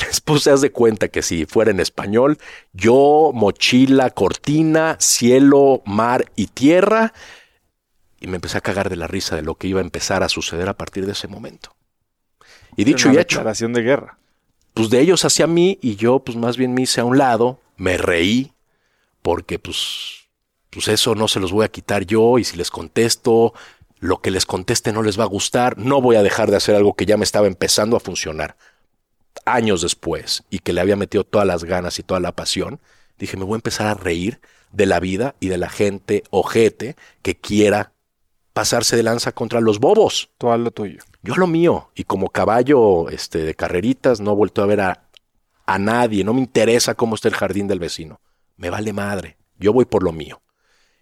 [0.00, 2.38] Les puse, haz de cuenta que si fuera en español,
[2.72, 7.12] yo, mochila, cortina, cielo, mar y tierra,
[8.18, 10.28] y me empecé a cagar de la risa de lo que iba a empezar a
[10.28, 11.76] suceder a partir de ese momento.
[12.80, 14.18] Y dicho Una y hecho, declaración de guerra.
[14.72, 17.60] pues de ellos hacia mí y yo pues más bien me hice a un lado,
[17.76, 18.52] me reí,
[19.20, 20.28] porque pues,
[20.70, 23.52] pues eso no se los voy a quitar yo y si les contesto,
[23.98, 26.74] lo que les conteste no les va a gustar, no voy a dejar de hacer
[26.74, 28.56] algo que ya me estaba empezando a funcionar
[29.44, 32.80] años después y que le había metido todas las ganas y toda la pasión,
[33.18, 34.40] dije, me voy a empezar a reír
[34.72, 37.92] de la vida y de la gente ojete que quiera
[38.54, 40.30] pasarse de lanza contra los bobos.
[40.40, 41.00] Haz lo tuyo.
[41.22, 45.08] Yo lo mío, y como caballo este, de carreritas, no vuelto a ver a,
[45.66, 48.20] a nadie, no me interesa cómo está el jardín del vecino.
[48.56, 50.40] Me vale madre, yo voy por lo mío.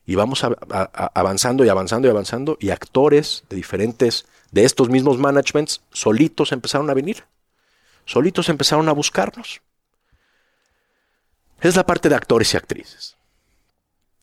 [0.05, 5.83] Y vamos avanzando y avanzando y avanzando, y actores de diferentes, de estos mismos managements,
[5.93, 7.25] solitos empezaron a venir.
[8.07, 9.61] Solitos empezaron a buscarnos.
[11.61, 13.17] Es la parte de actores y actrices.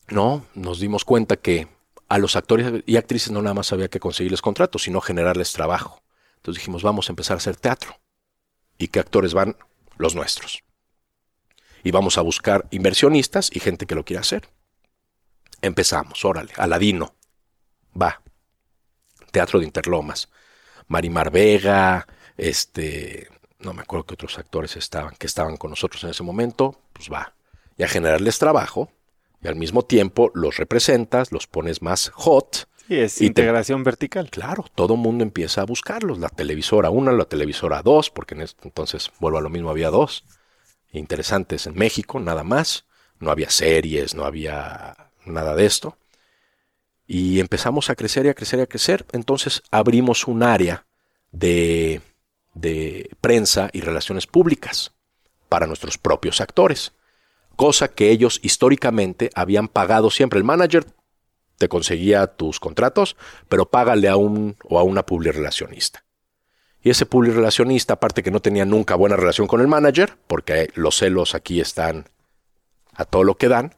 [0.08, 1.68] No, nos dimos cuenta que
[2.08, 6.02] a los actores y actrices no nada más había que conseguirles contratos, sino generarles trabajo.
[6.36, 7.98] Entonces dijimos, vamos a empezar a hacer teatro.
[8.78, 9.56] ¿Y qué actores van?
[9.96, 10.62] Los nuestros.
[11.82, 14.48] Y vamos a buscar inversionistas y gente que lo quiera hacer.
[15.62, 17.14] Empezamos, órale, Aladino.
[18.00, 18.22] Va.
[19.32, 20.28] Teatro de Interlomas.
[20.88, 23.28] Marimar Vega, este,
[23.58, 27.10] no me acuerdo qué otros actores estaban, que estaban con nosotros en ese momento, pues
[27.10, 27.34] va.
[27.76, 28.90] Y a generarles trabajo,
[29.42, 33.82] y al mismo tiempo los representas, los pones más hot, Sí, es Y te- integración
[33.82, 34.30] vertical.
[34.30, 36.18] Claro, todo mundo empieza a buscarlos.
[36.20, 39.90] La televisora 1, la televisora 2, porque en este entonces, vuelvo a lo mismo, había
[39.90, 40.24] dos
[40.92, 42.86] interesantes en México, nada más.
[43.18, 45.98] No había series, no había nada de esto.
[47.06, 49.06] Y empezamos a crecer y a crecer y a crecer.
[49.12, 50.86] Entonces abrimos un área
[51.32, 52.00] de,
[52.54, 54.92] de prensa y relaciones públicas
[55.48, 56.92] para nuestros propios actores.
[57.56, 60.38] Cosa que ellos históricamente habían pagado siempre.
[60.38, 60.86] El manager
[61.58, 63.16] te conseguía tus contratos,
[63.48, 66.04] pero págale a un o a una publirelacionista.
[66.82, 70.96] Y ese publirelacionista, aparte que no tenía nunca buena relación con el manager, porque los
[70.98, 72.08] celos aquí están
[72.94, 73.74] a todo lo que dan,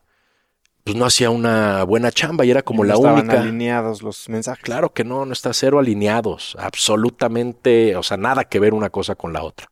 [0.85, 3.41] pues no hacía una buena chamba y era como No la estaban única.
[3.41, 4.62] alineados los mensajes.
[4.64, 9.14] Claro que no, no está cero alineados, absolutamente, o sea, nada que ver una cosa
[9.14, 9.70] con la otra.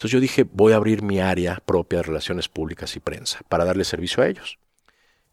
[0.00, 3.66] Entonces yo dije, voy a abrir mi área propia de relaciones públicas y prensa para
[3.66, 4.58] darle servicio a ellos.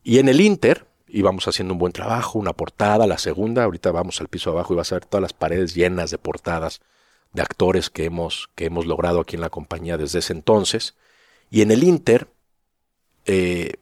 [0.03, 4.19] Y en el Inter íbamos haciendo un buen trabajo, una portada, la segunda, ahorita vamos
[4.19, 6.81] al piso abajo y vas a ver todas las paredes llenas de portadas
[7.31, 10.95] de actores que hemos, que hemos logrado aquí en la compañía desde ese entonces.
[11.49, 12.27] Y en el Inter,
[13.25, 13.75] eh,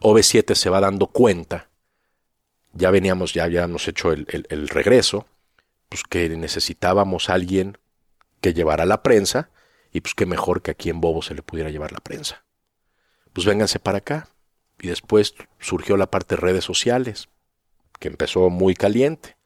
[0.00, 1.70] OV7 se va dando cuenta,
[2.72, 5.26] ya veníamos, ya habíamos hecho el, el- el regreso,
[5.88, 7.78] pues que necesitábamos a alguien
[8.40, 9.50] que llevara la prensa
[9.94, 12.44] y pues que mejor que aquí en Bobo se le pudiera llevar la prensa.
[13.32, 14.28] Pues vénganse para acá.
[14.80, 17.28] Y después surgió la parte de redes sociales,
[18.00, 19.36] que empezó muy caliente.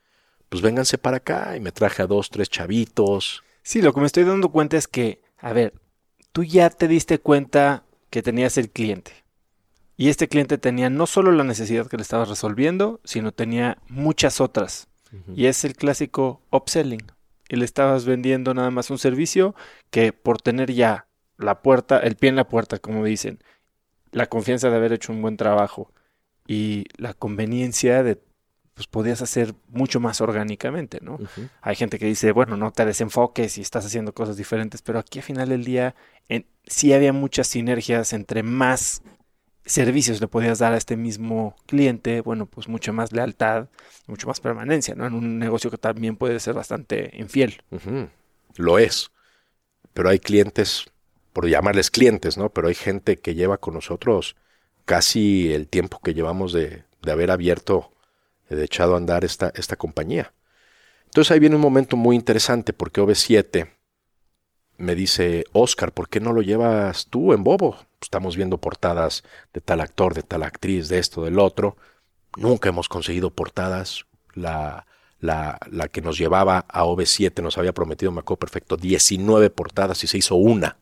[0.49, 3.45] Pues vénganse para acá y me traje a dos, tres chavitos.
[3.63, 5.75] Sí, lo que me estoy dando cuenta es que, a ver,
[6.33, 9.13] tú ya te diste cuenta que tenías el cliente.
[9.99, 14.41] Y este cliente tenía no solo la necesidad que le estabas resolviendo, sino tenía muchas
[14.41, 14.89] otras.
[15.35, 17.13] Y es el clásico upselling.
[17.49, 19.55] Y le estabas vendiendo nada más un servicio
[19.91, 21.07] que por tener ya
[21.39, 23.39] la puerta, el pie en la puerta, como dicen,
[24.13, 25.93] la confianza de haber hecho un buen trabajo
[26.47, 28.21] y la conveniencia de,
[28.75, 31.19] pues podías hacer mucho más orgánicamente, ¿no?
[31.61, 35.19] Hay gente que dice, bueno, no te desenfoques y estás haciendo cosas diferentes, pero aquí
[35.19, 35.95] al final del día
[36.29, 39.03] en, sí había muchas sinergias entre más
[39.69, 43.69] servicios le podías dar a este mismo cliente, bueno, pues mucha más lealtad,
[44.07, 45.07] mucho más permanencia, ¿no?
[45.07, 47.63] En un negocio que también puede ser bastante infiel.
[48.57, 49.11] Lo es.
[49.93, 50.87] Pero hay clientes,
[51.33, 52.51] por llamarles clientes, ¿no?
[52.51, 54.37] Pero hay gente que lleva con nosotros
[54.85, 57.93] casi el tiempo que llevamos de, de haber abierto,
[58.49, 60.33] de echado a andar esta, esta compañía.
[61.05, 63.78] Entonces ahí viene un momento muy interesante porque OV7
[64.79, 67.77] me dice, Oscar, ¿por qué no lo llevas tú en Bobo?
[68.01, 71.77] Estamos viendo portadas de tal actor, de tal actriz, de esto, del otro.
[72.37, 74.07] Nunca hemos conseguido portadas.
[74.35, 74.87] La,
[75.19, 80.05] la, la que nos llevaba a OV7 nos había prometido, me acuerdo perfecto, 19 portadas
[80.05, 80.79] y se hizo una.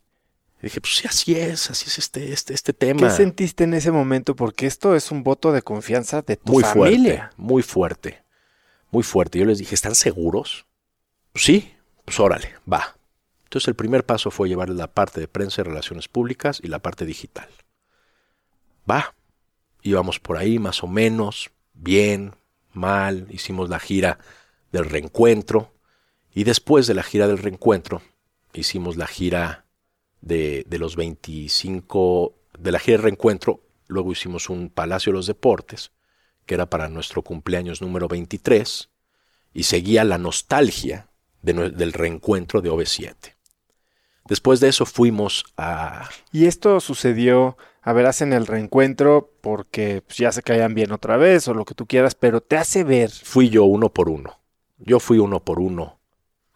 [0.61, 3.01] Y dije, pues sí, así es, así es este, este, este tema.
[3.09, 4.37] ¿Qué sentiste en ese momento?
[4.37, 7.31] Porque esto es un voto de confianza de tu muy familia.
[7.31, 8.25] fuerte, muy fuerte,
[8.91, 9.39] muy fuerte.
[9.39, 10.67] Yo les dije, ¿están seguros?
[11.33, 11.73] Pues sí,
[12.05, 12.96] pues órale, va.
[13.57, 16.81] Entonces el primer paso fue llevar la parte de prensa y relaciones públicas y la
[16.81, 17.49] parte digital.
[18.89, 19.15] Va,
[19.81, 22.35] íbamos por ahí más o menos, bien,
[22.75, 24.19] mal, hicimos la gira
[24.73, 25.73] del reencuentro
[26.35, 28.03] y después de la gira del reencuentro
[28.53, 29.65] hicimos la gira
[30.21, 35.93] de, los 25, de la gira del reencuentro, luego hicimos un Palacio de los Deportes,
[36.45, 38.91] que era para nuestro cumpleaños número 23,
[39.55, 41.09] y seguía la nostalgia
[41.41, 43.36] del reencuentro de OV7.
[44.29, 46.09] Después de eso fuimos a...
[46.33, 51.17] Y esto sucedió, a ver, hacen el reencuentro porque pues, ya se caían bien otra
[51.17, 53.11] vez o lo que tú quieras, pero te hace ver.
[53.11, 54.41] Fui yo uno por uno.
[54.79, 55.97] Yo fui uno por uno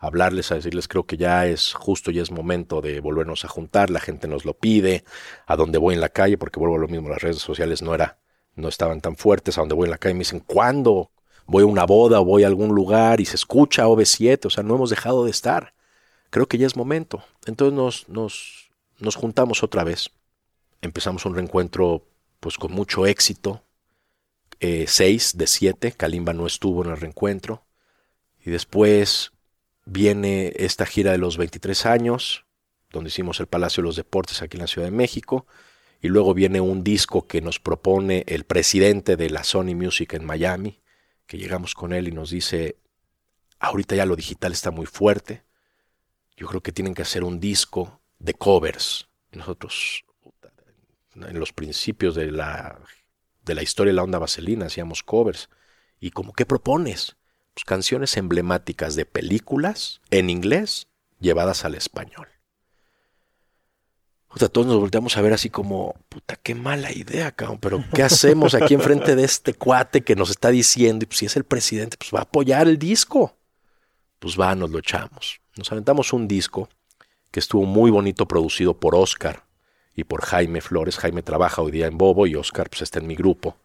[0.00, 3.48] a hablarles, a decirles creo que ya es justo, ya es momento de volvernos a
[3.48, 5.04] juntar, la gente nos lo pide,
[5.46, 7.94] a donde voy en la calle, porque vuelvo a lo mismo, las redes sociales no
[7.94, 8.18] era,
[8.56, 11.10] no estaban tan fuertes, a donde voy en la calle me dicen, ¿cuándo?
[11.46, 14.64] Voy a una boda o voy a algún lugar y se escucha OV7, o sea,
[14.64, 15.74] no hemos dejado de estar.
[16.30, 17.24] Creo que ya es momento.
[17.46, 20.10] Entonces nos, nos, nos juntamos otra vez.
[20.80, 22.06] Empezamos un reencuentro
[22.38, 23.62] pues con mucho éxito.
[24.60, 27.64] Eh, seis de siete, Kalimba no estuvo en el reencuentro.
[28.44, 29.32] Y después
[29.84, 32.46] viene esta gira de los 23 años,
[32.90, 35.46] donde hicimos el Palacio de los Deportes aquí en la Ciudad de México.
[36.00, 40.24] Y luego viene un disco que nos propone el presidente de la Sony Music en
[40.24, 40.80] Miami,
[41.26, 42.76] que llegamos con él y nos dice,
[43.58, 45.42] ahorita ya lo digital está muy fuerte,
[46.41, 49.09] yo creo que tienen que hacer un disco de covers.
[49.30, 50.07] Nosotros,
[51.14, 52.80] en los principios de la,
[53.45, 55.51] de la historia de la onda vaselina, hacíamos covers.
[56.01, 57.16] ¿Y como qué propones?
[57.53, 60.88] Pues canciones emblemáticas de películas en inglés
[61.20, 62.26] llevadas al español.
[64.34, 68.55] Todos nos volteamos a ver así como, puta, qué mala idea, cabrón, pero ¿qué hacemos
[68.55, 71.03] aquí enfrente de este cuate que nos está diciendo?
[71.03, 73.36] Y pues si es el presidente, pues va a apoyar el disco.
[74.20, 75.39] Pues va, nos lo echamos.
[75.57, 76.68] Nos aventamos un disco
[77.30, 79.44] que estuvo muy bonito producido por Oscar
[79.94, 80.98] y por Jaime Flores.
[80.98, 83.57] Jaime trabaja hoy día en Bobo y Oscar pues está en mi grupo.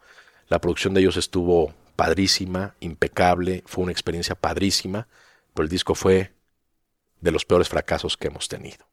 [0.47, 5.07] La producción de ellos estuvo padrísima, impecable, fue una experiencia padrísima,
[5.53, 6.33] pero el disco fue
[7.21, 8.85] de los peores fracasos que hemos tenido.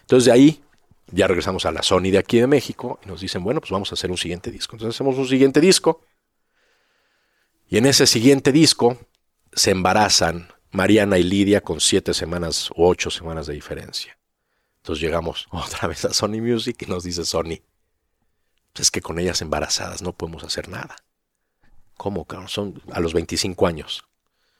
[0.00, 0.64] Entonces de ahí
[1.12, 3.92] ya regresamos a la Sony de aquí de México y nos dicen, bueno, pues vamos
[3.92, 4.76] a hacer un siguiente disco.
[4.76, 6.02] Entonces hacemos un siguiente disco
[7.68, 8.98] y en ese siguiente disco
[9.52, 14.18] se embarazan Mariana y Lidia con siete semanas o ocho semanas de diferencia.
[14.78, 17.60] Entonces llegamos otra vez a Sony Music y nos dice Sony,
[18.78, 20.96] es que con ellas embarazadas no podemos hacer nada.
[21.96, 22.48] ¿Cómo, cabrón?
[22.48, 24.04] Son a los 25 años.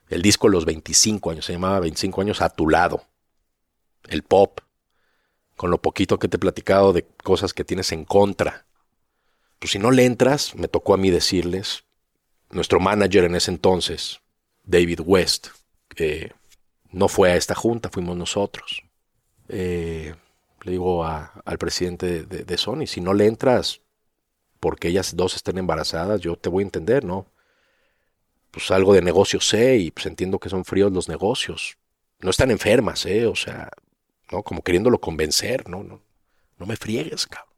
[0.08, 3.06] El disco los 25 años, se llamaba 25 años a tu lado.
[4.08, 4.60] El pop,
[5.56, 8.66] con lo poquito que te he platicado de cosas que tienes en contra.
[9.58, 11.84] Pues si no le entras, me tocó a mí decirles,
[12.50, 14.20] nuestro manager en ese entonces,
[14.64, 15.48] David West,
[16.92, 18.82] no fue a esta junta, fuimos nosotros.
[19.48, 20.14] Eh,
[20.64, 23.82] le digo al presidente de, de- de Sony, si no le entras
[24.60, 27.26] porque ellas dos estén embarazadas, yo te voy a entender, ¿no?
[28.50, 31.78] Pues algo de negocio sé y pues entiendo que son fríos los negocios.
[32.20, 33.26] No están enfermas, ¿eh?
[33.26, 33.70] O sea,
[34.32, 34.42] ¿no?
[34.42, 35.82] Como queriéndolo convencer, ¿no?
[35.84, 36.02] No,
[36.58, 37.49] no me friegues, cabrón.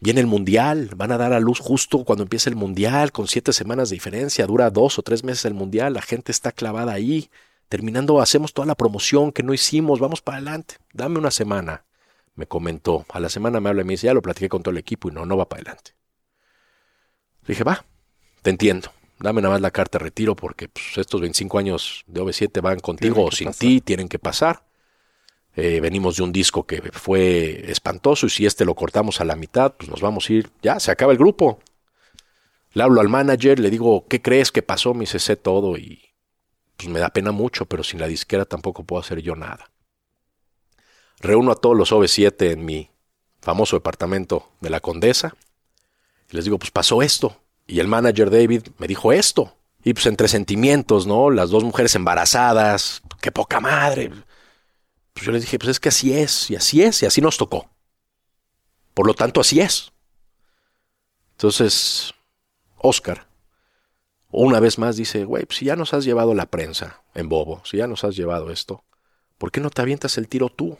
[0.00, 3.52] Viene el mundial, van a dar a luz justo cuando empiece el mundial, con siete
[3.52, 7.30] semanas de diferencia, dura dos o tres meses el mundial, la gente está clavada ahí.
[7.68, 10.76] Terminando, hacemos toda la promoción que no hicimos, vamos para adelante.
[10.94, 11.84] Dame una semana,
[12.34, 13.04] me comentó.
[13.10, 15.10] A la semana me habla y me dice, ya lo platiqué con todo el equipo
[15.10, 15.92] y no, no va para adelante.
[17.46, 17.84] Dije, va,
[18.42, 18.90] te entiendo.
[19.18, 22.80] Dame nada más la carta de retiro porque pues, estos 25 años de OV7 van
[22.80, 24.62] contigo o sin ti, tienen que pasar.
[25.56, 29.36] Eh, venimos de un disco que fue espantoso y si este lo cortamos a la
[29.36, 31.58] mitad, pues nos vamos a ir, ya, se acaba el grupo.
[32.72, 34.94] Le hablo al manager, le digo, ¿qué crees que pasó?
[34.94, 36.00] Me dice, sé todo y
[36.76, 39.70] pues me da pena mucho, pero sin la disquera tampoco puedo hacer yo nada.
[41.18, 42.90] Reúno a todos los OV7 en mi
[43.42, 45.34] famoso departamento de la Condesa
[46.30, 47.36] y les digo, pues pasó esto.
[47.66, 49.56] Y el manager David me dijo esto.
[49.82, 51.30] Y pues entre sentimientos, ¿no?
[51.30, 54.10] Las dos mujeres embarazadas, qué poca madre.
[55.20, 57.36] Pues yo les dije, pues es que así es, y así es, y así nos
[57.36, 57.68] tocó.
[58.94, 59.92] Por lo tanto, así es.
[61.32, 62.14] Entonces,
[62.78, 63.28] Oscar,
[64.30, 67.60] una vez más dice, güey, pues si ya nos has llevado la prensa en bobo,
[67.66, 68.82] si ya nos has llevado esto,
[69.36, 70.78] ¿por qué no te avientas el tiro tú?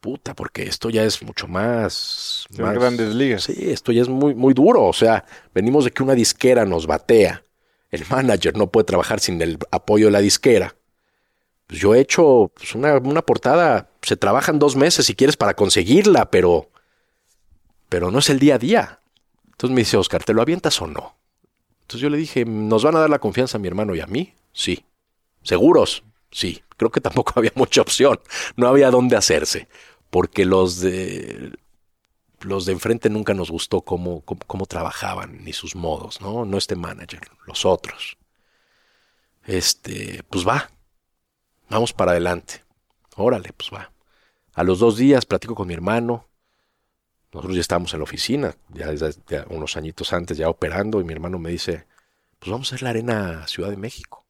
[0.00, 2.46] Puta, porque esto ya es mucho más...
[2.58, 3.44] Más- grandes ligas.
[3.44, 4.84] Sí, esto ya es muy, muy duro.
[4.84, 5.24] O sea,
[5.54, 7.44] venimos de que una disquera nos batea.
[7.90, 10.74] El manager no puede trabajar sin el apoyo de la disquera.
[11.68, 16.30] Pues yo he hecho pues, una, portada, se trabajan dos meses si quieres para conseguirla,
[16.30, 16.70] pero,
[17.90, 19.00] pero no es el día a día.
[19.44, 21.14] Entonces me dice, Oscar, ¿te lo avientas o no?
[21.82, 24.06] Entonces yo le dije, ¿nos van a dar la confianza a mi hermano y a
[24.06, 24.32] mí?
[24.52, 24.86] Sí.
[25.42, 26.04] ¿Seguros?
[26.30, 26.62] Sí.
[26.78, 28.18] Creo que tampoco había mucha opción.
[28.56, 29.68] No había dónde hacerse.
[30.08, 31.52] Porque los de
[32.40, 36.44] los de enfrente nunca nos gustó cómo, cómo, trabajaban, ni sus modos, ¿no?
[36.44, 38.16] No este manager, los otros.
[39.44, 40.70] Este, pues va,
[41.68, 42.64] vamos para adelante.
[43.16, 43.92] Órale, pues va.
[44.54, 46.28] A los dos días platico con mi hermano.
[47.32, 49.12] Nosotros ya estábamos en la oficina, ya desde
[49.50, 51.86] unos añitos antes, ya operando, y mi hermano me dice,
[52.38, 54.24] pues vamos a hacer la arena Ciudad de México.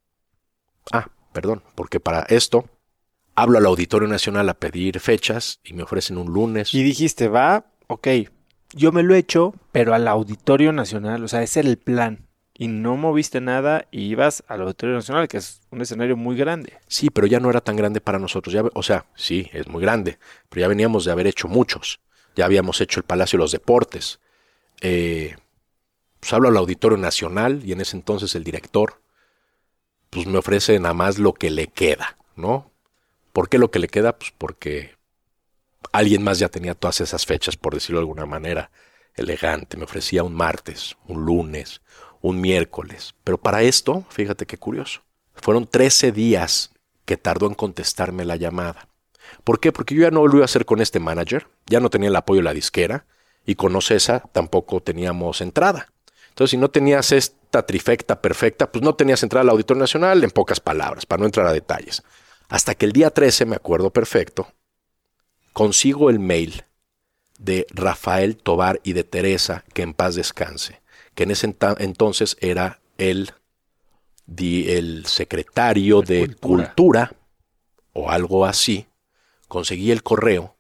[0.92, 2.68] Ah, perdón, porque para esto
[3.34, 6.74] hablo al Auditorio Nacional a pedir fechas y me ofrecen un lunes.
[6.74, 8.08] Y dijiste, va, ok,
[8.72, 12.27] yo me lo he hecho, pero al Auditorio Nacional, o sea, ese era el plan.
[12.60, 16.72] Y no moviste nada y ibas al Auditorio Nacional, que es un escenario muy grande.
[16.88, 18.52] Sí, pero ya no era tan grande para nosotros.
[18.52, 22.00] Ya, o sea, sí, es muy grande, pero ya veníamos de haber hecho muchos.
[22.34, 24.18] Ya habíamos hecho el Palacio de los Deportes.
[24.80, 25.36] Eh,
[26.18, 29.00] pues hablo al Auditorio Nacional y en ese entonces el director
[30.10, 32.72] pues me ofrece nada más lo que le queda, ¿no?
[33.32, 34.18] ¿Por qué lo que le queda?
[34.18, 34.96] Pues porque
[35.92, 38.70] alguien más ya tenía todas esas fechas, por decirlo de alguna manera
[39.14, 39.76] elegante.
[39.76, 41.82] Me ofrecía un martes, un lunes,
[42.20, 43.14] un miércoles.
[43.24, 45.02] Pero para esto, fíjate qué curioso,
[45.34, 46.70] fueron 13 días
[47.04, 48.88] que tardó en contestarme la llamada.
[49.44, 49.72] ¿Por qué?
[49.72, 52.16] Porque yo ya no lo iba a hacer con este manager, ya no tenía el
[52.16, 53.06] apoyo de la disquera
[53.44, 55.88] y con Ocesa tampoco teníamos entrada.
[56.30, 60.30] Entonces, si no tenías esta trifecta perfecta, pues no tenías entrada al Auditorio Nacional, en
[60.30, 62.02] pocas palabras, para no entrar a detalles.
[62.48, 64.48] Hasta que el día 13, me acuerdo perfecto,
[65.52, 66.64] consigo el mail
[67.38, 70.80] de Rafael Tobar y de Teresa, que en paz descanse,
[71.18, 73.32] que en ese entonces era el,
[74.36, 77.12] el secretario de cultura.
[77.92, 78.86] o algo así.
[79.48, 80.54] Conseguí el correo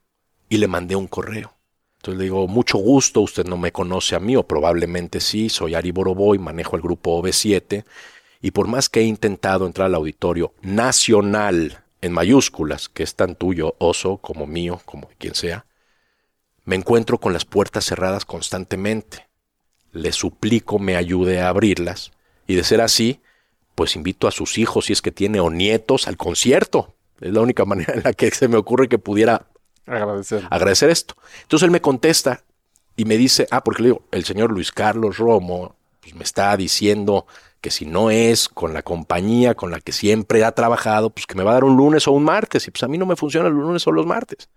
[0.48, 1.54] y le mandé un correo.
[1.98, 5.76] Entonces le digo, mucho gusto, usted no me conoce a mí, o probablemente sí, soy
[5.76, 7.84] Ari Boroboy, manejo el grupo OV7,
[8.42, 13.36] y por más que he intentado entrar al auditorio nacional en mayúsculas, que es tan
[13.36, 15.66] tuyo, oso, como mío, como quien sea,
[16.64, 19.27] me encuentro con las puertas cerradas constantemente.
[19.92, 22.12] Le suplico me ayude a abrirlas,
[22.46, 23.20] y de ser así,
[23.74, 26.94] pues invito a sus hijos, si es que tiene, o nietos, al concierto.
[27.20, 29.46] Es la única manera en la que se me ocurre que pudiera
[29.88, 30.46] Agradecer.
[30.50, 31.16] Agradecer esto.
[31.42, 32.44] Entonces él me contesta
[32.96, 36.56] y me dice, ah, porque le digo, el señor Luis Carlos Romo pues, me está
[36.56, 37.26] diciendo
[37.60, 41.34] que si no es con la compañía con la que siempre ha trabajado, pues que
[41.34, 42.68] me va a dar un lunes o un martes.
[42.68, 44.48] Y pues a mí no me funciona los lunes o los martes.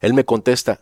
[0.00, 0.80] Él me contesta,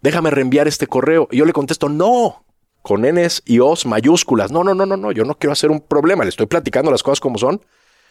[0.00, 1.28] déjame reenviar este correo.
[1.30, 2.44] Y yo le contesto, no,
[2.82, 4.50] con Ns y Os mayúsculas.
[4.50, 6.24] No, no, no, no, no, yo no quiero hacer un problema.
[6.24, 7.60] Le estoy platicando las cosas como son,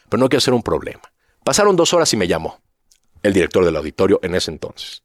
[0.09, 1.01] pero no quiero hacer un problema.
[1.43, 2.59] Pasaron dos horas y me llamó
[3.23, 5.01] el director del auditorio en ese entonces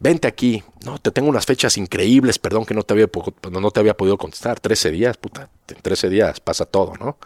[0.00, 3.08] vente aquí, no, te tengo unas fechas increíbles, perdón que no te había,
[3.50, 7.18] no te había podido contestar, 13 días, puta, en 13 días pasa todo, ¿no?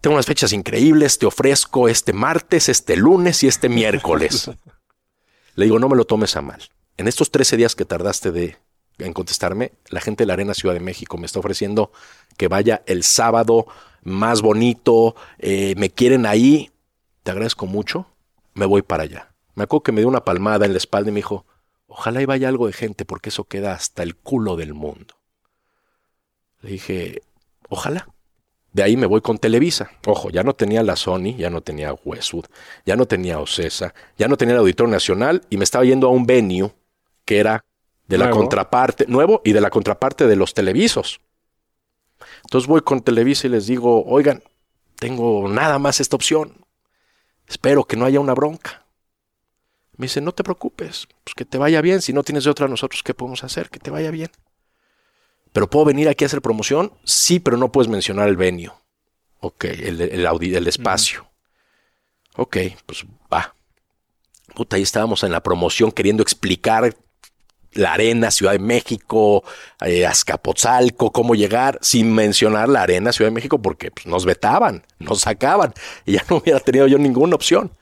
[0.00, 4.50] Tengo unas fechas increíbles, te ofrezco este martes, este lunes y este miércoles.
[5.54, 6.62] Le digo, no me lo tomes a mal.
[6.96, 8.56] En estos 13 días que tardaste de,
[8.98, 11.92] en contestarme, la gente de la Arena Ciudad de México me está ofreciendo
[12.36, 13.66] que vaya el sábado
[14.02, 16.70] más bonito, eh, me quieren ahí,
[17.22, 18.06] te agradezco mucho,
[18.54, 19.32] me voy para allá.
[19.54, 21.46] Me acuerdo que me dio una palmada en la espalda y me dijo,
[21.88, 25.14] Ojalá y vaya algo de gente porque eso queda hasta el culo del mundo.
[26.60, 27.22] Le dije,
[27.68, 28.08] ojalá.
[28.72, 29.90] De ahí me voy con Televisa.
[30.06, 32.44] Ojo, ya no tenía la Sony, ya no tenía Westwood,
[32.84, 36.10] ya no tenía Ocesa, ya no tenía el Auditor Nacional y me estaba yendo a
[36.10, 36.74] un venue
[37.24, 37.64] que era
[38.06, 41.20] de la contraparte, nuevo y de la contraparte de los televisos.
[42.44, 44.42] Entonces voy con Televisa y les digo, oigan,
[44.96, 46.64] tengo nada más esta opción.
[47.48, 48.84] Espero que no haya una bronca.
[49.96, 52.02] Me dice, no te preocupes, pues que te vaya bien.
[52.02, 53.70] Si no tienes de otra, nosotros, ¿qué podemos hacer?
[53.70, 54.30] Que te vaya bien.
[55.52, 56.92] ¿Pero puedo venir aquí a hacer promoción?
[57.04, 58.78] Sí, pero no puedes mencionar el venio.
[59.40, 61.26] Ok, el, el, el espacio.
[62.36, 63.54] Ok, pues va.
[64.54, 66.94] Puta, ahí estábamos en la promoción queriendo explicar
[67.76, 69.44] la arena, Ciudad de México,
[69.80, 74.84] eh, Azcapotzalco, cómo llegar, sin mencionar la arena, Ciudad de México, porque pues, nos vetaban,
[74.98, 75.74] nos sacaban,
[76.04, 77.72] y ya no hubiera tenido yo ninguna opción.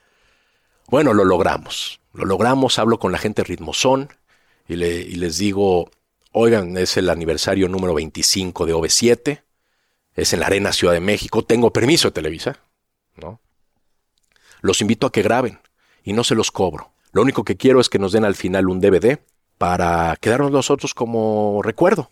[0.88, 4.08] Bueno, lo logramos lo logramos, hablo con la gente ritmosón
[4.66, 5.90] y, y les digo,
[6.32, 9.42] oigan, es el aniversario número 25 de OV7,
[10.14, 12.60] es en la Arena Ciudad de México, tengo permiso de Televisa,
[13.16, 13.40] ¿no?
[14.60, 15.58] Los invito a que graben
[16.04, 16.92] y no se los cobro.
[17.12, 19.18] Lo único que quiero es que nos den al final un DVD
[19.58, 22.10] para quedarnos nosotros como recuerdo.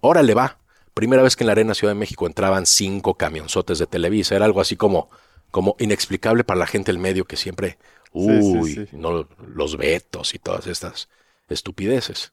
[0.00, 0.58] Órale va.
[0.94, 4.34] Primera vez que en la Arena Ciudad de México entraban cinco camionzotes de Televisa.
[4.34, 5.10] Era algo así como
[5.50, 7.78] como inexplicable para la gente del medio que siempre,
[8.12, 11.08] uy, no los vetos y todas estas
[11.48, 12.30] estupideces.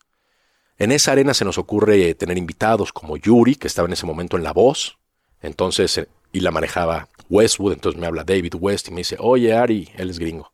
[0.78, 4.36] En esa arena se nos ocurre tener invitados como Yuri, que estaba en ese momento
[4.36, 4.98] en La Voz,
[5.42, 9.54] entonces, eh, y la manejaba Westwood, entonces me habla David West y me dice, oye
[9.54, 10.52] Ari, él es gringo,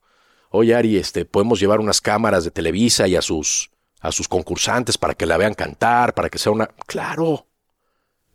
[0.51, 4.97] oye Ari, este, podemos llevar unas cámaras de Televisa y a sus, a sus concursantes
[4.97, 6.67] para que la vean cantar, para que sea una...
[6.87, 7.47] Claro.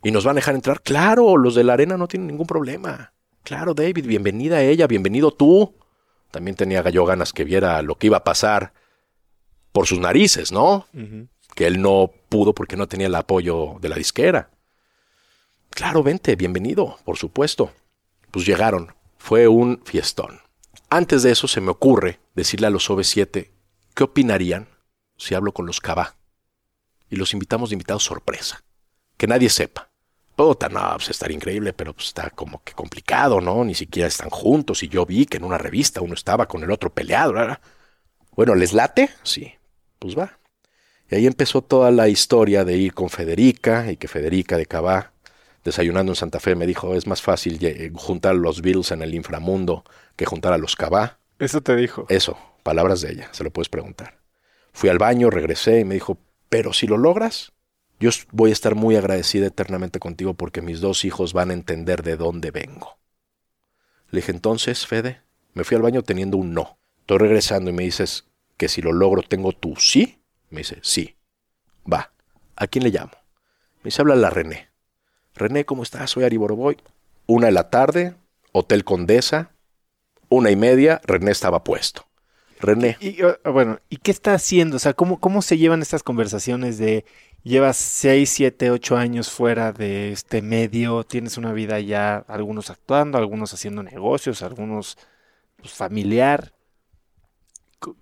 [0.02, 0.82] ¿Y nos van a dejar entrar?
[0.82, 3.12] Claro, los de la arena no tienen ningún problema.
[3.42, 5.74] Claro, David, bienvenida a ella, bienvenido tú.
[6.30, 8.72] También tenía gallo ganas que viera lo que iba a pasar
[9.72, 10.86] por sus narices, ¿no?
[11.54, 14.50] Que él no pudo porque no tenía el apoyo de la disquera.
[15.70, 17.72] Claro, vente, bienvenido, por supuesto.
[18.30, 18.94] Pues llegaron.
[19.18, 20.40] Fue un fiestón.
[20.90, 23.50] Antes de eso se me ocurre decirle a los OV7
[23.94, 24.68] qué opinarían
[25.24, 26.16] si hablo con los Cabá.
[27.08, 28.64] Y los invitamos de invitados sorpresa.
[29.16, 29.90] Que nadie sepa.
[30.36, 33.64] Puta, no, pues estaría increíble, pero pues está como que complicado, ¿no?
[33.64, 36.70] Ni siquiera están juntos y yo vi que en una revista uno estaba con el
[36.72, 37.32] otro peleado.
[37.32, 37.60] ¿verdad?
[38.32, 39.10] Bueno, ¿les late?
[39.22, 39.54] Sí,
[40.00, 40.38] pues va.
[41.10, 45.12] Y ahí empezó toda la historia de ir con Federica y que Federica de Cabá,
[45.62, 47.60] desayunando en Santa Fe, me dijo, es más fácil
[47.94, 49.84] juntar los Bills en el inframundo
[50.16, 51.18] que juntar a los Cabá.
[51.38, 52.06] Eso te dijo.
[52.08, 54.23] Eso, palabras de ella, se lo puedes preguntar.
[54.74, 56.18] Fui al baño, regresé y me dijo,
[56.48, 57.52] pero si lo logras,
[58.00, 62.02] yo voy a estar muy agradecida eternamente contigo porque mis dos hijos van a entender
[62.02, 62.98] de dónde vengo.
[64.10, 65.22] Le dije, entonces, Fede,
[65.54, 66.76] me fui al baño teniendo un no.
[67.00, 68.26] Estoy regresando y me dices
[68.56, 70.18] que si lo logro tengo tu sí.
[70.50, 71.16] Me dice, sí.
[71.90, 72.12] Va.
[72.56, 73.12] ¿A quién le llamo?
[73.78, 74.70] Me dice, habla la René.
[75.36, 76.10] René, ¿cómo estás?
[76.10, 76.78] Soy Ari Boroboy.
[77.26, 78.16] Una de la tarde,
[78.50, 79.52] Hotel Condesa.
[80.28, 82.06] Una y media, René estaba puesto.
[82.64, 82.96] René.
[83.00, 84.76] Y, bueno, ¿y qué está haciendo?
[84.76, 87.04] O sea, ¿cómo, ¿cómo se llevan estas conversaciones de
[87.44, 93.18] llevas 6, 7, 8 años fuera de este medio, tienes una vida ya, algunos actuando,
[93.18, 94.98] algunos haciendo negocios, algunos
[95.60, 96.52] pues, familiar.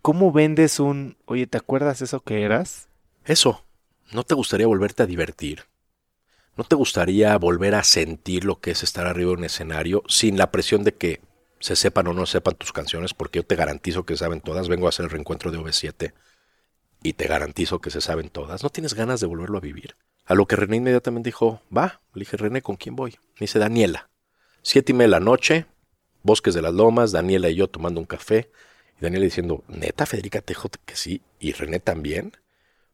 [0.00, 2.88] ¿Cómo vendes un, oye, ¿te acuerdas eso que eras?
[3.24, 3.64] Eso.
[4.12, 5.64] ¿No te gustaría volverte a divertir?
[6.56, 10.36] ¿No te gustaría volver a sentir lo que es estar arriba en un escenario sin
[10.36, 11.20] la presión de que
[11.62, 13.14] se sepan o no sepan tus canciones?
[13.14, 14.68] Porque yo te garantizo que saben todas.
[14.68, 16.12] Vengo a hacer el reencuentro de OV7
[17.02, 18.62] y te garantizo que se saben todas.
[18.62, 19.96] ¿No tienes ganas de volverlo a vivir?
[20.24, 22.00] A lo que René inmediatamente dijo, va.
[22.14, 23.16] Le dije, René, ¿con quién voy?
[23.38, 24.10] Dice, Daniela.
[24.62, 25.66] Siete y media de la noche,
[26.22, 28.50] Bosques de las Lomas, Daniela y yo tomando un café.
[28.98, 31.22] Y Daniela diciendo, neta, Federica te dijo que sí.
[31.40, 32.36] ¿Y René también?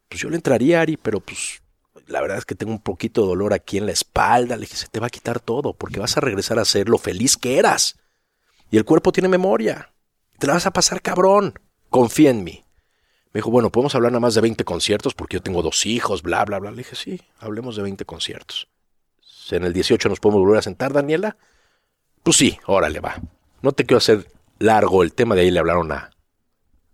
[0.09, 1.63] Pues yo le entraría, Ari, pero pues
[2.07, 4.57] la verdad es que tengo un poquito de dolor aquí en la espalda.
[4.57, 6.97] Le dije, se te va a quitar todo, porque vas a regresar a ser lo
[6.97, 7.98] feliz que eras.
[8.71, 9.93] Y el cuerpo tiene memoria.
[10.39, 11.59] Te la vas a pasar cabrón.
[11.91, 12.65] Confía en mí.
[13.33, 16.23] Me dijo, bueno, podemos hablar nada más de 20 conciertos porque yo tengo dos hijos,
[16.23, 16.71] bla, bla, bla.
[16.71, 18.69] Le dije, sí, hablemos de 20 conciertos.
[19.51, 21.37] ¿En el 18 nos podemos volver a sentar, Daniela?
[22.23, 23.21] Pues sí, órale, va.
[23.63, 26.11] No te quiero hacer largo el tema, de ahí le hablaron a,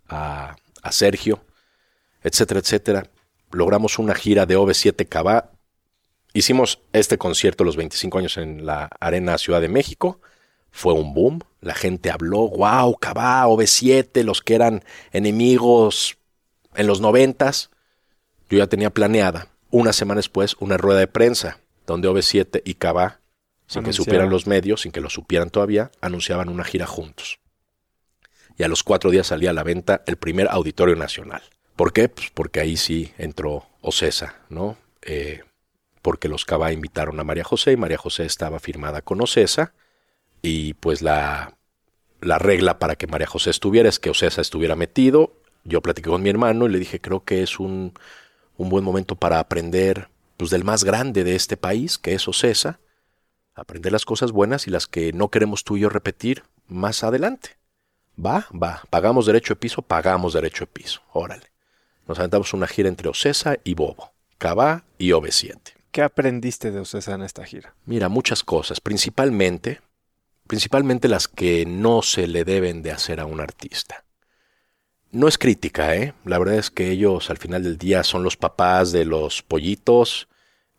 [0.09, 0.56] a,
[0.92, 1.44] Sergio,
[2.22, 3.10] etcétera, etcétera.
[3.51, 5.51] Logramos una gira de OV7 Cabá.
[6.32, 10.20] Hicimos este concierto los 25 años en la Arena Ciudad de México.
[10.70, 11.40] Fue un boom.
[11.65, 16.19] La gente habló, wow, Cabá, OV7, los que eran enemigos
[16.74, 17.70] en los noventas,
[18.51, 23.20] yo ya tenía planeada, una semana después, una rueda de prensa, donde OV7 y Cabá,
[23.66, 27.41] sin que supieran los medios, sin que lo supieran todavía, anunciaban una gira juntos.
[28.59, 31.43] Y a los cuatro días salía a la venta el primer auditorio nacional.
[31.77, 32.09] ¿Por qué?
[32.09, 34.77] Pues porque ahí sí entró Ocesa, ¿no?
[35.03, 35.43] Eh,
[36.03, 39.73] porque los Cabá invitaron a María José y María José estaba firmada con Ocesa
[40.45, 41.57] y pues la,
[42.21, 45.33] la regla para que María José estuviera es que Ocesa estuviera metido
[45.65, 47.95] yo platiqué con mi hermano y le dije, creo que es un,
[48.57, 52.81] un buen momento para aprender pues, del más grande de este país, que es Ocesa,
[53.55, 57.57] aprender las cosas buenas y las que no queremos tú y yo repetir más adelante.
[58.25, 61.51] Va, va, pagamos derecho de piso, pagamos derecho de piso, órale.
[62.07, 65.59] Nos aventamos una gira entre Ocesa y Bobo, Cabá y OV7.
[65.91, 67.75] ¿Qué aprendiste de Ocesa en esta gira?
[67.87, 69.81] Mira, muchas cosas, principalmente,
[70.47, 74.05] principalmente las que no se le deben de hacer a un artista.
[75.11, 76.12] No es crítica, ¿eh?
[76.25, 80.29] La verdad es que ellos al final del día son los papás de los pollitos.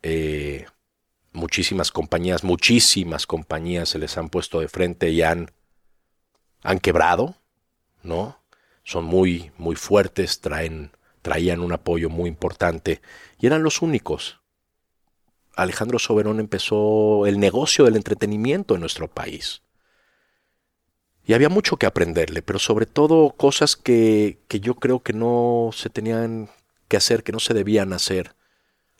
[0.04, 0.66] Eh,
[1.32, 5.52] muchísimas compañías, muchísimas compañías se les han puesto de frente y han,
[6.64, 7.36] han quebrado,
[8.04, 8.40] ¿no?
[8.84, 13.02] Son muy, muy fuertes, traen, traían un apoyo muy importante
[13.40, 14.42] y eran los únicos.
[15.56, 19.62] Alejandro Soberón empezó el negocio del entretenimiento en nuestro país.
[21.26, 25.72] Y había mucho que aprenderle, pero sobre todo cosas que, que yo creo que no
[25.74, 26.50] se tenían
[26.88, 28.36] que hacer, que no se debían hacer.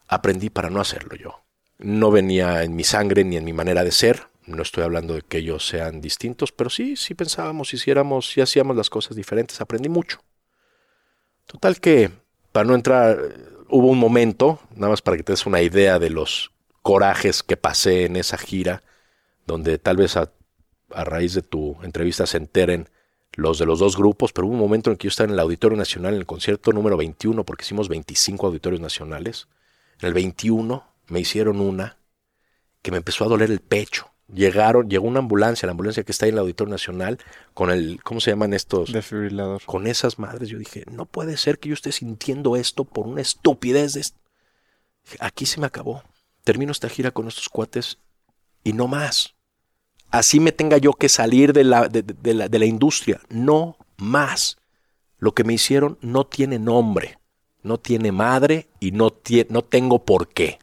[0.08, 1.44] Aprendí para no hacerlo yo.
[1.78, 5.24] No venía en mi sangre ni en mi manera de ser, No estoy hablando de
[5.24, 9.60] que ellos sean distintos, pero sí, sí pensábamos, hiciéramos, sí hacíamos las cosas diferentes.
[9.60, 10.20] Aprendí mucho.
[11.46, 12.12] Total que,
[12.52, 13.18] para no entrar,
[13.70, 16.52] hubo un momento, nada más para que te des una idea de los
[16.82, 18.84] corajes que pasé en esa gira,
[19.48, 20.32] donde tal vez a,
[20.92, 22.90] a raíz de tu entrevista se enteren
[23.34, 25.40] los de los dos grupos, pero hubo un momento en que yo estaba en el
[25.40, 29.48] Auditorio Nacional, en el concierto número 21, porque hicimos 25 auditorios nacionales.
[30.00, 31.98] En el 21 me hicieron una
[32.82, 34.10] que me empezó a doler el pecho.
[34.34, 37.20] Llegaron, llegó una ambulancia, la ambulancia que está ahí en el Auditorio Nacional,
[37.54, 38.92] con el, ¿cómo se llaman estos?
[38.92, 39.62] Defibrilador.
[39.66, 40.50] Con esas madres.
[40.50, 44.04] Yo dije, no puede ser que yo esté sintiendo esto por una estupidez de
[45.20, 46.02] Aquí se me acabó.
[46.44, 48.00] Termino esta gira con estos cuates
[48.64, 49.36] y no más.
[50.10, 53.22] Así me tenga yo que salir de la, de, la, de la industria.
[53.30, 54.58] No más.
[55.18, 57.20] Lo que me hicieron no tiene nombre,
[57.64, 59.16] no tiene madre y no,
[59.50, 60.60] no tengo por qué.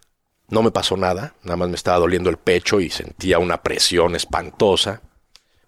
[0.52, 4.14] No me pasó nada, nada más me estaba doliendo el pecho y sentía una presión
[4.14, 5.00] espantosa.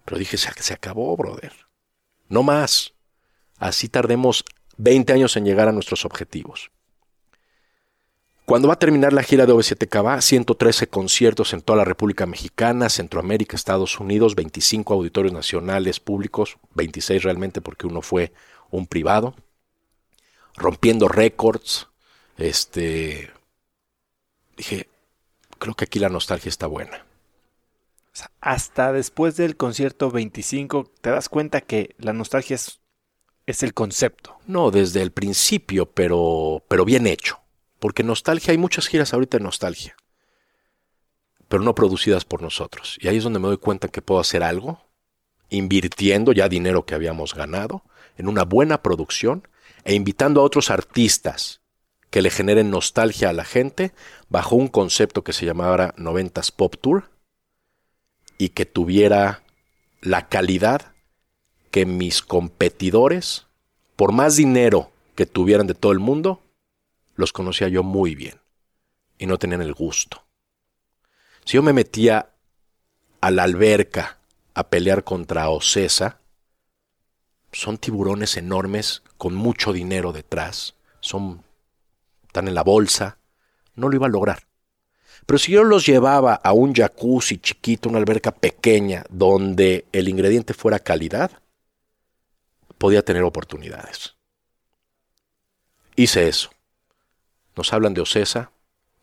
[0.05, 1.53] Pero dije, se, acabó, brother.
[2.29, 2.93] No más.
[3.57, 4.45] Así tardemos
[4.77, 6.69] 20 años en llegar a nuestros objetivos.
[8.45, 12.27] Cuando va a terminar la gira de OV7K, va 113 conciertos en toda la República
[12.27, 18.33] Mexicana, Centroamérica, Estados Unidos, 25 auditorios nacionales públicos, 26 realmente porque uno fue
[18.69, 19.33] un privado,
[20.55, 21.87] rompiendo récords,
[22.37, 23.31] este,
[24.55, 24.89] dije,
[25.59, 27.05] creo que aquí la nostalgia está buena.
[28.39, 32.79] hasta después del concierto 25 te das cuenta que la nostalgia es,
[33.45, 34.37] es el concepto.
[34.47, 37.39] No, desde el principio, pero, pero bien hecho.
[37.79, 39.95] Porque nostalgia, hay muchas giras ahorita de nostalgia,
[41.49, 42.97] pero no producidas por nosotros.
[43.01, 44.81] Y ahí es donde me doy cuenta que puedo hacer algo,
[45.49, 47.83] invirtiendo ya dinero que habíamos ganado,
[48.17, 49.47] en una buena producción
[49.83, 51.61] e invitando a otros artistas
[52.15, 53.91] que le generen nostalgia a la gente
[54.29, 57.09] bajo un concepto que se llamara 90s Pop Tour
[58.37, 59.43] y que tuviera
[59.99, 60.93] la calidad
[61.71, 63.47] que mis competidores,
[63.97, 66.41] por más dinero que tuvieran de todo el mundo,
[67.15, 68.39] los conocía yo muy bien
[69.17, 70.23] y no tenían el gusto.
[71.43, 72.29] Si yo me metía
[73.19, 74.19] a la alberca
[74.53, 76.21] a pelear contra Ocesa,
[77.51, 81.43] son tiburones enormes con mucho dinero detrás, son
[82.35, 83.17] están en la bolsa,
[83.75, 84.45] no lo iba a lograr.
[85.25, 90.53] Pero si yo los llevaba a un jacuzzi chiquito, una alberca pequeña, donde el ingrediente
[90.53, 91.31] fuera calidad,
[92.77, 94.15] podía tener oportunidades.
[95.95, 96.49] Hice eso.
[97.55, 98.51] Nos hablan de Ocesa,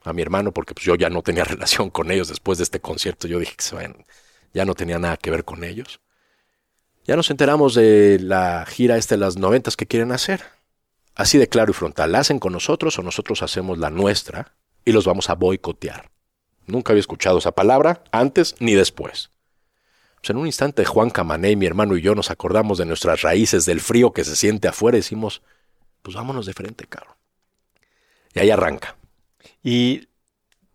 [0.02, 2.80] a mi hermano, porque pues, yo ya no tenía relación con ellos después de este
[2.80, 3.28] concierto.
[3.28, 4.04] Yo dije que
[4.52, 6.00] ya no tenía nada que ver con ellos.
[7.06, 10.42] Ya nos enteramos de la gira esta de las noventas que quieren hacer.
[11.14, 14.92] Así de claro y frontal, ¿la hacen con nosotros o nosotros hacemos la nuestra y
[14.92, 16.10] los vamos a boicotear?
[16.66, 19.30] Nunca había escuchado esa palabra antes ni después.
[20.16, 23.66] Pues en un instante Juan Camané, mi hermano y yo nos acordamos de nuestras raíces,
[23.66, 25.42] del frío que se siente afuera y decimos,
[26.02, 27.16] pues vámonos de frente, cabrón.
[28.34, 28.96] Y ahí arranca.
[29.62, 30.08] Y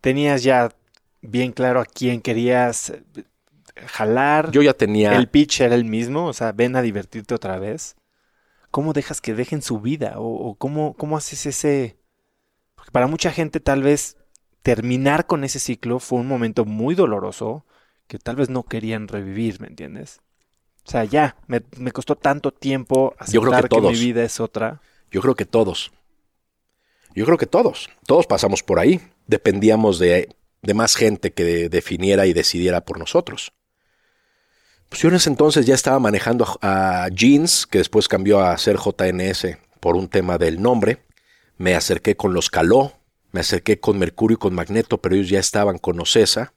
[0.02, 0.72] tenías ya
[1.22, 3.04] bien claro a quién querías eh,
[3.88, 4.52] jalar.
[4.52, 5.16] Yo ya tenía...
[5.16, 7.97] El pitch era el mismo, o sea, ven a divertirte otra vez.
[8.72, 10.16] ¿Cómo dejas que dejen su vida?
[10.18, 11.98] ¿O, cómo, cómo haces ese...?
[12.76, 14.18] Porque para mucha gente tal vez
[14.62, 17.66] terminar con ese ciclo fue un momento muy doloroso
[18.08, 20.22] que tal vez no querían revivir, ¿me entiendes?
[20.86, 21.62] O sea, ya, me,
[21.92, 23.92] costó tanto tiempo aceptar Yo creo que, todos.
[23.92, 24.82] mi vida es otra.
[25.12, 25.92] Yo creo que todos.
[27.14, 27.90] Yo creo que todos.
[28.06, 29.02] Todos pasamos por ahí.
[29.26, 33.52] Dependíamos de, de más gente que definiera y decidiera por nosotros.
[34.90, 38.78] Pues yo en ese entonces ya estaba manejando a, Jeans, que después cambió a ser
[38.78, 41.04] JNS por un tema del nombre.
[41.58, 42.94] Me acerqué con los Caló,
[43.32, 46.54] me acerqué con Mercurio y con Magneto, pero ellos ya estaban con Ocesa.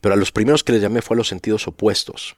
[0.00, 2.36] Pero a los primeros que les llamé fue a los sentidos opuestos.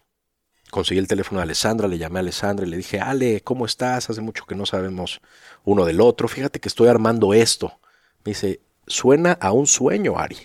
[0.70, 4.08] Conseguí el teléfono de Alessandra, le llamé a Alessandra y le dije, Ale, ¿cómo estás?
[4.08, 5.20] Hace mucho que no sabemos
[5.64, 6.28] uno del otro.
[6.28, 7.78] Fíjate que estoy armando esto.
[8.24, 10.36] Me dice, suena a un sueño, Ari.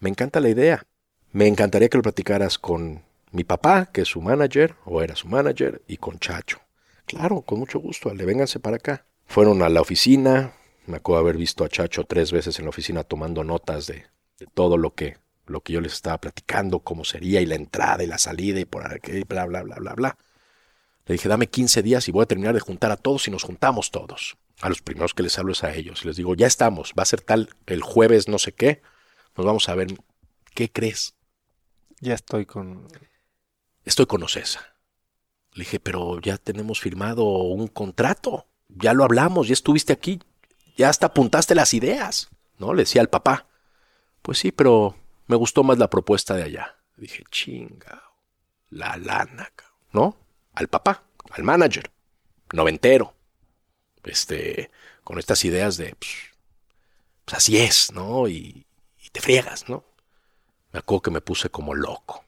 [0.00, 0.86] Me encanta la idea.
[1.32, 3.02] Me encantaría que lo platicaras con
[3.32, 6.60] mi papá, que es su manager, o era su manager, y con Chacho.
[7.06, 9.06] Claro, con mucho gusto, le vénganse para acá.
[9.26, 10.54] Fueron a la oficina,
[10.86, 14.06] me acuerdo haber visto a Chacho tres veces en la oficina tomando notas de,
[14.54, 18.06] todo lo que, lo que yo les estaba platicando, cómo sería, y la entrada y
[18.06, 20.18] la salida, y por aquí, bla, bla, bla, bla, bla.
[21.06, 23.42] Le dije, dame 15 días y voy a terminar de juntar a todos y nos
[23.42, 24.36] juntamos todos.
[24.60, 26.04] A los primeros que les hablo es a ellos.
[26.04, 28.82] Les digo, ya estamos, va a ser tal el jueves no sé qué.
[29.34, 29.88] Nos vamos a ver.
[30.54, 31.14] ¿Qué crees?
[32.00, 32.88] Ya estoy con
[33.88, 34.74] estoy con Ocesa.
[35.52, 40.20] Le dije, pero ya tenemos firmado un contrato, ya lo hablamos, ya estuviste aquí,
[40.76, 42.28] ya hasta apuntaste las ideas,
[42.58, 42.74] ¿no?
[42.74, 43.46] Le decía al papá.
[44.22, 44.94] Pues sí, pero
[45.26, 46.76] me gustó más la propuesta de allá.
[46.96, 48.02] Dije, chinga,
[48.70, 49.52] la lana,
[49.92, 50.16] ¿no?
[50.54, 51.90] Al papá, al manager,
[52.52, 53.14] noventero,
[54.04, 54.70] este,
[55.02, 56.10] con estas ideas de, pues,
[57.24, 58.28] pues así es, ¿no?
[58.28, 58.66] Y,
[59.02, 59.84] y te friegas, ¿no?
[60.72, 62.24] Me acuerdo que me puse como loco.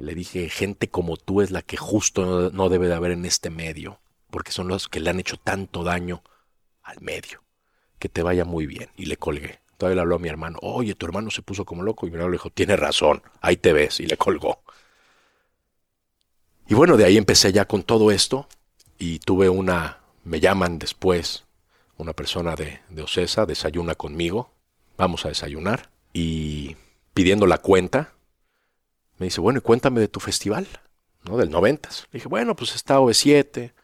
[0.00, 3.50] Le dije, gente como tú es la que justo no debe de haber en este
[3.50, 4.00] medio,
[4.30, 6.22] porque son los que le han hecho tanto daño
[6.82, 7.42] al medio.
[7.98, 8.88] Que te vaya muy bien.
[8.96, 9.60] Y le colgué.
[9.76, 12.06] Todavía le habló a mi hermano, oye, tu hermano se puso como loco.
[12.06, 14.00] Y mi hermano le dijo, tiene razón, ahí te ves.
[14.00, 14.62] Y le colgó.
[16.66, 18.48] Y bueno, de ahí empecé ya con todo esto.
[18.98, 21.44] Y tuve una, me llaman después,
[21.98, 24.50] una persona de, de Ocesa, desayuna conmigo.
[24.96, 25.90] Vamos a desayunar.
[26.14, 26.76] Y
[27.12, 28.14] pidiendo la cuenta,
[29.20, 30.66] me dice, bueno, y cuéntame de tu festival,
[31.24, 31.36] ¿no?
[31.36, 32.08] Del noventas.
[32.10, 33.74] Le dije, bueno, pues está OV7,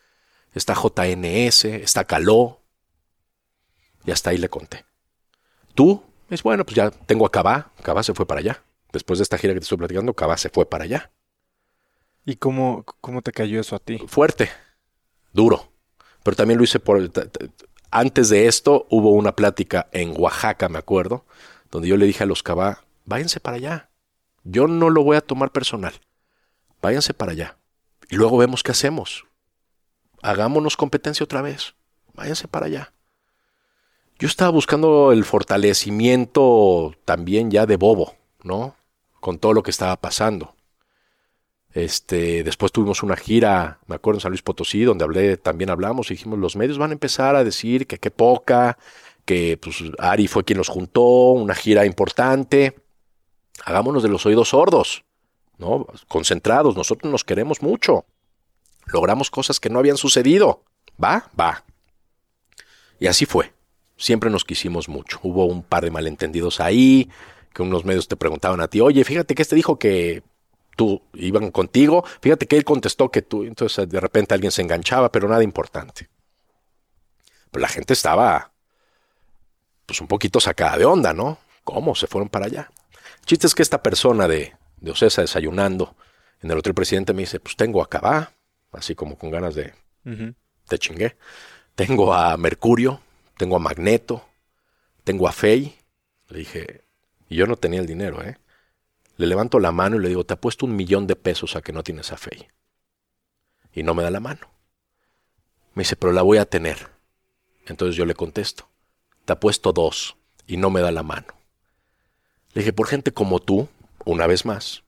[0.55, 2.63] está JNS, está Caló.
[4.07, 4.87] Y hasta ahí le conté.
[5.75, 7.71] Tú, es bueno, pues ya tengo a Cabá.
[7.83, 8.63] Cabá se fue para allá.
[8.93, 11.13] Después de esta gira que te estoy platicando, Cabá se fue para allá.
[12.25, 13.99] ¿Y cómo, cómo te cayó eso a ti?
[14.09, 14.49] Fuerte,
[15.35, 15.71] duro.
[16.23, 17.13] Pero también lo hice por...
[17.91, 21.27] Antes de esto hubo una plática en Oaxaca, me acuerdo,
[21.71, 23.91] donde yo le dije a los Cabá, váyanse para allá.
[24.49, 25.95] Yo no lo voy a tomar personal.
[26.81, 27.59] Váyanse para allá.
[28.09, 29.27] Y luego vemos qué hacemos.
[30.23, 31.75] Hagámonos competencia otra vez.
[32.15, 32.93] Váyanse para allá.
[34.21, 38.15] Yo estaba buscando el fortalecimiento también ya de Bobo,
[38.45, 38.77] ¿no?
[39.21, 40.55] Con todo lo que estaba pasando.
[41.73, 46.11] Este, después tuvimos una gira, me acuerdo en San Luis Potosí, donde hablé, también hablamos
[46.11, 48.79] y dijimos, los medios van a empezar a decir que qué poca,
[49.27, 51.03] que pues Ari fue quien los juntó,
[51.33, 52.86] una gira importante.
[53.65, 55.05] Hagámonos de los oídos sordos,
[55.59, 55.87] ¿no?
[56.09, 58.05] Concentrados, nosotros nos queremos mucho.
[58.87, 60.63] Logramos cosas que no habían sucedido.
[61.03, 61.31] ¿Va?
[61.39, 61.65] Va.
[62.99, 63.53] Y así fue.
[63.97, 65.19] Siempre nos quisimos mucho.
[65.23, 67.11] Hubo un par de malentendidos ahí,
[67.53, 70.23] que unos medios te preguntaban a ti, oye, fíjate que este dijo que
[70.77, 75.11] tú iban contigo, fíjate que él contestó que tú, entonces de repente alguien se enganchaba,
[75.11, 76.11] pero nada importante.
[77.51, 78.53] Pero la gente estaba,
[79.87, 81.39] pues un poquito sacada de onda, ¿no?
[81.65, 81.95] ¿Cómo?
[81.95, 82.71] Se fueron para allá.
[83.27, 85.97] Chiste es que esta persona de, de Ocesa desayunando
[86.41, 88.33] en el hotel presidente me dice, pues tengo a Cabá,
[88.73, 89.75] así como con ganas de,
[90.69, 91.17] te chingué.
[91.75, 93.01] Tengo a Mercurio,
[93.37, 94.25] tengo a Magneto,
[95.03, 95.77] tengo a Fey.
[96.29, 96.85] Le dije,
[97.29, 98.39] y yo no tenía el dinero, ¿eh?
[99.17, 101.73] Le levanto la mano y le digo, te apuesto un millón de pesos a que
[101.73, 102.49] no tienes a Fey.
[103.73, 104.49] Y no me da la mano.
[105.75, 106.91] Me dice, pero la voy a tener.
[107.67, 108.69] Entonces yo le contesto,
[109.25, 110.17] te apuesto dos
[110.47, 111.36] y no me da la mano.
[112.57, 113.69] Le dije, por gente como tú,
[114.07, 114.83] una vez más,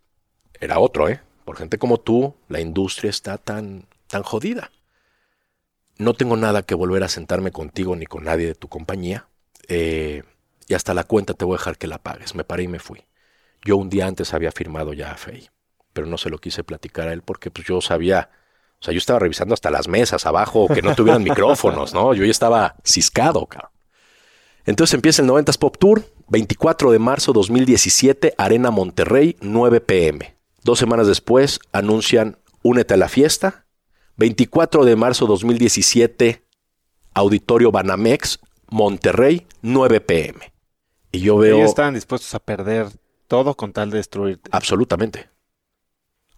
[0.59, 1.20] era otro, ¿eh?
[1.45, 4.70] Por gente como tú, la industria está tan, tan jodida.
[5.99, 9.27] No tengo nada que volver a sentarme contigo ni con nadie de tu compañía.
[9.69, 10.23] Eh,
[10.66, 12.35] y hasta la cuenta te voy a dejar que la pagues.
[12.35, 13.05] Me paré y me fui.
[13.62, 15.51] Yo un día antes había firmado ya a Fey,
[15.93, 18.31] pero no se lo quise platicar a él porque pues yo sabía,
[18.81, 22.15] o sea, yo estaba revisando hasta las mesas abajo que no tuvieran micrófonos, ¿no?
[22.15, 23.73] Yo ya estaba ciscado, cabrón.
[24.69, 30.36] Entonces empieza el 90s Pop Tour, 24 de marzo 2017, Arena Monterrey, 9 pm.
[30.62, 33.65] Dos semanas después anuncian Únete a la fiesta.
[34.19, 36.45] 24 de marzo 2017,
[37.15, 40.53] Auditorio Banamex, Monterrey, 9 pm.
[41.12, 41.57] Y yo veo...
[41.57, 42.89] Ellos estaban dispuestos a perder
[43.27, 44.51] todo con tal de destruirte.
[44.53, 45.31] Absolutamente.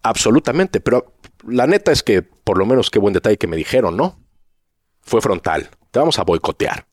[0.03, 0.79] Absolutamente.
[0.79, 4.23] Pero la neta es que, por lo menos, qué buen detalle que me dijeron, ¿no?
[5.01, 5.69] Fue frontal.
[5.91, 6.87] Te vamos a boicotear.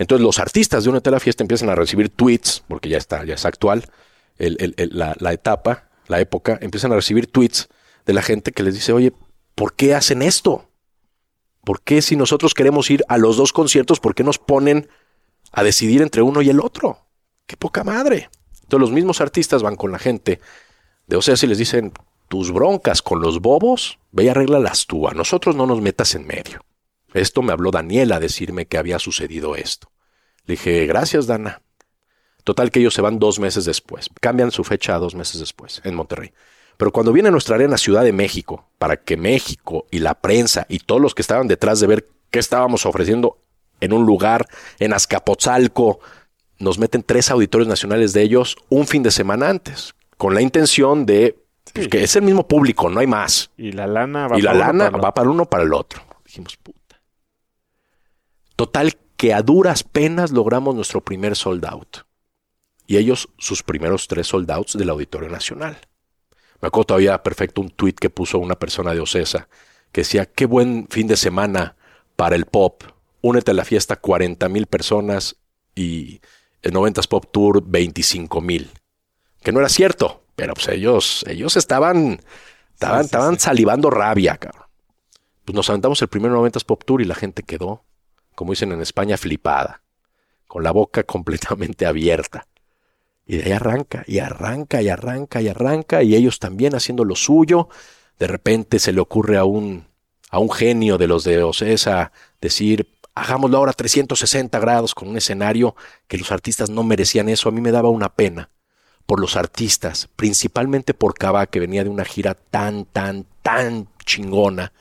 [0.00, 3.34] Entonces los artistas de una tela fiesta empiezan a recibir tweets, porque ya está, ya
[3.34, 3.84] es actual
[4.38, 7.68] la, la etapa, la época, empiezan a recibir tweets
[8.06, 9.12] de la gente que les dice, oye,
[9.54, 10.70] ¿por qué hacen esto?
[11.64, 14.88] ¿Por qué si nosotros queremos ir a los dos conciertos, por qué nos ponen
[15.52, 17.06] a decidir entre uno y el otro?
[17.46, 18.30] ¡Qué poca madre!
[18.62, 20.40] Entonces los mismos artistas van con la gente
[21.06, 21.92] de o sea, si les dicen,
[22.28, 26.26] tus broncas con los bobos, ve y arréglalas tú, a nosotros no nos metas en
[26.26, 26.64] medio.
[27.14, 29.90] Esto me habló Daniela a decirme que había sucedido esto.
[30.44, 31.62] Le dije, gracias, Dana.
[32.44, 34.08] Total que ellos se van dos meses después.
[34.20, 36.32] Cambian su fecha a dos meses después, en Monterrey.
[36.76, 40.78] Pero cuando viene nuestra arena Ciudad de México, para que México y la prensa y
[40.78, 43.38] todos los que estaban detrás de ver qué estábamos ofreciendo
[43.80, 44.46] en un lugar,
[44.78, 46.00] en Azcapotzalco,
[46.58, 51.06] nos meten tres auditorios nacionales de ellos un fin de semana antes, con la intención
[51.06, 51.36] de
[51.72, 53.50] pues, que es el mismo público, no hay más.
[53.56, 55.62] Y la lana va y la para uno, lana para el va para uno para
[55.64, 56.02] el otro.
[56.24, 56.79] Dijimos, puta.
[58.60, 62.00] Total que a duras penas logramos nuestro primer sold out.
[62.86, 65.78] Y ellos sus primeros tres sold outs del Auditorio Nacional.
[66.60, 69.48] Me acuerdo todavía perfecto un tweet que puso una persona de Ocesa
[69.92, 71.76] que decía, qué buen fin de semana
[72.16, 72.82] para el pop.
[73.22, 75.36] Únete a la fiesta 40 mil personas
[75.74, 76.20] y
[76.60, 78.70] el 90s Pop Tour 25 mil.
[79.42, 80.22] Que no era cierto.
[80.36, 82.20] Pero pues ellos, ellos estaban,
[82.74, 83.40] estaban, Sí, sí, estaban sí.
[83.40, 84.66] salivando rabia, cabrón.
[85.46, 87.84] Pues nos aventamos el primer 90s Pop Tour y la gente quedó,
[88.34, 89.82] como dicen en España, flipada,
[90.46, 92.46] con la boca completamente abierta.
[93.26, 97.14] Y de ahí arranca, y arranca, y arranca, y arranca, y ellos también haciendo lo
[97.14, 97.68] suyo.
[98.18, 99.86] De repente se le ocurre a un,
[100.30, 105.76] a un genio de los de Ocesa decir, hagámoslo ahora 360 grados con un escenario
[106.08, 107.48] que los artistas no merecían eso.
[107.48, 108.50] A mí me daba una pena
[109.06, 114.72] por los artistas, principalmente por Cava, que venía de una gira tan, tan, tan chingona.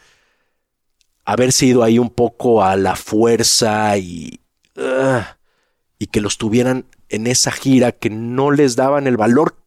[1.32, 4.40] Haberse ido ahí un poco a la fuerza y...
[4.76, 5.38] ah,
[6.00, 9.58] y que los tuvieran en esa gira que no les daban el valor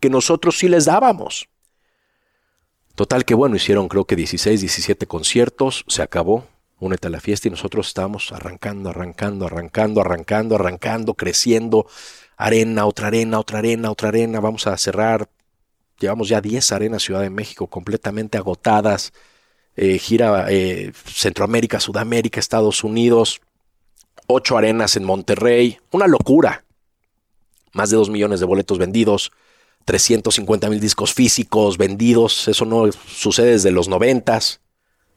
[0.00, 1.48] que nosotros sí les dábamos.
[2.94, 6.46] Total que bueno, hicieron creo que 16, 17 conciertos, se acabó,
[6.78, 11.86] únete a la fiesta y nosotros estábamos arrancando, arrancando, arrancando, arrancando, arrancando, creciendo,
[12.36, 15.28] arena, otra arena, otra arena, otra arena, vamos a cerrar,
[15.98, 19.12] llevamos ya 10 arenas Ciudad de México completamente agotadas,
[19.76, 23.40] eh, gira eh, Centroamérica, Sudamérica, Estados Unidos,
[24.26, 26.64] ocho arenas en Monterrey, una locura,
[27.72, 29.32] más de 2 millones de boletos vendidos,
[29.84, 34.60] 350 mil discos físicos vendidos, eso no sucede desde los noventas.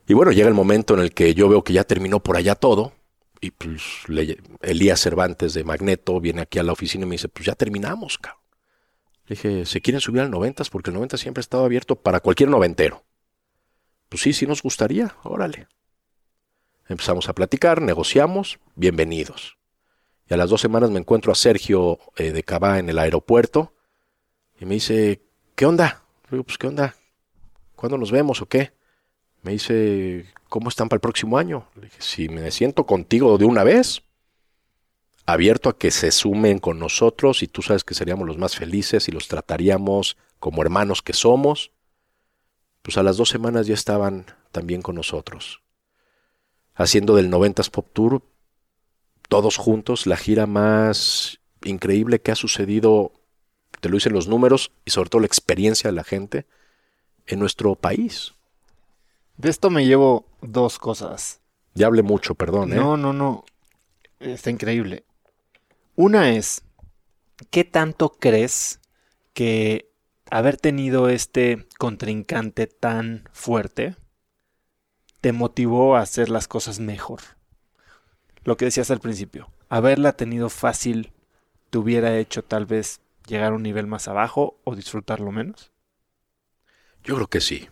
[0.07, 2.55] Y bueno, llega el momento en el que yo veo que ya terminó por allá
[2.55, 2.93] todo.
[3.41, 7.27] Y pues le- Elías Cervantes de Magneto viene aquí a la oficina y me dice,
[7.27, 8.41] pues ya terminamos, cabrón.
[9.27, 10.69] Le dije, ¿se quieren subir al noventas?
[10.69, 13.03] Porque el 90 siempre ha estado abierto para cualquier noventero.
[14.09, 15.67] Pues sí, sí nos gustaría, órale.
[16.87, 19.57] Empezamos a platicar, negociamos, bienvenidos.
[20.29, 23.73] Y a las dos semanas me encuentro a Sergio eh, de Cabá en el aeropuerto
[24.59, 25.21] y me dice,
[25.55, 26.03] ¿qué onda?
[26.25, 26.95] Le digo, pues, ¿qué onda?
[27.75, 28.73] ¿Cuándo nos vemos o qué?
[29.41, 31.67] Me dice, ¿cómo están para el próximo año?
[31.75, 34.03] Le dije, si me siento contigo de una vez,
[35.25, 39.07] abierto a que se sumen con nosotros y tú sabes que seríamos los más felices
[39.07, 41.71] y los trataríamos como hermanos que somos,
[42.85, 45.63] pues a las dos semanas ya estaban también con nosotros.
[46.75, 48.21] Haciendo del 90s Pop Tour,
[49.27, 53.11] todos juntos, la gira más increíble que ha sucedido
[53.81, 56.45] te lo dicen los números y sobre todo la experiencia de la gente
[57.25, 58.35] en nuestro país.
[59.37, 61.41] De esto me llevo dos cosas.
[61.73, 62.75] Ya hablé mucho, perdón, ¿eh?
[62.75, 63.45] No, no, no.
[64.19, 65.05] Está increíble.
[65.95, 66.61] Una es,
[67.49, 68.79] ¿qué tanto crees
[69.33, 69.91] que
[70.29, 73.95] haber tenido este contrincante tan fuerte
[75.21, 77.21] te motivó a hacer las cosas mejor?
[78.43, 81.11] Lo que decías al principio, haberla tenido fácil
[81.69, 85.71] te hubiera hecho tal vez llegar a un nivel más abajo o disfrutarlo menos.
[87.03, 87.69] Yo creo que sí.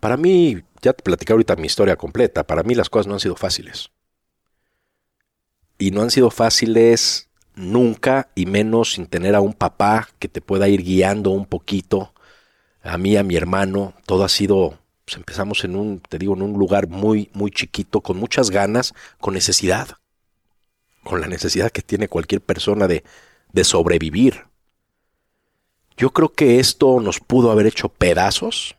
[0.00, 3.20] Para mí, ya te platicé ahorita mi historia completa, para mí las cosas no han
[3.20, 3.90] sido fáciles.
[5.78, 10.40] Y no han sido fáciles nunca y menos sin tener a un papá que te
[10.40, 12.12] pueda ir guiando un poquito,
[12.82, 16.42] a mí, a mi hermano, todo ha sido, pues empezamos en un, te digo, en
[16.42, 19.88] un lugar muy, muy chiquito, con muchas ganas, con necesidad,
[21.04, 23.04] con la necesidad que tiene cualquier persona de,
[23.52, 24.46] de sobrevivir.
[25.96, 28.76] Yo creo que esto nos pudo haber hecho pedazos.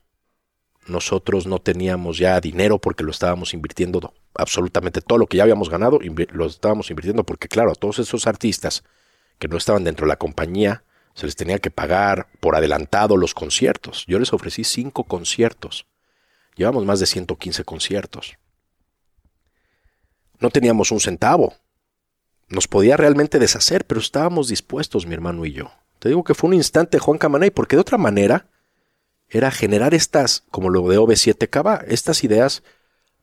[0.87, 5.69] Nosotros no teníamos ya dinero porque lo estábamos invirtiendo absolutamente todo lo que ya habíamos
[5.69, 8.83] ganado, lo estábamos invirtiendo porque claro, a todos esos artistas
[9.39, 10.83] que no estaban dentro de la compañía
[11.13, 14.05] se les tenía que pagar por adelantado los conciertos.
[14.07, 15.85] Yo les ofrecí cinco conciertos.
[16.55, 18.37] Llevamos más de 115 conciertos.
[20.39, 21.53] No teníamos un centavo.
[22.49, 25.71] Nos podía realmente deshacer, pero estábamos dispuestos, mi hermano y yo.
[25.99, 28.47] Te digo que fue un instante Juan Camaney, porque de otra manera
[29.33, 32.63] era generar estas, como lo de OV7KB, estas ideas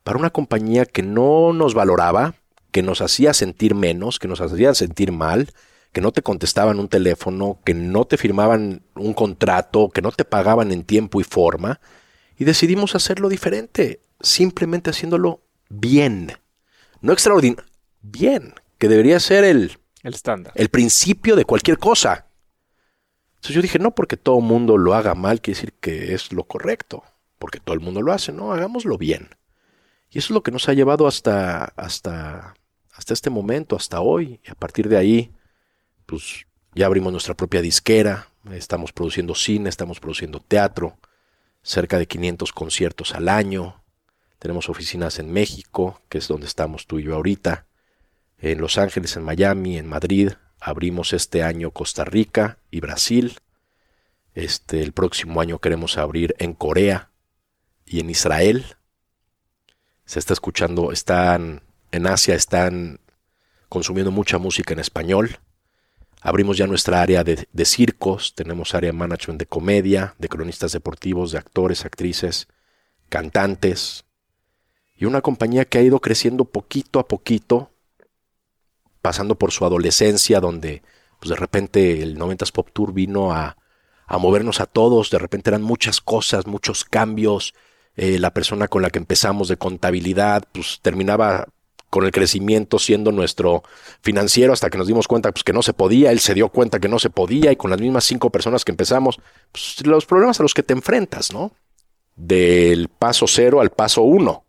[0.02, 2.34] para una compañía que no nos valoraba,
[2.72, 5.52] que nos hacía sentir menos, que nos hacía sentir mal,
[5.92, 10.24] que no te contestaban un teléfono, que no te firmaban un contrato, que no te
[10.24, 11.80] pagaban en tiempo y forma,
[12.36, 16.32] y decidimos hacerlo diferente, simplemente haciéndolo bien,
[17.00, 17.64] no extraordinario,
[18.02, 20.52] bien, que debería ser el, El estándar.
[20.56, 22.26] el principio de cualquier cosa.
[23.40, 26.44] Entonces yo dije, no porque todo mundo lo haga mal, quiere decir que es lo
[26.44, 27.04] correcto,
[27.38, 29.30] porque todo el mundo lo hace, no, hagámoslo bien.
[30.10, 32.54] Y eso es lo que nos ha llevado hasta, hasta,
[32.92, 34.42] hasta este momento, hasta hoy.
[34.44, 35.32] Y a partir de ahí,
[36.04, 36.44] pues
[36.74, 40.98] ya abrimos nuestra propia disquera, estamos produciendo cine, estamos produciendo teatro,
[41.62, 43.82] cerca de 500 conciertos al año.
[44.38, 47.66] Tenemos oficinas en México, que es donde estamos tú y yo ahorita,
[48.36, 50.32] en Los Ángeles, en Miami, en Madrid.
[50.60, 53.38] Abrimos este año Costa Rica y Brasil.
[54.34, 57.10] Este, el próximo año queremos abrir en Corea
[57.86, 58.76] y en Israel.
[60.04, 61.62] Se está escuchando, están
[61.92, 63.00] en Asia, están
[63.68, 65.38] consumiendo mucha música en español.
[66.20, 70.72] Abrimos ya nuestra área de, de circos, tenemos área de management de comedia, de cronistas
[70.72, 72.48] deportivos, de actores, actrices,
[73.08, 74.04] cantantes,
[75.00, 77.70] y una compañía que ha ido creciendo poquito a poquito,
[79.02, 80.82] pasando por su adolescencia, donde
[81.18, 83.56] pues de repente el 90s Pop Tour vino a,
[84.06, 87.54] a movernos a todos, de repente eran muchas cosas, muchos cambios,
[87.96, 91.48] eh, la persona con la que empezamos de contabilidad, pues terminaba
[91.90, 93.64] con el crecimiento siendo nuestro
[94.00, 96.78] financiero hasta que nos dimos cuenta pues, que no se podía, él se dio cuenta
[96.78, 99.20] que no se podía y con las mismas cinco personas que empezamos,
[99.52, 101.52] pues, los problemas a los que te enfrentas, ¿no?
[102.16, 104.44] Del paso cero al paso uno.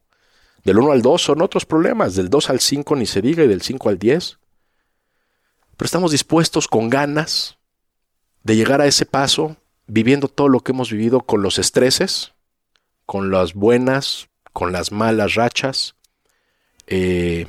[0.64, 3.48] Del 1 al 2 son otros problemas, del 2 al 5 ni se diga y
[3.48, 4.38] del 5 al 10.
[5.82, 7.58] Pero estamos dispuestos con ganas
[8.44, 12.34] de llegar a ese paso, viviendo todo lo que hemos vivido con los estreses,
[13.08, 15.95] con las buenas, con las malas rachas,
[16.86, 17.48] eh,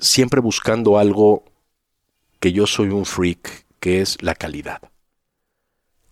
[0.00, 1.44] siempre buscando algo
[2.40, 4.80] que yo soy un freak, que es la calidad.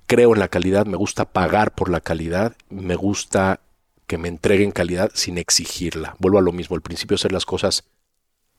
[0.06, 3.58] Creo en la calidad, me gusta pagar por la calidad, me gusta
[4.06, 6.14] que me entreguen calidad sin exigirla.
[6.20, 7.88] Vuelvo a lo mismo, el principio hacer las cosas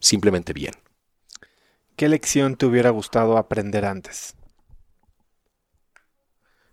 [0.01, 0.73] simplemente bien.
[1.99, 4.33] ¿Qué lección te hubiera gustado aprender antes?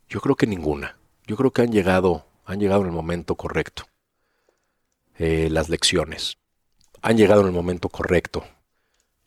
[0.08, 1.00] Yo creo que ninguna.
[1.26, 3.88] Yo creo que han llegado, han llegado en el momento correcto.
[5.18, 6.38] Eh, las lecciones.
[7.02, 8.44] Han llegado en el momento correcto.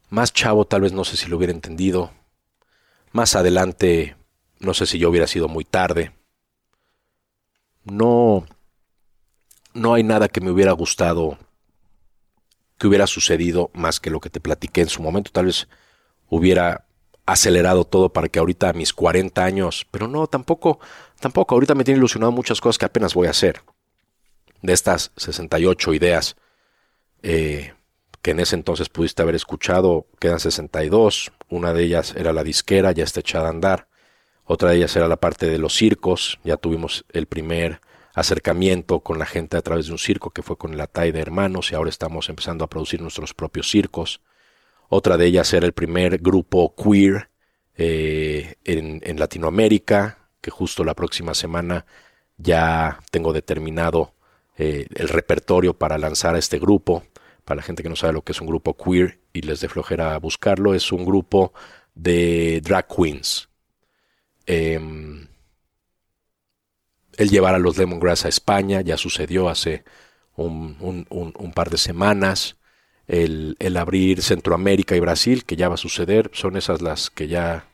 [0.08, 2.14] Más chavo tal vez no sé si lo hubiera entendido.
[3.12, 4.16] Más adelante
[4.60, 6.14] no sé si yo hubiera sido muy tarde.
[7.84, 8.46] No,
[9.74, 11.38] no hay nada que me hubiera gustado
[12.78, 15.32] que hubiera sucedido más que lo que te platiqué en su momento.
[15.34, 15.68] Tal vez
[16.30, 16.86] hubiera
[17.26, 20.80] acelerado todo para que ahorita a mis 40 años, pero no, tampoco,
[21.20, 23.62] tampoco, ahorita me tiene ilusionado muchas cosas que apenas voy a hacer.
[24.62, 26.36] De estas 68 ideas
[27.22, 27.74] eh,
[28.22, 31.32] que en ese entonces pudiste haber escuchado, quedan 62.
[31.50, 33.88] Una de ellas era la disquera, ya está echada a andar.
[34.44, 37.82] Otra de ellas era la parte de los circos, ya tuvimos el primer
[38.16, 41.20] acercamiento con la gente a través de un circo que fue con el Atay de
[41.20, 44.22] Hermanos y ahora estamos empezando a producir nuestros propios circos.
[44.90, 47.30] Otra de ellas era el primer grupo queer
[47.76, 51.86] eh, en, Latinoamérica, que justo la próxima semana
[52.38, 54.14] ya tengo determinado
[54.58, 57.04] eh, el repertorio para lanzar a este grupo.
[57.46, 59.70] Para la gente que no sabe lo que es un grupo queer y les dé
[59.70, 61.54] flojera buscarlo, es un grupo
[61.96, 63.50] de drag queens.
[64.46, 65.28] Em,
[67.18, 69.84] el llevar a los Lemongrass a España, ya sucedió hace
[70.36, 72.58] un, par de semanas.
[73.10, 77.68] El, abrir Centroamérica y Brasil, que ya va a suceder, son esas las que ya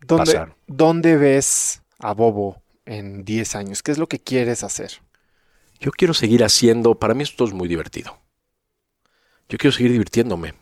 [0.00, 0.54] ¿Dónde, pasaron.
[0.66, 3.82] ¿Dónde ves a Bobo en 10 años?
[3.82, 4.92] ¿Qué es lo que quieres hacer?
[5.78, 8.18] Yo quiero seguir haciendo, para mí esto es muy divertido.
[9.48, 10.54] Yo quiero seguir divirtiéndome.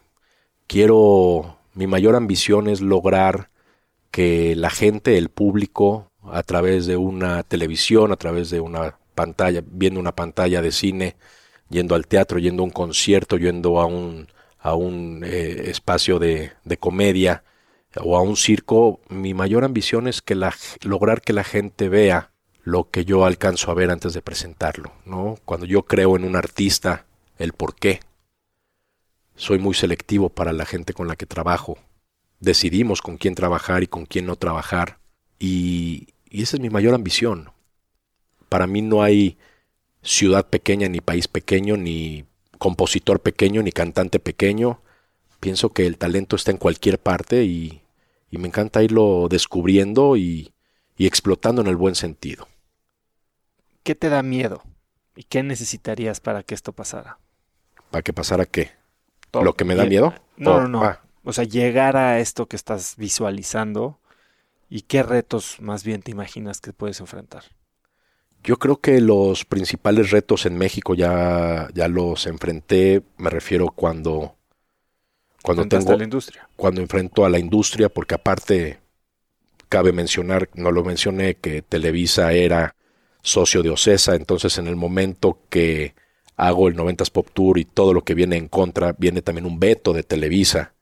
[0.67, 3.51] Quiero, mi mayor ambición es lograr
[4.11, 9.63] que la gente, el público, a través de una televisión, a través de una pantalla,
[9.65, 11.17] viendo una pantalla de cine,
[11.71, 14.29] yendo al teatro, yendo a un concierto, yendo a un,
[14.59, 17.43] a un eh, espacio de, de, comedia
[17.97, 22.31] o a un circo, mi mayor ambición es que la, lograr que la gente vea
[22.63, 25.39] lo que yo alcanzo a ver antes de presentarlo, ¿no?
[25.45, 27.07] Cuando yo creo en un artista,
[27.39, 28.01] el por qué.
[29.35, 31.79] Soy muy selectivo para la gente con la que trabajo.
[32.39, 34.99] Decidimos con quién trabajar y con quién no trabajar
[35.41, 37.51] y, esa es mi mayor ambición.
[38.49, 39.37] Para mí no hay
[40.03, 42.25] ciudad pequeña, ni país pequeño, ni
[42.59, 44.81] compositor pequeño, ni cantante pequeño.
[45.41, 47.83] Pienso que el talento está en cualquier parte y,
[48.31, 50.53] me encanta irlo descubriendo y,
[50.99, 52.47] explotando en el buen sentido.
[53.83, 54.63] ¿Qué te da miedo?
[55.17, 57.19] ¿Y qué necesitarías para que esto pasara?
[57.91, 58.71] ¿Para que pasara qué?
[59.33, 60.13] ¿Lo que me da miedo?
[60.37, 60.85] No, no, no.
[60.85, 61.01] Ah.
[61.25, 64.01] O sea, llegar a esto que estás visualizando
[64.73, 67.43] ¿Y qué retos más bien te imaginas que puedes enfrentar?
[68.43, 74.37] Yo creo que los principales retos en México ya, ya los enfrenté, me refiero cuando
[75.43, 76.49] cuando tengo la industria.
[76.57, 78.79] cuando enfrento a la industria porque aparte
[79.69, 82.75] cabe mencionar, no lo mencioné que Televisa era
[83.23, 85.95] socio de Ocesa, entonces en el momento que
[86.37, 89.61] hago el 90s Pop Tour y todo lo que viene en contra, viene también un
[89.61, 90.75] veto de Televisa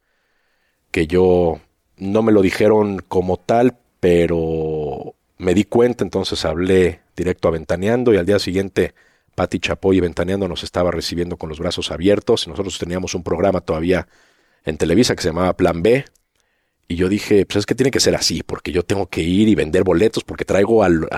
[0.91, 1.61] que yo
[1.97, 4.78] no me lo dijeron como tal, pero
[5.39, 8.95] me di cuenta, entonces hablé directo a Ventaneando y al día siguiente
[9.35, 12.49] Patti Chapoy y Ventaneando nos estaba recibiendo con los brazos abiertos.
[12.49, 14.09] Nosotros teníamos un programa todavía
[14.65, 16.05] en Televisa que se llamaba Plan B.
[16.89, 19.49] Y yo dije, pues es que tiene que ser así, porque yo tengo que ir
[19.49, 21.09] y vender boletos, porque traigo al,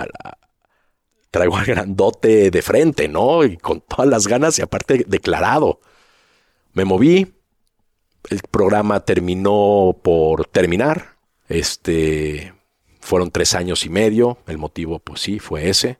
[1.30, 3.44] traigo al grandote de frente, ¿no?
[3.44, 5.80] Y con todas las ganas y aparte declarado.
[6.72, 7.34] Me moví,
[8.28, 11.16] el programa terminó por terminar.
[11.48, 12.52] Este,
[13.00, 15.98] fueron tres años y medio, el motivo pues sí, fue ese.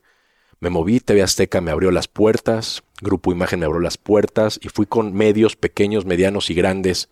[0.61, 4.69] Me moví, TV Azteca me abrió las puertas, Grupo Imagen me abrió las puertas y
[4.69, 7.09] fui con medios pequeños, medianos y grandes,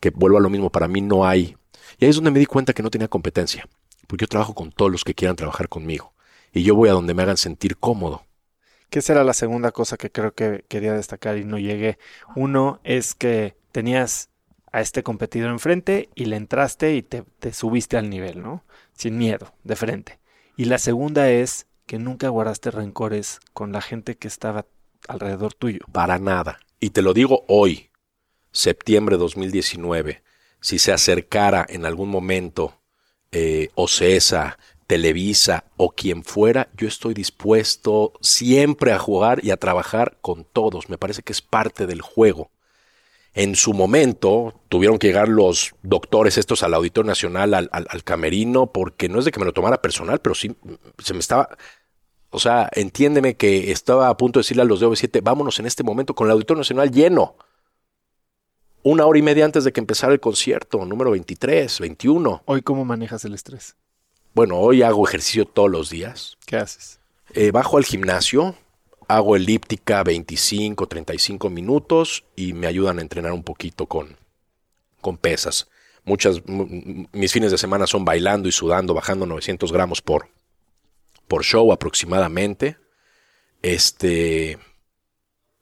[0.00, 1.56] que vuelvo a lo mismo, para mí no hay.
[1.98, 3.66] Y ahí es donde me di cuenta que no tenía competencia,
[4.06, 6.12] porque yo trabajo con todos los que quieran trabajar conmigo
[6.52, 8.26] y yo voy a donde me hagan sentir cómodo.
[8.88, 11.98] ¿Qué será la segunda cosa que creo que quería destacar y no llegué?
[12.34, 14.30] Uno es que tenías
[14.72, 18.64] a este competidor enfrente y le entraste y te, te subiste al nivel, ¿no?
[18.92, 20.20] Sin miedo, de frente.
[20.56, 24.66] Y la segunda es que nunca guardaste rencores con la gente que estaba
[25.08, 25.80] alrededor tuyo.
[25.92, 26.60] Para nada.
[26.78, 27.90] Y te lo digo hoy,
[28.52, 30.22] septiembre de 2019,
[30.60, 32.80] si se acercara en algún momento
[33.32, 40.18] eh, Ocesa, Televisa o quien fuera, yo estoy dispuesto siempre a jugar y a trabajar
[40.20, 40.88] con todos.
[40.88, 42.50] Me parece que es parte del juego.
[43.32, 48.72] En su momento tuvieron que llegar los doctores estos al Auditorio Nacional, al, al, camerino,
[48.72, 50.54] porque no es de que me lo tomara personal, pero sí
[50.98, 51.48] se me estaba...
[52.30, 55.66] O sea, entiéndeme que estaba a punto de decirle a los de OV7, vámonos en
[55.66, 57.36] este momento con el Auditorio Nacional lleno.
[58.82, 62.42] Una hora y media antes de que empezara el concierto, número 23, 21.
[62.46, 63.76] ¿Hoy cómo manejas el estrés?
[64.32, 66.38] Bueno, hoy hago ejercicio todos los días.
[66.46, 67.00] ¿Qué haces?
[67.34, 68.54] Eh, bajo al gimnasio,
[69.16, 74.16] hago elíptica 25, 35 minutos y me ayudan a entrenar un poquito con,
[75.00, 75.68] con pesas.
[76.04, 80.28] Muchas, mis fines de semana son bailando y sudando, bajando 900 gramos por,
[81.26, 82.76] por show aproximadamente.
[83.62, 84.58] Este,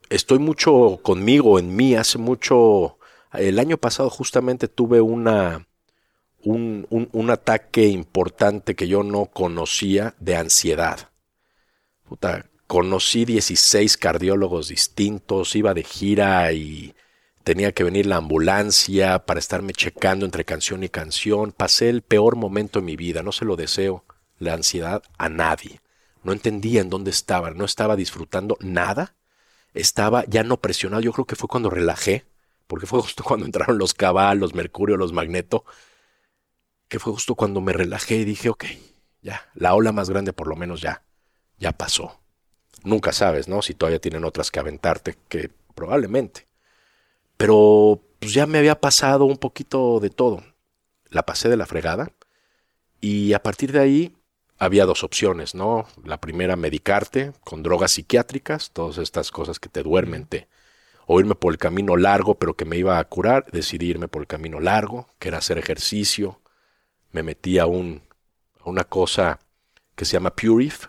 [0.09, 2.97] estoy mucho conmigo, en mí, hace mucho,
[3.33, 5.67] el año pasado justamente tuve una,
[6.43, 11.09] un, un, ataque importante que yo no conocía de ansiedad.
[12.07, 16.93] Puta, conocí 16 cardiólogos distintos, iba de gira y
[17.43, 21.51] tenía que venir la ambulancia para estarme checando entre canción y canción.
[21.51, 24.05] Pasé el peor momento en mi vida, no se lo deseo,
[24.37, 25.81] la ansiedad a nadie.
[26.21, 29.15] No entendía en dónde estaba, no estaba disfrutando nada.
[29.73, 32.27] Estaba ya no presionado, yo creo que fue cuando relajé,
[32.67, 35.65] porque fue justo cuando entraron los caballos, mercurio, los magneto,
[36.87, 38.65] que fue justo cuando me relajé y dije, ok,
[39.23, 41.03] ya, la ola más grande por lo menos ya,
[41.57, 42.18] ya pasó.
[42.83, 43.61] Nunca sabes, ¿no?
[43.61, 46.47] Si todavía tienen otras que aventarte, que probablemente.
[47.37, 50.43] Pero pues ya me había pasado un poquito de todo.
[51.09, 52.11] La pasé de la fregada
[53.01, 54.15] y a partir de ahí
[54.57, 55.87] había dos opciones, ¿no?
[56.03, 60.47] La primera, medicarte con drogas psiquiátricas, todas estas cosas que te duermen, te,
[61.07, 64.21] o irme por el camino largo, pero que me iba a curar, decidí irme por
[64.21, 66.41] el camino largo, que era hacer ejercicio,
[67.11, 68.03] me metí a, un,
[68.59, 69.39] a una cosa
[69.95, 70.87] que se llama Purif,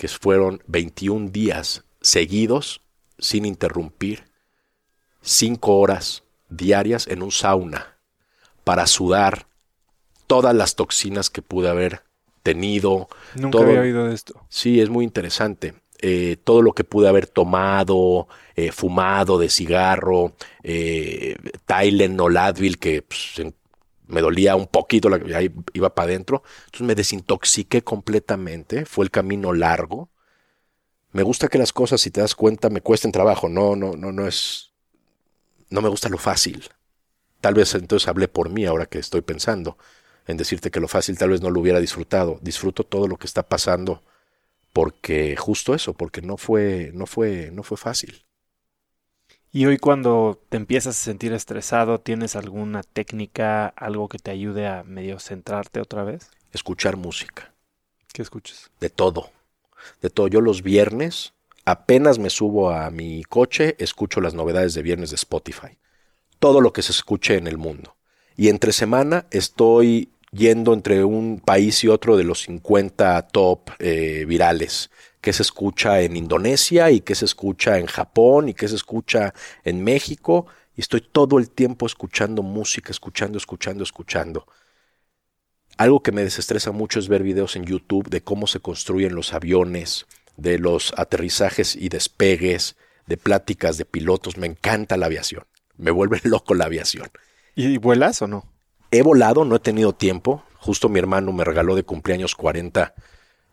[0.00, 2.80] que fueron 21 días seguidos,
[3.18, 4.24] sin interrumpir,
[5.20, 7.98] 5 horas diarias en un sauna,
[8.64, 9.46] para sudar
[10.26, 12.02] todas las toxinas que pude haber
[12.42, 13.10] tenido.
[13.34, 14.40] Nunca había oído de esto.
[14.48, 15.74] Sí, es muy interesante.
[15.98, 20.32] Eh, todo lo que pude haber tomado, eh, fumado de cigarro,
[20.62, 21.36] eh,
[21.66, 23.52] Tylenol, Advil, que pues,
[24.10, 26.42] me dolía un poquito, la, ahí iba para adentro.
[26.66, 30.10] Entonces me desintoxiqué completamente, fue el camino largo.
[31.12, 33.48] Me gusta que las cosas, si te das cuenta, me cuesten trabajo.
[33.48, 34.72] No, no, no, no es.
[35.70, 36.68] No me gusta lo fácil.
[37.40, 39.78] Tal vez entonces hablé por mí ahora que estoy pensando
[40.26, 42.38] en decirte que lo fácil tal vez no lo hubiera disfrutado.
[42.42, 44.02] Disfruto todo lo que está pasando
[44.72, 48.24] porque justo eso, porque no fue, no fue, no fue fácil.
[49.52, 54.68] Y hoy cuando te empiezas a sentir estresado, ¿tienes alguna técnica, algo que te ayude
[54.68, 56.30] a medio centrarte otra vez?
[56.52, 57.52] Escuchar música.
[58.12, 58.70] ¿Qué escuchas?
[58.78, 59.30] De todo.
[60.02, 60.28] De todo.
[60.28, 61.32] Yo los viernes,
[61.64, 65.78] apenas me subo a mi coche, escucho las novedades de viernes de Spotify.
[66.38, 67.96] Todo lo que se escuche en el mundo.
[68.36, 74.24] Y entre semana estoy yendo entre un país y otro de los 50 top eh,
[74.28, 78.76] virales que se escucha en Indonesia y que se escucha en Japón y que se
[78.76, 79.34] escucha
[79.64, 80.46] en México.
[80.76, 84.46] Y estoy todo el tiempo escuchando música, escuchando, escuchando, escuchando.
[85.76, 89.32] Algo que me desestresa mucho es ver videos en YouTube de cómo se construyen los
[89.32, 90.06] aviones,
[90.36, 92.76] de los aterrizajes y despegues,
[93.06, 94.36] de pláticas de pilotos.
[94.36, 95.44] Me encanta la aviación.
[95.76, 97.08] Me vuelve loco la aviación.
[97.54, 98.46] ¿Y vuelas o no?
[98.90, 100.44] He volado, no he tenido tiempo.
[100.56, 102.94] Justo mi hermano me regaló de cumpleaños 40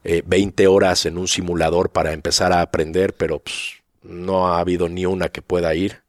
[0.03, 4.89] 20 eh, horas en un simulador para empezar a aprender, pero pues, no ha habido
[4.89, 6.03] ni una que pueda ir.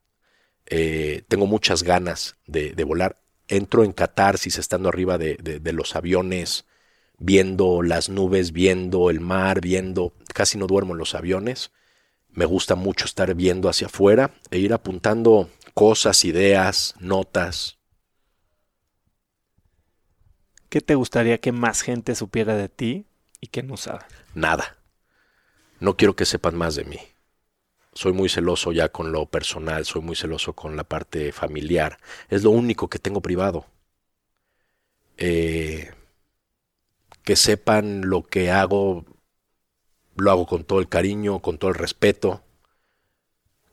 [0.66, 3.16] Eh, tengo muchas ganas de, volar.
[3.48, 6.66] Entro en catarsis estando arriba de, de, los aviones,
[7.18, 10.12] viendo las nubes, viendo el mar, viendo...
[10.34, 11.72] Casi no duermo en los aviones.
[12.30, 17.78] Me gusta mucho estar viendo hacia afuera e ir apuntando cosas, ideas, notas.
[20.68, 23.06] ¿qué te gustaría que más gente supiera de ti
[23.40, 24.04] y que no sabe?
[24.34, 24.76] Nada.
[25.80, 26.98] No quiero que sepan más de mí.
[27.92, 31.98] Soy muy celoso ya con lo personal, soy muy celoso con la parte familiar.
[32.28, 33.66] Es lo único que tengo privado.
[35.16, 35.92] Eh,
[37.24, 39.04] que sepan lo que hago,
[40.16, 42.42] lo hago con todo el cariño, con todo el respeto.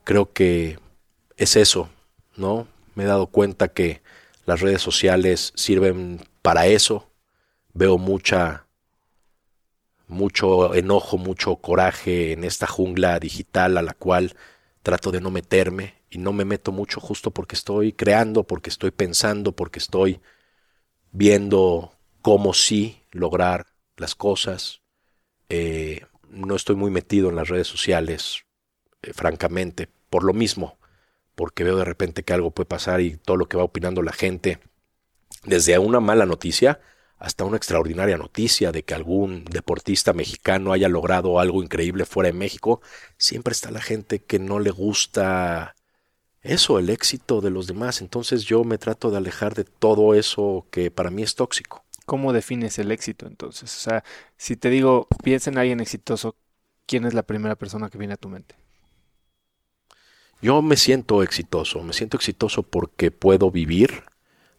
[0.04, 0.78] Creo que
[1.36, 1.88] es eso,
[2.36, 2.68] ¿no?
[2.94, 4.02] Me he dado cuenta que
[4.44, 7.08] las redes sociales sirven para eso.
[7.74, 8.65] Veo mucha
[10.08, 14.34] mucho enojo, mucho coraje en esta jungla digital a la cual
[14.82, 18.92] trato de no meterme y no me meto mucho justo porque estoy creando, porque estoy
[18.92, 20.20] pensando, porque estoy
[21.10, 21.92] viendo
[22.22, 23.66] cómo sí lograr
[23.96, 24.82] las cosas.
[25.48, 28.44] Eh, no estoy muy metido en las redes sociales,
[29.02, 30.78] eh, francamente, por lo mismo,
[31.34, 34.12] porque veo de repente que algo puede pasar y todo lo que va opinando la
[34.12, 34.60] gente,
[35.44, 36.80] desde una mala noticia
[37.18, 42.34] hasta una extraordinaria noticia de que algún deportista mexicano haya logrado algo increíble fuera de
[42.34, 42.80] México,
[43.16, 45.74] siempre está la gente que no le gusta
[46.42, 48.02] eso, el éxito de los demás.
[48.02, 51.84] Entonces yo me trato de alejar de todo eso que para mí es tóxico.
[52.04, 53.74] ¿Cómo defines el éxito entonces?
[53.74, 54.04] O sea,
[54.36, 56.36] si te digo, piensa en alguien exitoso,
[56.86, 58.54] ¿quién es la primera persona que viene a tu mente?
[60.42, 64.04] Yo me siento exitoso, me siento exitoso porque puedo vivir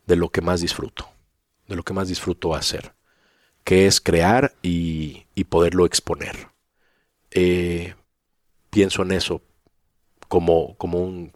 [0.08, 1.08] de lo que más disfruto
[1.68, 2.94] de lo que más disfruto hacer,
[3.64, 6.50] que es crear y, poderlo exponer.
[7.32, 7.96] Eh,
[8.70, 9.42] pienso en eso
[10.28, 11.32] como, como un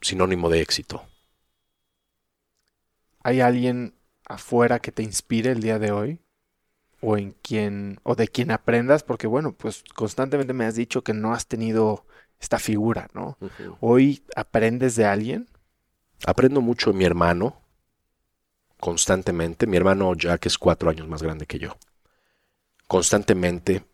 [0.00, 1.02] sinónimo de éxito.
[3.22, 3.94] ¿Hay alguien
[4.26, 6.20] afuera que te inspire el día de hoy?
[7.00, 11.14] o en quien o de quien aprendas porque bueno pues constantemente me has dicho que
[11.14, 12.06] no has tenido
[12.40, 13.38] esta figura no
[13.80, 15.48] hoy aprendes de alguien
[16.26, 17.60] aprendo mucho de mi hermano
[18.80, 19.66] constantemente.
[19.66, 21.76] Mi hermano Jack es cuatro años más grande que yo.
[22.86, 23.84] Constantemente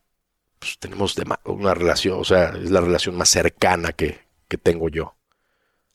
[0.59, 5.17] pues, tenemos una relación, o sea, es la relación más cercana que, que tengo yo.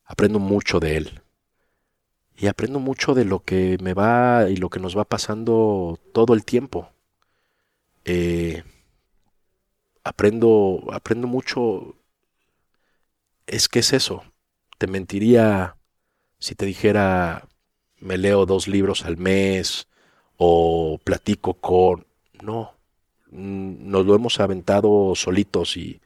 [0.06, 1.22] Aprendo mucho de él.
[2.36, 6.34] Y aprendo mucho de lo que me va y lo que nos va pasando todo
[6.34, 6.90] el tiempo.
[8.06, 8.64] Eh,
[10.03, 11.95] aprendo, aprendo mucho.
[13.45, 14.24] Es que es eso.
[14.78, 15.76] Te mentiría
[16.40, 17.49] si te dijera
[18.02, 19.88] me leo dos libros al mes
[20.38, 22.06] o platico con...
[22.42, 22.74] No,
[23.32, 26.02] mm, nos lo hemos aventado solitos y,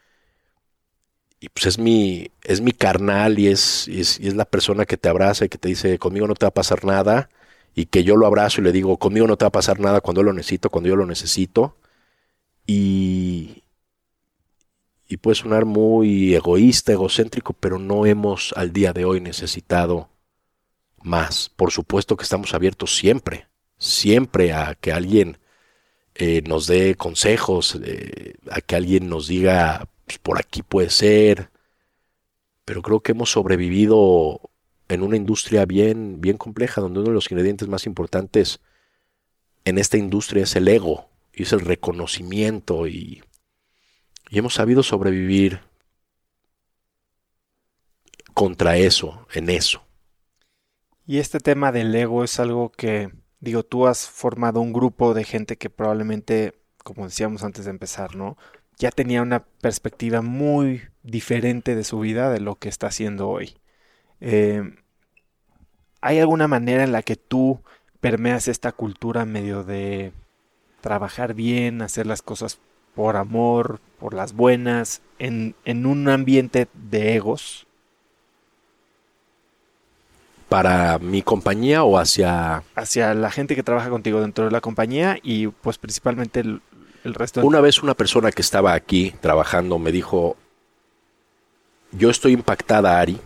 [1.43, 5.45] y pues es mi, es mi carnal y es, es, la persona que te abraza
[5.45, 7.29] y que te dice, conmigo no te va a pasar nada,
[7.75, 10.01] y que yo lo abrazo y le digo, conmigo no te va a pasar nada
[10.01, 11.75] cuando yo lo necesito, cuando yo lo necesito,
[12.65, 13.63] y,
[15.07, 20.12] y puede sonar muy egoísta, egocéntrico, pero no hemos al día de hoy necesitado
[21.05, 21.49] más.
[21.49, 23.47] Por supuesto que estamos abiertos siempre,
[23.77, 25.39] siempre a que alguien
[26.15, 31.49] eh, nos dé consejos, eh, a que alguien nos diga, pues, por aquí puede ser.
[32.65, 34.41] Pero creo que hemos sobrevivido
[34.89, 38.59] en una industria bien, bien compleja, donde uno de los ingredientes más importantes
[39.65, 43.23] en esta industria es el ego, y es el reconocimiento, y,
[44.29, 45.61] y hemos sabido sobrevivir
[48.33, 49.83] contra eso, en eso.
[51.05, 53.11] Y este tema del ego es algo que,
[53.41, 56.53] digo, tú has formado un grupo de gente que probablemente,
[56.83, 58.37] como decíamos antes de empezar, ¿no?
[58.77, 63.57] Ya tenía una perspectiva muy diferente de su vida de lo que está haciendo hoy.
[64.21, 64.75] Eh,
[65.99, 67.61] ¿Hay alguna manera en la que tú
[67.99, 70.13] permeas esta cultura medio de
[70.81, 72.59] trabajar bien, hacer las cosas
[72.95, 77.67] por amor, por las buenas, en, en un ambiente de egos?
[80.53, 82.61] Para mi compañía o hacia...
[82.75, 86.61] Hacia la gente que trabaja contigo dentro de la compañía y pues principalmente el,
[87.05, 87.41] resto.
[87.43, 90.37] Una vez una persona que estaba aquí trabajando me dijo,
[91.91, 93.19] yo estoy impactada, Ari,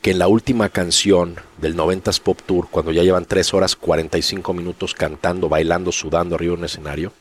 [0.00, 4.54] que en la última canción del 90s Pop Tour, cuando ya llevan 3 horas 45
[4.54, 7.12] minutos cantando, bailando, sudando arriba de un escenario,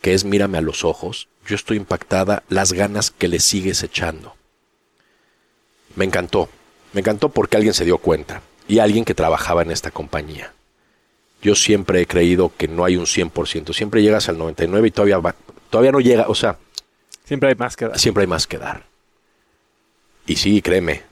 [0.00, 4.34] que es Mírame a los ojos, yo estoy impactada las ganas que le sigues echando.
[5.94, 6.48] Me encantó.
[6.96, 10.54] Me encantó porque alguien se dio cuenta y alguien que trabajaba en esta compañía.
[11.42, 15.34] Yo siempre he creído que no hay un 100%, siempre llegas al 99 y todavía
[15.68, 16.56] todavía no llega, o sea,
[17.26, 17.98] siempre hay más que dar.
[17.98, 18.84] Siempre hay más que dar.
[20.24, 21.02] Y sí, créeme,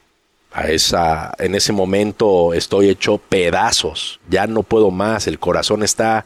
[0.54, 6.24] a esa en ese momento estoy hecho pedazos, ya no puedo más, el corazón está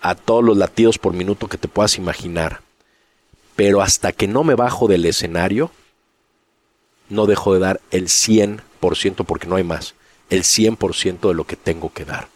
[0.00, 2.60] a todos los latidos por minuto que te puedas imaginar.
[3.54, 5.70] Pero hasta que no me bajo del escenario,
[7.08, 8.62] no dejo de dar el 100%
[9.24, 9.94] porque no hay más,
[10.30, 12.28] el 100% de lo que tengo que dar.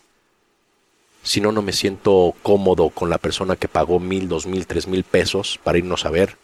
[1.22, 4.86] Si no, no me siento cómodo con la persona que pagó mil, dos mil, tres
[4.86, 6.36] mil pesos para irnos a ver,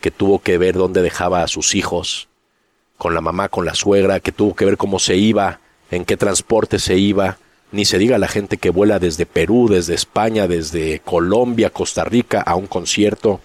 [0.00, 2.28] que tuvo que ver dónde dejaba a sus hijos,
[2.98, 5.60] con la mamá, con la suegra, que tuvo que ver cómo se iba,
[5.90, 7.38] en qué transporte se iba,
[7.72, 12.40] ni se diga la gente que vuela desde Perú, desde España, desde Colombia, Costa Rica
[12.42, 13.40] a un concierto.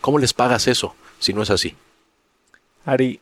[0.00, 1.76] ¿Cómo les pagas eso si no es así?
[2.84, 3.20] Ari,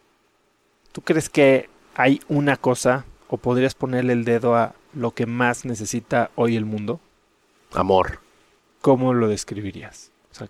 [0.92, 5.64] ¿tú crees que hay una cosa o podrías ponerle el dedo a lo que más
[5.64, 7.00] necesita hoy el mundo?
[7.72, 8.20] Amor.
[8.82, 10.10] ¿Cómo lo describirías?
[10.30, 10.48] O sea,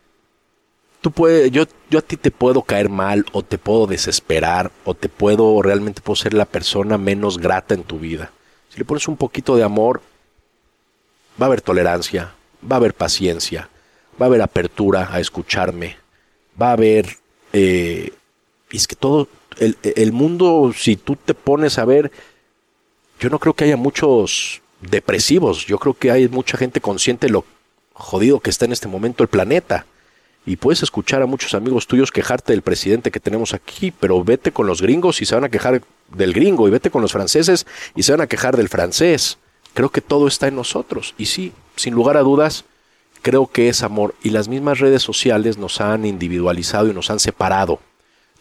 [1.00, 4.94] Tú puedes, yo, yo a ti te puedo caer mal o te puedo desesperar o
[4.94, 8.32] te puedo, realmente puedo ser la persona menos grata en tu vida.
[8.68, 10.02] Si le pones un poquito de amor,
[11.40, 13.70] va a haber tolerancia, va a haber paciencia,
[14.20, 15.96] va a haber apertura a escucharme,
[16.60, 17.18] va a haber...
[17.52, 18.12] eh,
[18.68, 19.28] y es que todo,
[19.58, 22.10] el, el mundo, si tú te pones a ver,
[23.20, 27.32] yo no creo que haya muchos depresivos, yo creo que hay mucha gente consciente de
[27.32, 27.44] lo
[27.92, 29.86] jodido que está en este momento el planeta.
[30.44, 34.52] Y puedes escuchar a muchos amigos tuyos quejarte del presidente que tenemos aquí, pero vete
[34.52, 37.66] con los gringos y se van a quejar del gringo, y vete con los franceses
[37.96, 39.38] y se van a quejar del francés.
[39.74, 41.14] Creo que todo está en nosotros.
[41.18, 42.64] Y sí, sin lugar a dudas,
[43.22, 44.14] creo que es amor.
[44.22, 47.80] Y las mismas redes sociales nos han individualizado y nos han separado.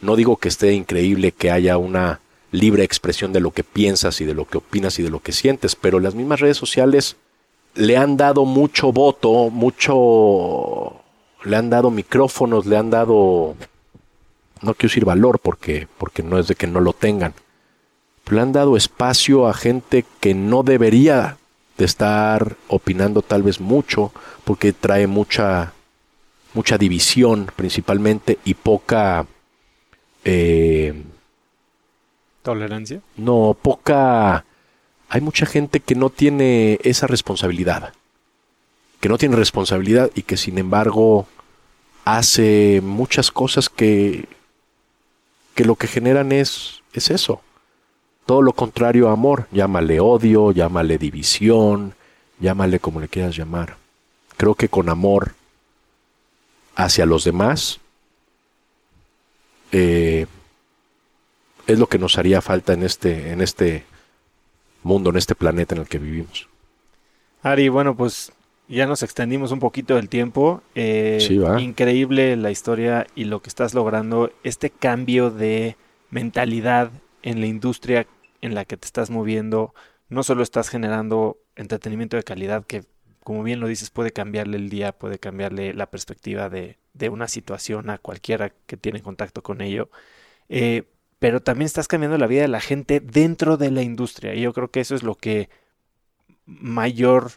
[0.06, 2.20] No digo que esté increíble que haya una
[2.52, 5.32] libre expresión de lo que piensas y de lo que opinas y de lo que
[5.32, 7.16] sientes, pero las mismas redes sociales
[7.74, 11.02] le han dado mucho voto, mucho
[11.44, 13.56] le han dado micrófonos, le han dado
[14.62, 17.34] no quiero decir valor porque porque no es de que no lo tengan.
[18.24, 21.38] Pero le han dado espacio a gente que no debería
[21.78, 24.12] de estar opinando tal vez mucho
[24.44, 25.74] porque trae mucha
[26.54, 29.26] mucha división principalmente y poca
[30.26, 31.04] eh,
[32.44, 33.02] tolerancia.
[33.16, 34.46] no, poca...
[35.08, 37.94] Hay mucha gente que no tiene esa responsabilidad.
[39.00, 41.28] Que no tiene responsabilidad y que sin embargo
[42.06, 44.28] hace muchas cosas que,
[45.54, 47.42] que lo que generan es, es eso.
[48.26, 49.48] Todo lo contrario a amor.
[49.52, 51.94] Llámale odio, llámale división,
[52.40, 53.78] llámale como le quieras llamar.
[54.38, 55.36] Creo que con amor
[56.76, 57.80] hacia los demás
[59.72, 60.26] eh,
[61.68, 63.84] es lo que nos haría falta en este, en este
[64.84, 66.48] mundo, en este planeta en el que vivimos.
[67.42, 68.32] Ari, bueno, pues
[68.68, 70.62] ya nos extendimos un poquito del tiempo.
[70.74, 71.62] Eh, Sí, va.
[71.62, 74.32] Increíble la historia y lo que estás logrando.
[74.44, 75.76] Este cambio de
[76.10, 78.08] mentalidad en la industria
[78.42, 79.74] en la que te estás moviendo.
[80.10, 82.84] No solo estás generando entretenimiento de calidad que,
[83.26, 87.28] como bien lo dices, puede cambiarle el día, puede cambiarle la perspectiva de, de una
[87.28, 89.90] situación a cualquiera que tiene contacto con ello.
[90.50, 90.84] Eh,
[91.20, 94.36] pero también estás cambiando la vida de la gente dentro de la industria.
[94.36, 95.50] Y yo creo que eso es lo que
[96.46, 97.32] mayor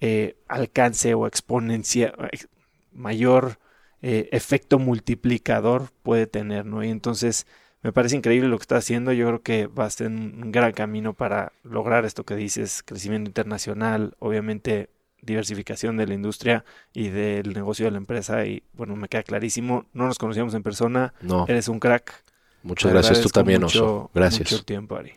[0.00, 2.48] eh, alcance o exponencia, ex-
[2.92, 3.58] mayor
[4.02, 6.84] eh, efecto multiplicador puede tener, ¿no?
[6.84, 7.46] Y entonces
[7.82, 9.12] me parece increíble lo que está haciendo.
[9.12, 12.82] Yo creo que va a ser un un gran camino para lograr esto que dices,
[12.84, 14.90] crecimiento internacional, obviamente
[15.32, 18.44] diversificación de la industria y del negocio de la empresa.
[18.46, 19.86] Y bueno, me queda clarísimo.
[19.92, 21.14] No nos conocíamos en persona.
[21.20, 22.24] No, Eres un crack.
[22.62, 24.10] muchas gracias tú también, mucho- Oso.
[24.14, 24.50] Gracias.
[24.52, 25.12] Mucho tiempo, Ari.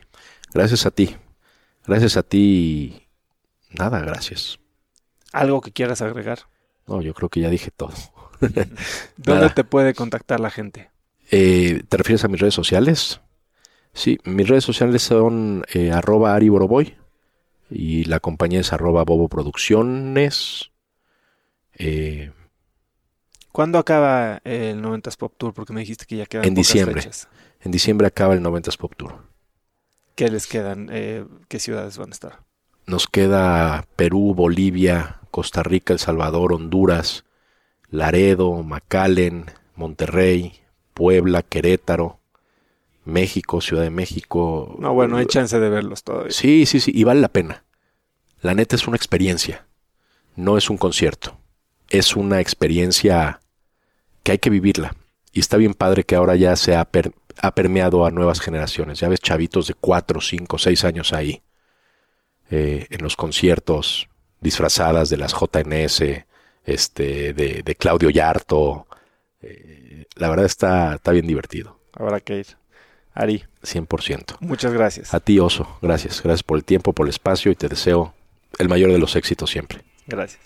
[0.54, 1.16] Gracias a ti.
[1.86, 3.06] Gracias a ti.
[3.70, 4.58] Nada, gracias.
[5.32, 6.40] ¿Algo que quieras agregar?
[6.86, 7.92] No, yo creo que ya dije todo.
[9.16, 10.90] ¿Dónde te puede contactar la gente?
[11.30, 13.20] Eh, ¿Te refieres a mis redes sociales?
[13.94, 16.96] Sí, mis redes sociales son eh, arroba Ari Boroboy
[17.72, 20.70] y la compañía es arroba Bobo Producciones.
[21.74, 22.32] Eh,
[23.50, 25.52] ¿Cuándo acaba el 90s Pop Tour?
[25.54, 27.02] Porque me dijiste que ya quedan En pocas diciembre.
[27.02, 27.28] fechas.
[27.60, 29.14] en diciembre acaba el 90s Pop Tour.
[30.14, 30.88] ¿Qué les quedan?
[30.92, 32.40] Eh, ¿Qué ciudades van a estar?
[32.86, 37.24] Nos queda Perú, Bolivia, Costa Rica, El Salvador, Honduras,
[37.90, 39.46] Laredo, McAllen,
[39.76, 40.60] Monterrey,
[40.94, 42.18] Puebla, Querétaro,
[43.04, 44.76] México, Ciudad de México.
[44.78, 46.30] No, bueno, hay chance de verlos todavía.
[46.32, 47.64] Sí, sí, sí, y vale la pena.
[48.40, 49.66] La neta es una experiencia,
[50.36, 51.38] no es un concierto.
[51.88, 53.40] Es una experiencia
[54.22, 54.94] que hay que vivirla.
[55.32, 59.00] Y está bien padre que ahora ya se ha, per- ha permeado a nuevas generaciones.
[59.00, 61.42] Ya ves chavitos de 4, 5, 6 años ahí,
[62.50, 64.08] eh, en los conciertos,
[64.40, 66.24] disfrazadas de las JNS,
[66.64, 68.86] este, de, de Claudio Yarto.
[69.40, 72.46] Eh, la verdad está, está bien divertido, Habrá que ir.
[73.14, 74.36] Ari, 100%.
[74.40, 75.12] muchas gracias.
[75.14, 76.22] A ti, Oso, gracias.
[76.22, 78.14] Gracias por el tiempo, por el espacio y te deseo
[78.58, 79.80] el mayor de los éxitos siempre.
[80.06, 80.40] Gracias.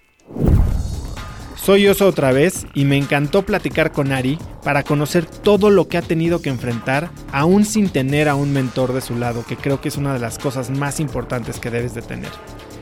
[1.56, 5.96] Soy Oso otra vez y me encantó platicar con Ari para conocer todo lo que
[5.96, 9.80] ha tenido que enfrentar aún sin tener a un mentor de su lado, que creo
[9.80, 12.30] que es una de las cosas más importantes que debes de tener.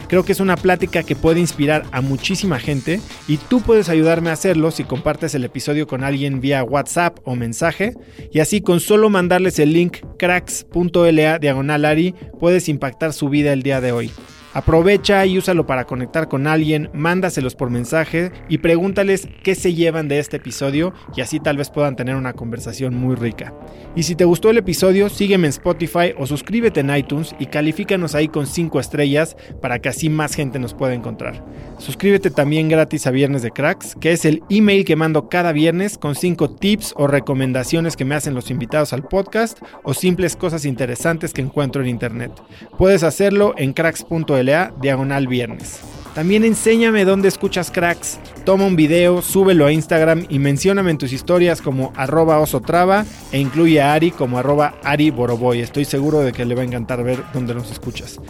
[0.08, 4.30] Creo que es una plática que puede inspirar a muchísima gente y tú puedes ayudarme
[4.30, 7.94] a hacerlo si compartes el episodio con alguien vía WhatsApp o mensaje
[8.32, 13.62] y así con solo mandarles el link cracks.la diagonal Ari puedes impactar su vida el
[13.62, 14.10] día de hoy.
[14.54, 20.06] Aprovecha y úsalo para conectar con alguien, mándaselos por mensaje y pregúntales qué se llevan
[20.06, 23.52] de este episodio y así tal vez puedan tener una conversación muy rica.
[23.96, 28.14] Y si te gustó el episodio, sígueme en Spotify o suscríbete en iTunes y califícanos
[28.14, 31.44] ahí con 5 estrellas para que así más gente nos pueda encontrar.
[31.78, 35.98] Suscríbete también gratis a Viernes de Cracks, que es el email que mando cada viernes
[35.98, 40.64] con 5 tips o recomendaciones que me hacen los invitados al podcast o simples cosas
[40.64, 42.30] interesantes que encuentro en internet.
[42.78, 44.43] Puedes hacerlo en cracks.el
[44.80, 45.80] diagonal viernes.
[46.14, 48.20] También enséñame dónde escuchas cracks.
[48.44, 53.40] Toma un video, súbelo a Instagram y mencióname en tus historias como arroba osotrava e
[53.40, 55.58] incluye a Ari como arroba Ari Boroboy.
[55.60, 58.20] Estoy seguro de que le va a encantar ver dónde nos escuchas.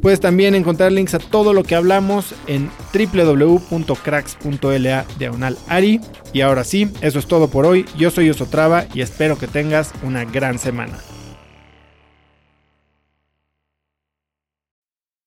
[0.00, 5.04] Puedes también encontrar links a todo lo que hablamos en www.cracks.la.
[6.32, 7.84] Y ahora sí, eso es todo por hoy.
[7.96, 10.94] Yo soy Osotrava y espero que tengas una gran semana.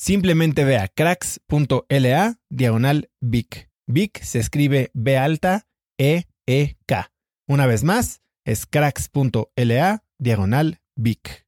[0.00, 3.68] Simplemente ve a cracks.la diagonal Vic.
[3.88, 5.66] Vic se escribe B alta
[5.98, 7.10] E E K.
[7.48, 11.47] Una vez más, es cracks.la diagonal Vic.